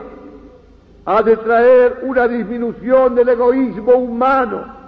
ha 1.05 1.23
de 1.23 1.35
traer 1.37 2.01
una 2.03 2.27
disminución 2.27 3.15
del 3.15 3.29
egoísmo 3.29 3.93
humano, 3.93 4.78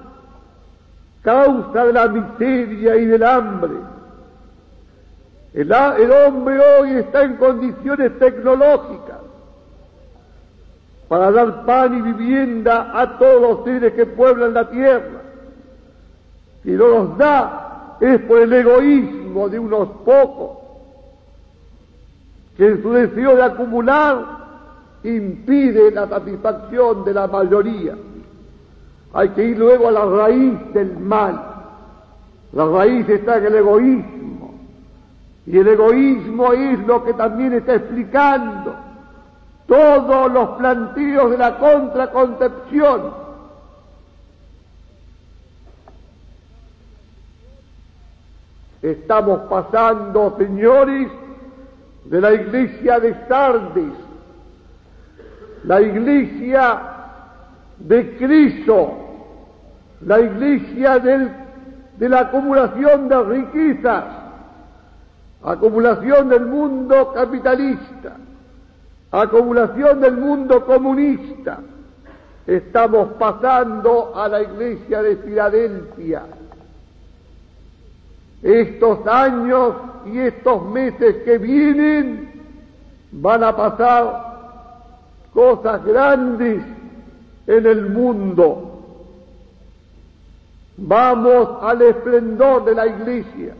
causa 1.21 1.85
de 1.85 1.93
la 1.93 2.07
miseria 2.07 2.95
y 2.95 3.05
del 3.05 3.23
hambre. 3.23 3.73
El, 5.53 5.71
el 5.71 6.11
hombre 6.11 6.59
hoy 6.59 6.91
está 6.97 7.23
en 7.23 7.35
condiciones 7.35 8.17
tecnológicas 8.19 9.19
para 11.07 11.29
dar 11.31 11.65
pan 11.65 11.97
y 11.97 12.01
vivienda 12.01 12.91
a 12.93 13.17
todos 13.17 13.41
los 13.41 13.65
seres 13.65 13.93
que 13.93 14.05
pueblan 14.05 14.53
la 14.53 14.69
tierra 14.69 15.21
si 16.63 16.71
no 16.71 16.87
los 16.87 17.17
da 17.17 17.97
es 17.99 18.19
por 18.21 18.39
el 18.39 18.53
egoísmo 18.53 19.49
de 19.49 19.59
unos 19.59 19.89
pocos 20.05 20.57
que 22.57 22.67
en 22.67 22.81
su 22.81 22.91
deseo 22.93 23.35
de 23.35 23.43
acumular 23.43 24.41
impide 25.03 25.91
la 25.91 26.07
satisfacción 26.07 27.03
de 27.03 27.13
la 27.13 27.27
mayoría. 27.27 27.95
Hay 29.13 29.29
que 29.29 29.43
ir 29.43 29.57
luego 29.57 29.87
a 29.87 29.91
la 29.91 30.05
raíz 30.05 30.73
del 30.73 30.97
mal. 30.97 31.41
La 32.53 32.65
raíz 32.65 33.07
está 33.09 33.37
en 33.37 33.45
el 33.45 33.55
egoísmo. 33.55 34.53
Y 35.45 35.57
el 35.57 35.67
egoísmo 35.67 36.53
es 36.53 36.79
lo 36.85 37.03
que 37.03 37.13
también 37.13 37.53
está 37.53 37.75
explicando 37.75 38.75
todos 39.67 40.31
los 40.31 40.49
planteos 40.57 41.31
de 41.31 41.37
la 41.37 41.57
contraconcepción 41.57 43.21
Estamos 48.81 49.41
pasando, 49.41 50.35
señores, 50.39 51.11
de 52.05 52.19
la 52.19 52.33
iglesia 52.33 52.99
de 52.99 53.13
Sardes, 53.27 53.93
la 55.63 55.81
iglesia 55.81 56.90
de 57.87 58.17
Cristo, 58.17 58.93
la 60.01 60.19
iglesia 60.19 60.99
de 60.99 62.09
la 62.09 62.19
acumulación 62.21 63.09
de 63.09 63.23
riquezas, 63.23 64.03
acumulación 65.43 66.29
del 66.29 66.45
mundo 66.45 67.11
capitalista, 67.13 68.17
acumulación 69.11 70.01
del 70.01 70.17
mundo 70.17 70.65
comunista. 70.65 71.59
Estamos 72.47 73.13
pasando 73.19 74.13
a 74.15 74.27
la 74.27 74.41
iglesia 74.41 75.01
de 75.03 75.15
Filadelfia 75.17 76.23
estos 78.41 79.05
años 79.05 79.75
y 80.05 80.17
estos 80.17 80.65
meses 80.65 81.17
que 81.23 81.37
vienen 81.37 82.31
van 83.11 83.43
a 83.43 83.55
pasar 83.55 84.31
cosas 85.33 85.85
grandes 85.85 86.63
en 87.47 87.65
el 87.65 87.89
mundo. 87.89 88.67
Vamos 90.77 91.63
al 91.63 91.81
esplendor 91.81 92.65
de 92.65 92.75
la 92.75 92.87
iglesia. 92.87 93.53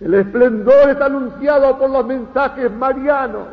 El 0.00 0.14
esplendor 0.14 0.90
es 0.90 1.00
anunciado 1.00 1.78
por 1.78 1.90
los 1.90 2.04
mensajes 2.04 2.72
marianos 2.72 3.46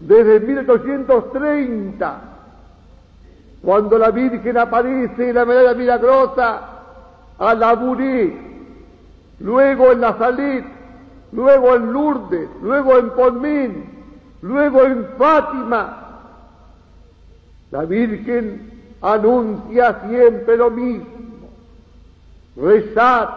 desde 0.00 0.40
1830, 0.40 2.20
cuando 3.62 3.96
la 3.96 4.10
Virgen 4.10 4.58
aparece 4.58 5.30
en 5.30 5.34
la 5.34 5.46
medalla 5.46 5.72
milagrosa 5.72 6.60
a 7.38 7.54
Laburí, 7.54 8.36
luego 9.40 9.92
en 9.92 10.00
Nazaret, 10.00 10.64
luego 11.32 11.74
en 11.74 11.92
Lourdes, 11.92 12.48
luego 12.62 12.98
en 12.98 13.10
Ponmín, 13.10 13.84
luego 14.42 14.84
en 14.84 15.06
Fátima. 15.16 16.03
La 17.74 17.84
Virgen 17.86 18.70
anuncia 19.02 20.02
siempre 20.08 20.56
lo 20.56 20.70
mismo. 20.70 21.50
Rezad, 22.56 23.28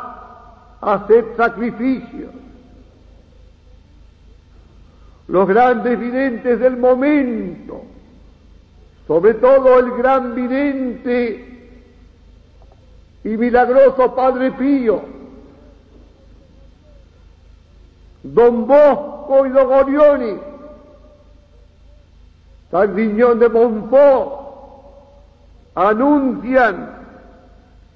haced 0.79 1.25
sacrificios. 1.35 2.35
Los 5.27 5.47
grandes 5.47 5.99
videntes 5.99 6.59
del 6.59 6.77
momento, 6.77 7.81
sobre 9.07 9.33
todo 9.33 9.79
el 9.79 9.97
gran 9.97 10.35
vidente 10.35 11.71
y 13.23 13.29
milagroso 13.29 14.13
Padre 14.13 14.51
Pío, 14.51 15.01
Don 18.21 18.67
Bosco 18.67 19.47
y 19.47 19.49
Don 19.49 19.67
Gorioni, 19.67 20.46
San 22.77 22.93
Viñón 22.93 23.39
de 23.39 23.49
Montfort, 23.49 24.33
anuncian 25.73 26.91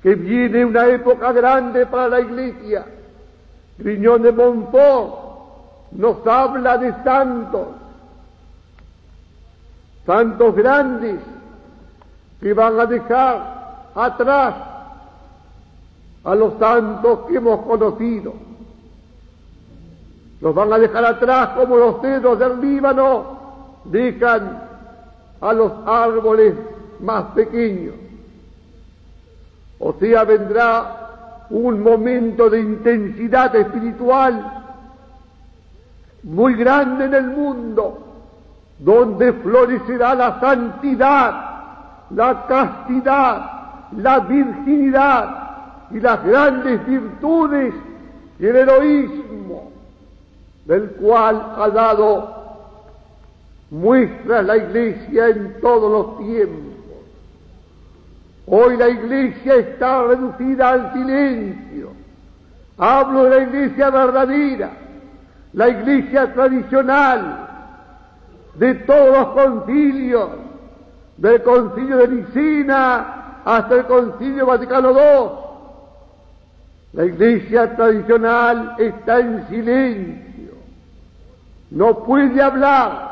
que 0.01 0.15
viene 0.15 0.65
una 0.65 0.87
época 0.87 1.31
grande 1.33 1.85
para 1.85 2.07
la 2.07 2.21
iglesia. 2.21 2.87
Griñón 3.77 4.23
de 4.23 4.31
Montfort 4.31 5.13
nos 5.91 6.25
habla 6.25 6.79
de 6.79 6.95
santos, 7.03 7.67
santos 10.03 10.55
grandes 10.55 11.19
que 12.39 12.51
van 12.53 12.79
a 12.79 12.85
dejar 12.87 13.91
atrás 13.93 14.55
a 16.23 16.33
los 16.33 16.57
santos 16.57 17.19
que 17.27 17.35
hemos 17.35 17.67
conocido. 17.67 18.33
Los 20.39 20.55
van 20.55 20.73
a 20.73 20.79
dejar 20.79 21.05
atrás 21.05 21.49
como 21.49 21.77
los 21.77 22.01
cedros 22.01 22.39
del 22.39 22.59
Líbano 22.59 23.41
dejan 23.85 24.70
a 25.41 25.53
los 25.53 25.71
árboles 25.85 26.53
más 26.99 27.25
pequeños. 27.33 27.95
O 29.79 29.93
sea, 29.93 30.23
vendrá 30.23 31.47
un 31.49 31.81
momento 31.83 32.49
de 32.49 32.59
intensidad 32.61 33.55
espiritual 33.55 34.63
muy 36.23 36.53
grande 36.53 37.05
en 37.05 37.13
el 37.15 37.27
mundo, 37.27 38.07
donde 38.77 39.33
florecerá 39.33 40.13
la 40.13 40.39
santidad, 40.39 41.51
la 42.11 42.45
castidad, 42.47 43.51
la 43.97 44.19
virginidad 44.19 45.87
y 45.89 45.99
las 45.99 46.23
grandes 46.23 46.85
virtudes 46.85 47.73
y 48.39 48.45
el 48.45 48.55
heroísmo 48.55 49.71
del 50.65 50.91
cual 50.91 51.53
ha 51.57 51.69
dado 51.69 52.40
muestra 53.71 54.41
la 54.43 54.57
iglesia 54.57 55.29
en 55.29 55.59
todos 55.61 55.91
los 55.91 56.27
tiempos. 56.27 56.71
Hoy 58.45 58.75
la 58.77 58.89
iglesia 58.89 59.55
está 59.55 60.03
reducida 60.03 60.69
al 60.69 60.93
silencio. 60.93 61.93
Hablo 62.77 63.23
de 63.23 63.29
la 63.29 63.43
iglesia 63.43 63.89
verdadera, 63.89 64.71
la 65.53 65.69
iglesia 65.69 66.33
tradicional, 66.33 67.47
de 68.55 68.75
todos 68.75 69.17
los 69.17 69.27
concilios, 69.27 70.29
del 71.17 71.41
concilio 71.41 71.97
de 71.97 72.07
Nicina 72.09 73.41
hasta 73.45 73.75
el 73.75 73.85
concilio 73.85 74.45
Vaticano 74.47 74.91
II. 74.91 75.29
La 76.93 77.05
iglesia 77.05 77.73
tradicional 77.75 78.75
está 78.79 79.19
en 79.19 79.47
silencio, 79.47 80.51
no 81.69 81.99
puede 82.03 82.41
hablar, 82.41 83.10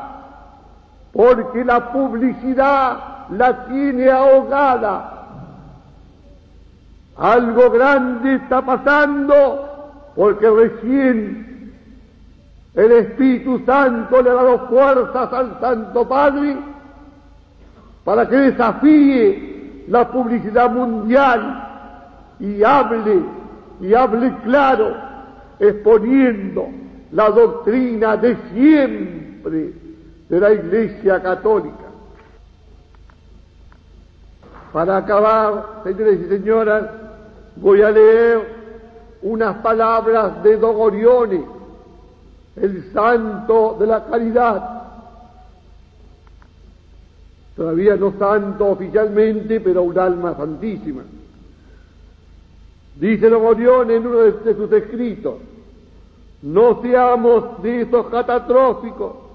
porque 1.12 1.64
la 1.64 1.92
publicidad 1.92 3.28
la 3.30 3.66
tiene 3.66 4.10
ahogada. 4.10 5.16
Algo 7.16 7.70
grande 7.70 8.36
está 8.36 8.62
pasando 8.62 10.12
porque 10.14 10.48
recién 10.48 11.72
el 12.74 12.92
Espíritu 12.92 13.60
Santo 13.66 14.22
le 14.22 14.30
ha 14.30 14.34
dado 14.34 14.68
fuerzas 14.68 15.32
al 15.32 15.60
Santo 15.60 16.08
Padre 16.08 16.56
para 18.04 18.28
que 18.28 18.36
desafíe 18.36 19.84
la 19.88 20.08
publicidad 20.08 20.70
mundial 20.70 21.68
y 22.38 22.62
hable, 22.62 23.22
y 23.80 23.92
hable 23.92 24.34
claro, 24.44 24.96
exponiendo 25.58 26.68
la 27.12 27.28
doctrina 27.30 28.16
de 28.16 28.36
siempre 28.52 29.89
de 30.30 30.38
la 30.38 30.52
Iglesia 30.52 31.20
Católica. 31.20 31.90
Para 34.72 34.98
acabar, 34.98 35.82
señores 35.82 36.20
y 36.20 36.28
señoras, 36.28 36.88
voy 37.56 37.82
a 37.82 37.90
leer 37.90 38.60
unas 39.22 39.56
palabras 39.56 40.40
de 40.44 40.56
Dogorione, 40.56 41.44
el 42.54 42.92
santo 42.92 43.76
de 43.80 43.86
la 43.88 44.04
caridad. 44.04 44.82
Todavía 47.56 47.96
no 47.96 48.12
santo 48.16 48.68
oficialmente, 48.68 49.60
pero 49.60 49.82
un 49.82 49.98
alma 49.98 50.36
santísima. 50.36 51.02
Dice 52.94 53.28
Dogorione 53.28 53.96
en 53.96 54.06
uno 54.06 54.18
de 54.18 54.54
sus 54.54 54.70
escritos, 54.70 55.34
no 56.42 56.80
seamos 56.82 57.60
de 57.62 57.82
esos 57.82 58.06
catastróficos 58.06 59.29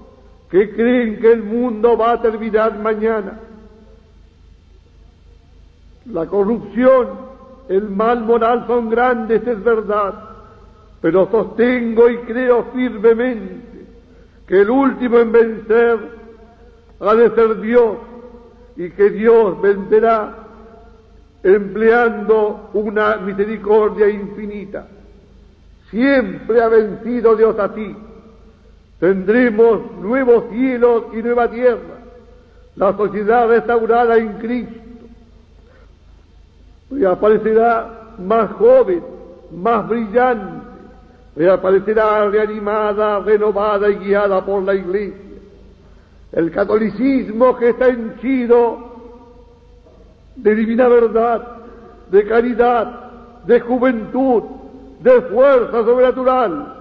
que 0.50 0.70
creen 0.74 1.18
que 1.18 1.32
el 1.32 1.42
mundo 1.42 1.96
va 1.96 2.12
a 2.12 2.22
terminar 2.22 2.78
mañana. 2.78 3.40
La 6.06 6.26
corrupción, 6.26 7.08
el 7.68 7.90
mal 7.90 8.22
moral 8.22 8.64
son 8.66 8.88
grandes, 8.88 9.44
es 9.46 9.62
verdad, 9.64 10.14
pero 11.00 11.28
sostengo 11.30 12.08
y 12.08 12.18
creo 12.18 12.64
firmemente 12.72 13.86
que 14.46 14.60
el 14.60 14.70
último 14.70 15.18
en 15.18 15.32
vencer 15.32 15.98
ha 17.00 17.14
de 17.14 17.30
ser 17.30 17.60
Dios 17.60 17.96
y 18.76 18.90
que 18.90 19.10
Dios 19.10 19.60
vencerá 19.60 20.46
empleando 21.42 22.70
una 22.72 23.16
misericordia 23.16 24.08
infinita. 24.08 24.86
Siempre 25.90 26.62
ha 26.62 26.68
vencido 26.68 27.34
Dios 27.34 27.58
a 27.58 27.74
ti 27.74 27.96
Tendremos 28.98 29.92
nuevos 30.00 30.44
cielos 30.50 31.04
y 31.12 31.22
nueva 31.22 31.50
tierra, 31.50 31.98
la 32.76 32.96
sociedad 32.96 33.48
restaurada 33.48 34.16
en 34.16 34.32
Cristo. 34.34 34.80
Reaparecerá 36.90 38.14
más 38.18 38.52
joven, 38.52 39.02
más 39.54 39.86
brillante, 39.86 40.66
reaparecerá 41.36 42.28
reanimada, 42.30 43.20
renovada 43.20 43.90
y 43.90 43.96
guiada 43.96 44.44
por 44.44 44.62
la 44.62 44.74
Iglesia. 44.74 45.20
El 46.32 46.50
catolicismo 46.50 47.56
que 47.56 47.70
está 47.70 47.88
henchido 47.88 48.78
de 50.36 50.54
divina 50.54 50.88
verdad, 50.88 51.46
de 52.10 52.26
caridad, 52.26 53.10
de 53.46 53.60
juventud, 53.60 54.42
de 55.00 55.20
fuerza 55.22 55.84
sobrenatural, 55.84 56.74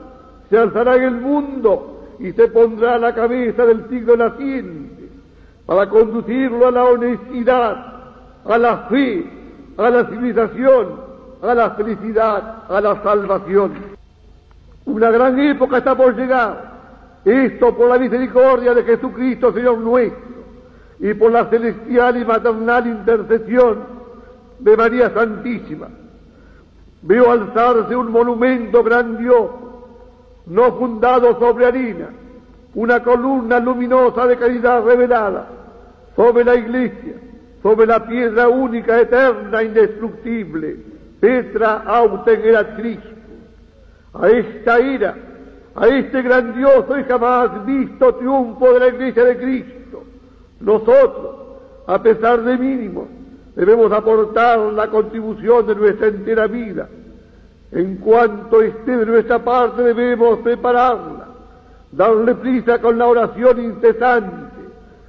se 0.49 0.57
alzará 0.57 0.95
en 0.95 1.03
el 1.03 1.16
mundo 1.16 1.95
y 2.20 2.32
se 2.32 2.47
pondrá 2.47 2.95
a 2.95 2.99
la 2.99 3.13
cabeza 3.13 3.66
del 3.66 3.89
siglo 3.89 4.16
naciente 4.18 5.09
para 5.66 5.89
conducirlo 5.89 6.68
a 6.68 6.72
la 6.72 6.84
honestidad, 6.86 7.93
a 8.45 8.57
la 8.57 8.78
fe, 8.89 9.26
a 9.78 9.89
la 9.89 10.05
civilización, 10.05 10.99
a 11.41 11.53
la 11.53 11.72
felicidad, 11.72 12.63
a 12.70 12.82
la 12.82 13.01
salvación. 13.01 13.74
Una 14.86 15.09
gran 15.09 15.39
época 15.39 15.78
está 15.78 15.95
por 15.95 16.16
llegar. 16.16 16.76
Esto 17.26 17.76
por 17.76 17.89
la 17.89 17.97
misericordia 17.97 18.74
de 18.76 18.84
Jesucristo, 18.84 19.51
Señor 19.51 19.80
nuestro, 19.80 20.22
y 20.99 21.13
por 21.16 21.32
la 21.32 21.49
celestial 21.49 22.18
y 22.18 22.26
maternal 22.26 22.86
intercesión 22.86 23.80
de 24.59 24.78
María 24.78 25.09
Santísima. 25.09 25.88
Veo 27.01 27.32
alzarse 27.32 27.95
un 27.95 28.11
monumento 28.11 28.84
grandioso 28.84 29.64
no 30.48 30.74
fundado 30.74 31.39
sobre 31.39 31.66
harina, 31.66 32.10
una 32.74 33.02
columna 33.04 33.60
luminosa 33.60 34.28
de 34.28 34.38
caridad 34.38 34.84
revelada 34.84 35.48
sobre 36.16 36.43
la 36.43 36.56
iglesia, 36.56 37.14
sobre 37.64 37.88
la 37.88 38.06
piedra 38.06 38.48
única, 38.48 39.00
eterna, 39.00 39.64
indestructible, 39.64 40.78
Petra 41.20 41.84
auten 41.86 42.41
era 42.41 42.76
Cristo. 42.76 43.10
A 44.14 44.30
esta 44.30 44.80
ira, 44.80 45.16
a 45.74 45.88
este 45.88 46.22
grandioso 46.22 47.00
y 47.00 47.04
jamás 47.06 47.66
visto 47.66 48.16
triunfo 48.16 48.74
de 48.74 48.80
la 48.80 48.88
iglesia 48.89 49.24
de 49.24 49.38
Cristo, 49.38 50.04
nosotros, 50.60 51.36
a 51.88 52.02
pesar 52.02 52.43
de 52.43 52.58
mínimos, 52.58 53.08
debemos 53.56 53.91
aportar 53.91 54.60
la 54.60 54.88
contribución 54.89 55.66
de 55.66 55.76
nuestra 55.76 56.08
entera 56.08 56.48
vida 56.48 56.88
en 57.76 57.97
cuanto 57.97 58.61
esté 58.61 58.95
de 58.95 59.05
nuestra 59.05 59.43
parte 59.43 59.82
debemos 59.82 60.39
prepararla, 60.39 61.28
darle 61.91 62.34
prisa 62.36 62.80
con 62.80 62.97
la 62.97 63.05
oración 63.05 63.61
incesante, 63.61 64.61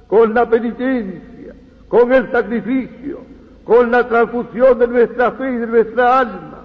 con 0.05 0.33
la 0.33 0.49
penitencia, 0.49 1.55
con 1.87 2.11
el 2.11 2.29
sacrificio, 2.29 3.19
con 3.63 3.89
la 3.89 4.05
transfusión 4.09 4.77
de 4.79 4.87
nuestra 4.87 5.31
fe 5.31 5.49
y 5.49 5.55
de 5.55 5.67
nuestra 5.67 6.19
alma, 6.19 6.57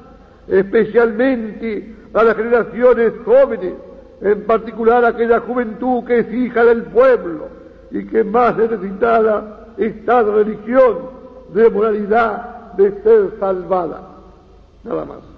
especialmente 0.48 1.94
a 2.12 2.24
las 2.24 2.36
generaciones 2.36 3.12
jóvenes, 3.24 3.74
en 4.22 4.42
particular 4.44 5.05
a 5.05 5.09
aquella 5.09 5.38
juventud 5.38 6.05
que 6.05 6.18
es 6.18 6.32
hija 6.32 6.64
del 6.64 6.82
pueblo 6.82 7.46
y 7.92 8.05
que 8.07 8.24
más 8.24 8.57
necesitada 8.57 9.68
está 9.76 10.24
de 10.24 10.32
religión, 10.32 10.98
de 11.55 11.70
moralidad, 11.70 12.72
de 12.72 12.90
ser 13.03 13.38
salvada. 13.38 14.00
Nada 14.82 15.05
más. 15.05 15.32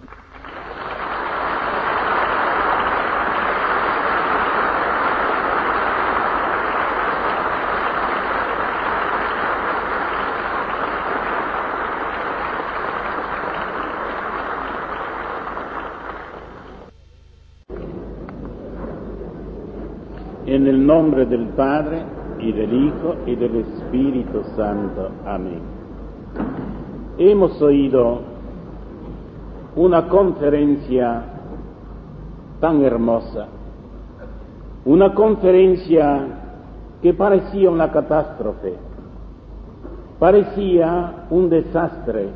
En 20.46 20.66
el 20.66 20.86
del 21.26 21.48
Padre, 21.48 22.02
y 22.38 22.52
del 22.52 22.72
Hijo, 22.72 23.16
y 23.26 23.36
del 23.36 23.56
Espíritu 23.56 24.42
Santo. 24.56 25.10
Amén. 25.26 25.60
Hemos 27.16 27.60
oído 27.62 28.20
una 29.76 30.08
conferencia 30.08 31.22
tan 32.60 32.82
hermosa, 32.82 33.46
una 34.84 35.14
conferencia 35.14 36.26
que 37.02 37.14
parecía 37.14 37.70
una 37.70 37.90
catástrofe, 37.90 38.74
parecía 40.18 41.26
un 41.30 41.48
desastre, 41.48 42.28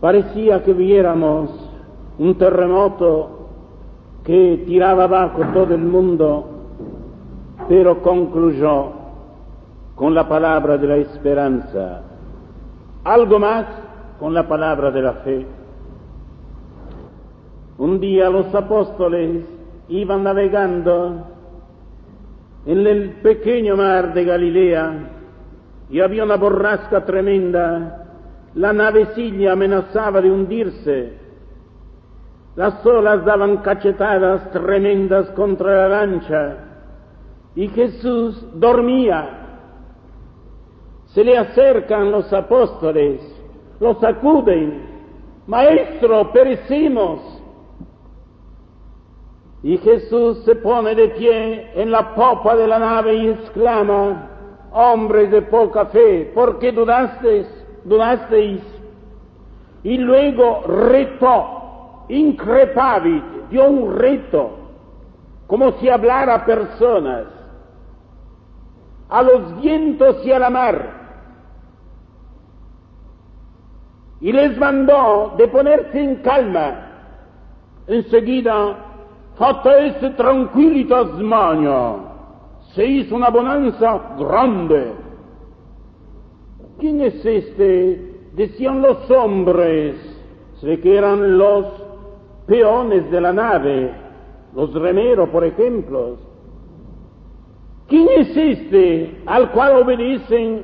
parecía 0.00 0.62
que 0.64 0.72
viéramos 0.72 1.50
un 2.18 2.34
terremoto 2.36 3.38
que 4.24 4.64
tiraba 4.66 5.04
abajo 5.04 5.40
todo 5.54 5.74
el 5.74 5.82
mundo 5.82 6.49
pero 7.70 8.02
concluyó 8.02 8.90
con 9.94 10.12
la 10.12 10.28
palabra 10.28 10.76
de 10.76 10.88
la 10.88 10.96
esperanza, 10.96 12.02
algo 13.04 13.38
más 13.38 13.64
con 14.18 14.34
la 14.34 14.48
palabra 14.48 14.90
de 14.90 15.00
la 15.00 15.12
fe. 15.12 15.46
Un 17.78 18.00
día 18.00 18.28
los 18.28 18.52
apóstoles 18.52 19.44
iban 19.88 20.24
navegando 20.24 21.28
en 22.66 22.84
el 22.84 23.10
pequeño 23.22 23.76
mar 23.76 24.14
de 24.14 24.24
Galilea 24.24 24.94
y 25.90 26.00
había 26.00 26.24
una 26.24 26.38
borrasca 26.38 27.04
tremenda, 27.04 28.04
la 28.56 28.72
navecilla 28.72 29.52
amenazaba 29.52 30.20
de 30.20 30.28
hundirse, 30.28 31.12
las 32.56 32.84
olas 32.84 33.24
daban 33.24 33.58
cachetadas 33.58 34.50
tremendas 34.50 35.30
contra 35.30 35.86
la 35.86 35.88
lancha, 35.88 36.69
y 37.54 37.68
Jesús 37.68 38.46
dormía. 38.54 39.36
Se 41.06 41.24
le 41.24 41.36
acercan 41.36 42.10
los 42.10 42.32
apóstoles, 42.32 43.20
lo 43.80 43.94
sacuden, 44.00 44.90
Maestro, 45.46 46.30
perecimos. 46.30 47.20
Y 49.62 49.76
Jesús 49.78 50.44
se 50.44 50.54
pone 50.54 50.94
de 50.94 51.08
pie 51.08 51.72
en 51.74 51.90
la 51.90 52.14
popa 52.14 52.54
de 52.54 52.68
la 52.68 52.78
nave 52.78 53.14
y 53.14 53.28
exclama, 53.28 54.30
hombres 54.72 55.30
de 55.32 55.42
poca 55.42 55.86
fe, 55.86 56.30
¿por 56.32 56.58
qué 56.60 56.70
dudasteis? 56.70 57.48
dudasteis? 57.84 58.62
Y 59.82 59.98
luego 59.98 60.62
retó, 60.66 62.04
increpavit, 62.08 63.24
dio 63.50 63.68
un 63.68 63.96
reto, 63.96 64.50
como 65.48 65.72
si 65.72 65.88
hablara 65.88 66.34
a 66.36 66.46
personas 66.46 67.39
a 69.10 69.22
los 69.22 69.60
vientos 69.60 70.24
y 70.24 70.32
a 70.32 70.38
la 70.38 70.50
mar. 70.50 71.00
Y 74.20 74.32
les 74.32 74.56
mandó 74.58 75.34
de 75.36 75.48
ponerse 75.48 76.02
en 76.02 76.16
calma. 76.16 76.86
Enseguida, 77.86 78.76
fatta 79.36 79.78
ese 79.78 80.10
tranquilitas 80.10 81.18
maña, 81.18 81.96
se 82.74 82.84
hizo 82.86 83.16
una 83.16 83.30
bonanza 83.30 84.14
grande. 84.18 84.92
¿Quién 86.78 87.00
es 87.00 87.24
este? 87.24 88.30
Decían 88.34 88.80
los 88.80 89.10
hombres, 89.10 89.96
se 90.60 90.80
que 90.80 90.96
eran 90.96 91.36
los 91.36 91.66
peones 92.46 93.10
de 93.10 93.20
la 93.20 93.32
nave, 93.32 93.92
los 94.54 94.72
remeros, 94.74 95.28
por 95.30 95.44
ejemplo, 95.44 96.29
¿Quién 97.90 98.08
es 98.18 98.36
este 98.36 99.20
al 99.26 99.50
cual 99.50 99.82
obedecen 99.82 100.62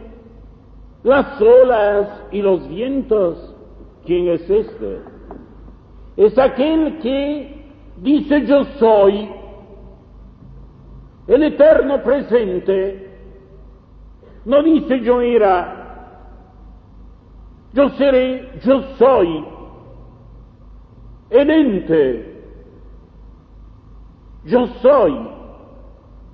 las 1.03 1.41
olas 1.43 2.23
y 2.31 2.41
los 2.41 2.69
vientos? 2.69 3.53
¿Quién 4.07 4.29
es 4.29 4.49
este? 4.49 5.01
Es 6.17 6.39
aquel 6.39 6.99
que 7.01 7.65
dice 7.97 8.47
yo 8.47 8.65
soy, 8.79 9.29
el 11.27 11.43
eterno 11.43 12.01
presente, 12.05 13.11
no 14.45 14.63
dice 14.63 15.01
yo 15.01 15.21
era, 15.21 16.29
yo 17.75 17.89
seré, 17.91 18.53
yo 18.65 18.83
soy, 18.99 19.45
el 21.31 21.51
ente, 21.51 22.45
yo 24.45 24.69
soy 24.81 25.36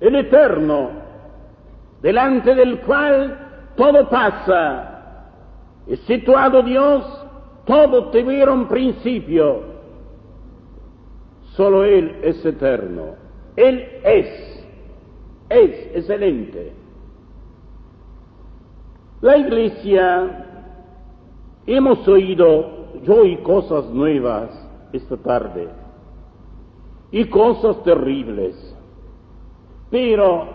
el 0.03 0.17
eterno, 0.17 0.89
delante 2.01 2.53
del 2.53 2.81
cual 2.81 3.71
todo 3.77 4.09
pasa, 4.09 5.29
situado 6.05 6.61
Dios, 6.61 7.05
todo 7.65 8.11
tuvieron 8.11 8.67
principio, 8.67 9.61
solo 11.55 11.85
Él 11.85 12.17
es 12.21 12.45
eterno, 12.45 13.15
Él 13.55 13.87
es, 14.03 14.65
es 15.47 15.95
excelente. 15.95 16.73
La 19.21 19.37
iglesia, 19.37 20.45
hemos 21.65 22.05
oído, 22.09 22.99
yo 23.03 23.21
oí 23.21 23.37
cosas 23.37 23.85
nuevas 23.85 24.49
esta 24.91 25.15
tarde 25.15 25.69
y 27.09 27.23
cosas 27.29 27.81
terribles. 27.83 28.72
Pero, 29.93 30.47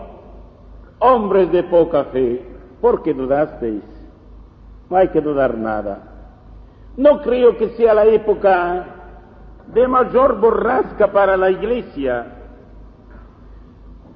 hombres 0.99 1.49
de 1.53 1.63
poca 1.63 2.03
fe, 2.11 2.45
¿por 2.81 3.01
qué 3.03 3.13
dudasteis? 3.13 3.85
No 4.89 4.97
hay 4.97 5.07
que 5.07 5.21
dudar 5.21 5.57
nada. 5.57 5.97
No 6.97 7.21
creo 7.21 7.55
que 7.55 7.69
sea 7.69 7.93
la 7.93 8.03
época 8.03 8.85
de 9.73 9.87
mayor 9.87 10.41
borrasca 10.41 11.13
para 11.13 11.37
la 11.37 11.51
iglesia. 11.51 12.35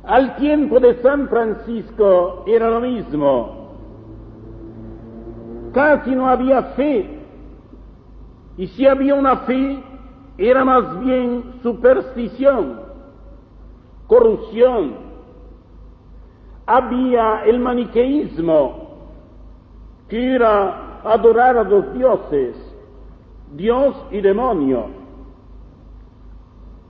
Al 0.03 0.35
tiempo 0.35 0.81
de 0.81 0.95
San 0.95 1.29
Francisco 1.29 2.43
era 2.45 2.69
lo 2.69 2.81
mismo. 2.81 3.77
Casi 5.73 6.13
no 6.13 6.27
había 6.27 6.63
fe. 6.75 7.21
Y 8.57 8.67
si 8.67 8.85
había 8.85 9.15
una 9.15 9.37
fe, 9.37 9.81
era 10.37 10.65
más 10.65 10.99
bien 10.99 11.59
superstición, 11.63 12.81
corrupción, 14.07 15.02
había 16.65 17.44
el 17.45 17.60
maniqueísmo, 17.60 18.90
que 20.07 20.35
era 20.35 21.02
adorar 21.03 21.57
a 21.57 21.64
dos 21.64 21.94
dioses, 21.94 22.56
Dios 23.53 23.95
y 24.11 24.22
demonio. 24.22 24.88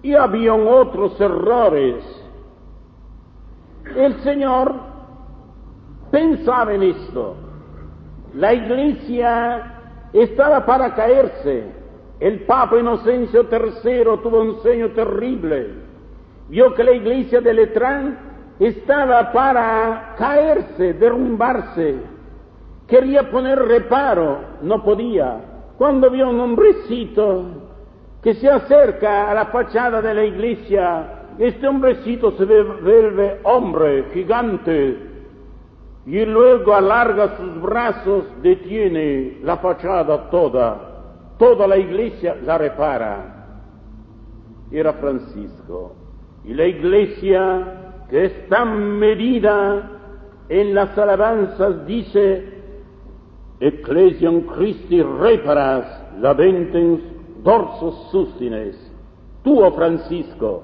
Y 0.01 0.13
habían 0.15 0.67
otros 0.67 1.19
errores. 1.19 2.03
El 3.95 4.15
Señor 4.21 4.75
pensaba 6.11 6.73
en 6.73 6.83
esto. 6.83 7.35
La 8.35 8.53
iglesia 8.53 9.79
estaba 10.11 10.65
para 10.65 10.93
caerse. 10.93 11.71
El 12.19 12.41
Papa 12.41 12.77
Inocencio 12.77 13.47
III 13.51 14.21
tuvo 14.21 14.41
un 14.41 14.61
sueño 14.61 14.89
terrible. 14.89 15.69
Vio 16.49 16.73
que 16.73 16.83
la 16.83 16.91
iglesia 16.91 17.41
de 17.41 17.53
Letrán 17.53 18.32
estaba 18.59 19.31
para 19.31 20.15
caerse, 20.17 20.93
derrumbarse. 20.93 21.95
Quería 22.87 23.29
poner 23.29 23.59
reparo, 23.59 24.39
no 24.61 24.83
podía. 24.83 25.37
Cuando 25.77 26.09
vio 26.09 26.29
un 26.29 26.39
hombrecito 26.39 27.45
que 28.21 28.35
se 28.35 28.49
acerca 28.49 29.29
a 29.29 29.33
la 29.33 29.45
fachada 29.45 30.01
de 30.01 30.13
la 30.13 30.23
iglesia, 30.23 31.23
este 31.37 31.67
hombrecito 31.67 32.31
se 32.31 32.45
vuelve 32.45 33.39
hombre, 33.43 34.05
gigante, 34.13 35.13
y 36.05 36.25
luego 36.25 36.73
alarga 36.73 37.37
sus 37.37 37.61
brazos, 37.61 38.25
detiene 38.41 39.37
la 39.41 39.57
fachada 39.57 40.29
toda, 40.29 41.33
toda 41.37 41.65
la 41.65 41.77
iglesia 41.77 42.35
la 42.43 42.57
repara. 42.57 43.47
Era 44.71 44.93
Francisco. 44.93 45.95
Y 46.43 46.53
la 46.53 46.65
iglesia, 46.65 47.82
que 48.09 48.25
es 48.25 48.49
tan 48.49 48.99
medida 48.99 49.89
en 50.49 50.73
las 50.75 50.97
alabanzas, 50.97 51.85
dice, 51.85 52.53
Ecclesiam 53.59 54.41
Christi 54.41 55.01
reparas, 55.01 55.85
la 56.19 56.33
ventens 56.33 57.01
dorsos 57.43 58.09
sustines. 58.11 58.75
Tú, 59.43 59.63
oh 59.63 59.71
Francisco, 59.71 60.63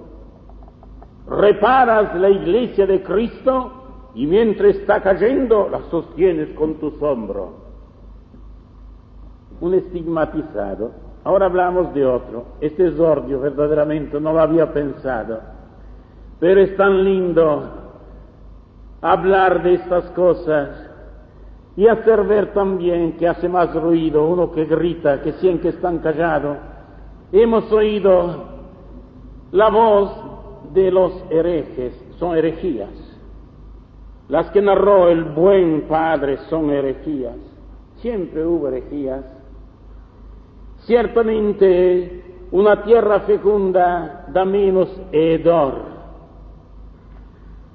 reparas 1.27 2.15
la 2.15 2.29
iglesia 2.29 2.85
de 2.85 3.01
Cristo 3.03 3.73
y 4.15 4.25
mientras 4.25 4.75
está 4.75 5.01
cayendo 5.01 5.69
la 5.69 5.81
sostienes 5.89 6.49
con 6.55 6.75
tus 6.75 7.01
hombros. 7.01 7.49
Un 9.61 9.73
estigmatizado. 9.73 10.91
Ahora 11.23 11.47
hablamos 11.47 11.93
de 11.93 12.05
otro. 12.05 12.45
Este 12.61 12.87
es 12.87 12.99
Ordio, 12.99 13.41
verdaderamente 13.41 14.19
no 14.19 14.33
lo 14.33 14.39
había 14.39 14.71
pensado. 14.71 15.58
Pero 16.39 16.61
es 16.61 16.75
tan 16.77 17.03
lindo 17.03 17.79
hablar 19.01 19.63
de 19.63 19.75
estas 19.75 20.05
cosas 20.11 20.69
y 21.75 21.87
hacer 21.87 22.23
ver 22.23 22.53
también 22.53 23.17
que 23.17 23.27
hace 23.27 23.47
más 23.47 23.73
ruido 23.73 24.25
uno 24.27 24.51
que 24.51 24.65
grita 24.65 25.21
que 25.21 25.33
siempre 25.33 25.69
están 25.69 25.99
callados. 25.99 26.57
Hemos 27.31 27.71
oído 27.71 28.45
la 29.51 29.69
voz 29.69 30.11
de 30.73 30.91
los 30.91 31.23
herejes, 31.29 31.93
son 32.17 32.37
herejías. 32.37 32.89
Las 34.27 34.49
que 34.51 34.61
narró 34.61 35.09
el 35.09 35.23
buen 35.23 35.87
padre 35.87 36.37
son 36.49 36.69
herejías. 36.69 37.37
Siempre 37.97 38.45
hubo 38.45 38.67
herejías. 38.67 39.25
Ciertamente 40.81 42.23
una 42.51 42.83
tierra 42.83 43.21
fecunda 43.21 44.25
da 44.31 44.45
menos 44.45 44.89
hedor 45.11 45.88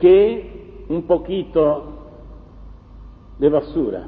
que 0.05 0.85
un 0.91 1.05
poquito 1.05 1.85
de 3.39 3.49
basura, 3.49 4.07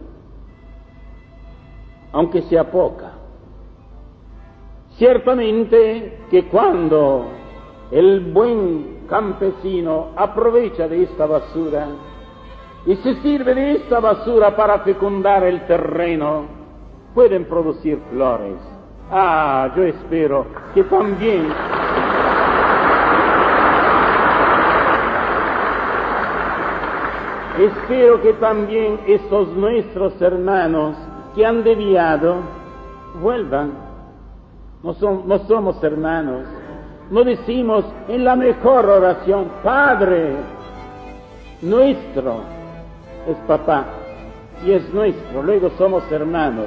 aunque 2.12 2.43
sea 2.43 2.70
poca. 2.70 3.12
Ciertamente 4.98 6.18
que 6.31 6.48
cuando 6.48 7.28
el 7.90 8.31
buen 8.31 9.06
campesino 9.09 10.09
aprovecha 10.16 10.86
de 10.86 11.05
esta 11.05 11.24
basura 11.24 11.89
y 12.85 12.94
se 12.97 13.14
sirve 13.23 13.55
de 13.55 13.73
esta 13.77 13.98
basura 13.98 14.55
para 14.55 14.81
fecundar 14.81 15.44
el 15.44 15.66
terreno, 15.66 16.44
pueden 17.14 17.47
producir 17.47 17.98
flores. 18.10 18.59
Ah, 19.10 19.73
yo 19.74 19.82
espero 19.82 20.44
que 20.74 20.85
también 20.85 21.48
Espero 27.59 28.20
que 28.20 28.35
también 28.35 29.01
estos 29.07 29.49
nuestros 29.49 30.20
hermanos 30.20 30.95
que 31.35 31.47
han 31.47 31.65
deviado 31.65 32.37
vuelvan. 33.23 33.73
No, 34.83 34.93
somos 34.95 35.83
hermanos. 35.83 36.43
No 37.11 37.24
decimos 37.24 37.85
en 38.09 38.24
la 38.24 38.37
mejor 38.37 38.85
oración, 38.87 39.51
Padre 39.62 40.35
nuestro 41.62 42.41
es 43.27 43.37
papá 43.47 43.87
y 44.65 44.73
es 44.73 44.93
nuestro, 44.93 45.43
luego 45.43 45.70
somos 45.78 46.05
hermanos. 46.12 46.66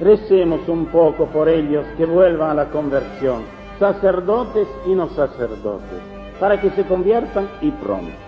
Recemos 0.00 0.68
un 0.68 0.86
poco 0.86 1.26
por 1.26 1.48
ellos 1.48 1.86
que 1.96 2.04
vuelvan 2.04 2.50
a 2.50 2.54
la 2.54 2.70
conversión, 2.70 3.42
sacerdotes 3.78 4.68
y 4.86 4.94
no 4.94 5.08
sacerdotes, 5.08 6.00
para 6.38 6.60
que 6.60 6.70
se 6.70 6.84
conviertan 6.84 7.48
y 7.62 7.70
pronto. 7.70 8.27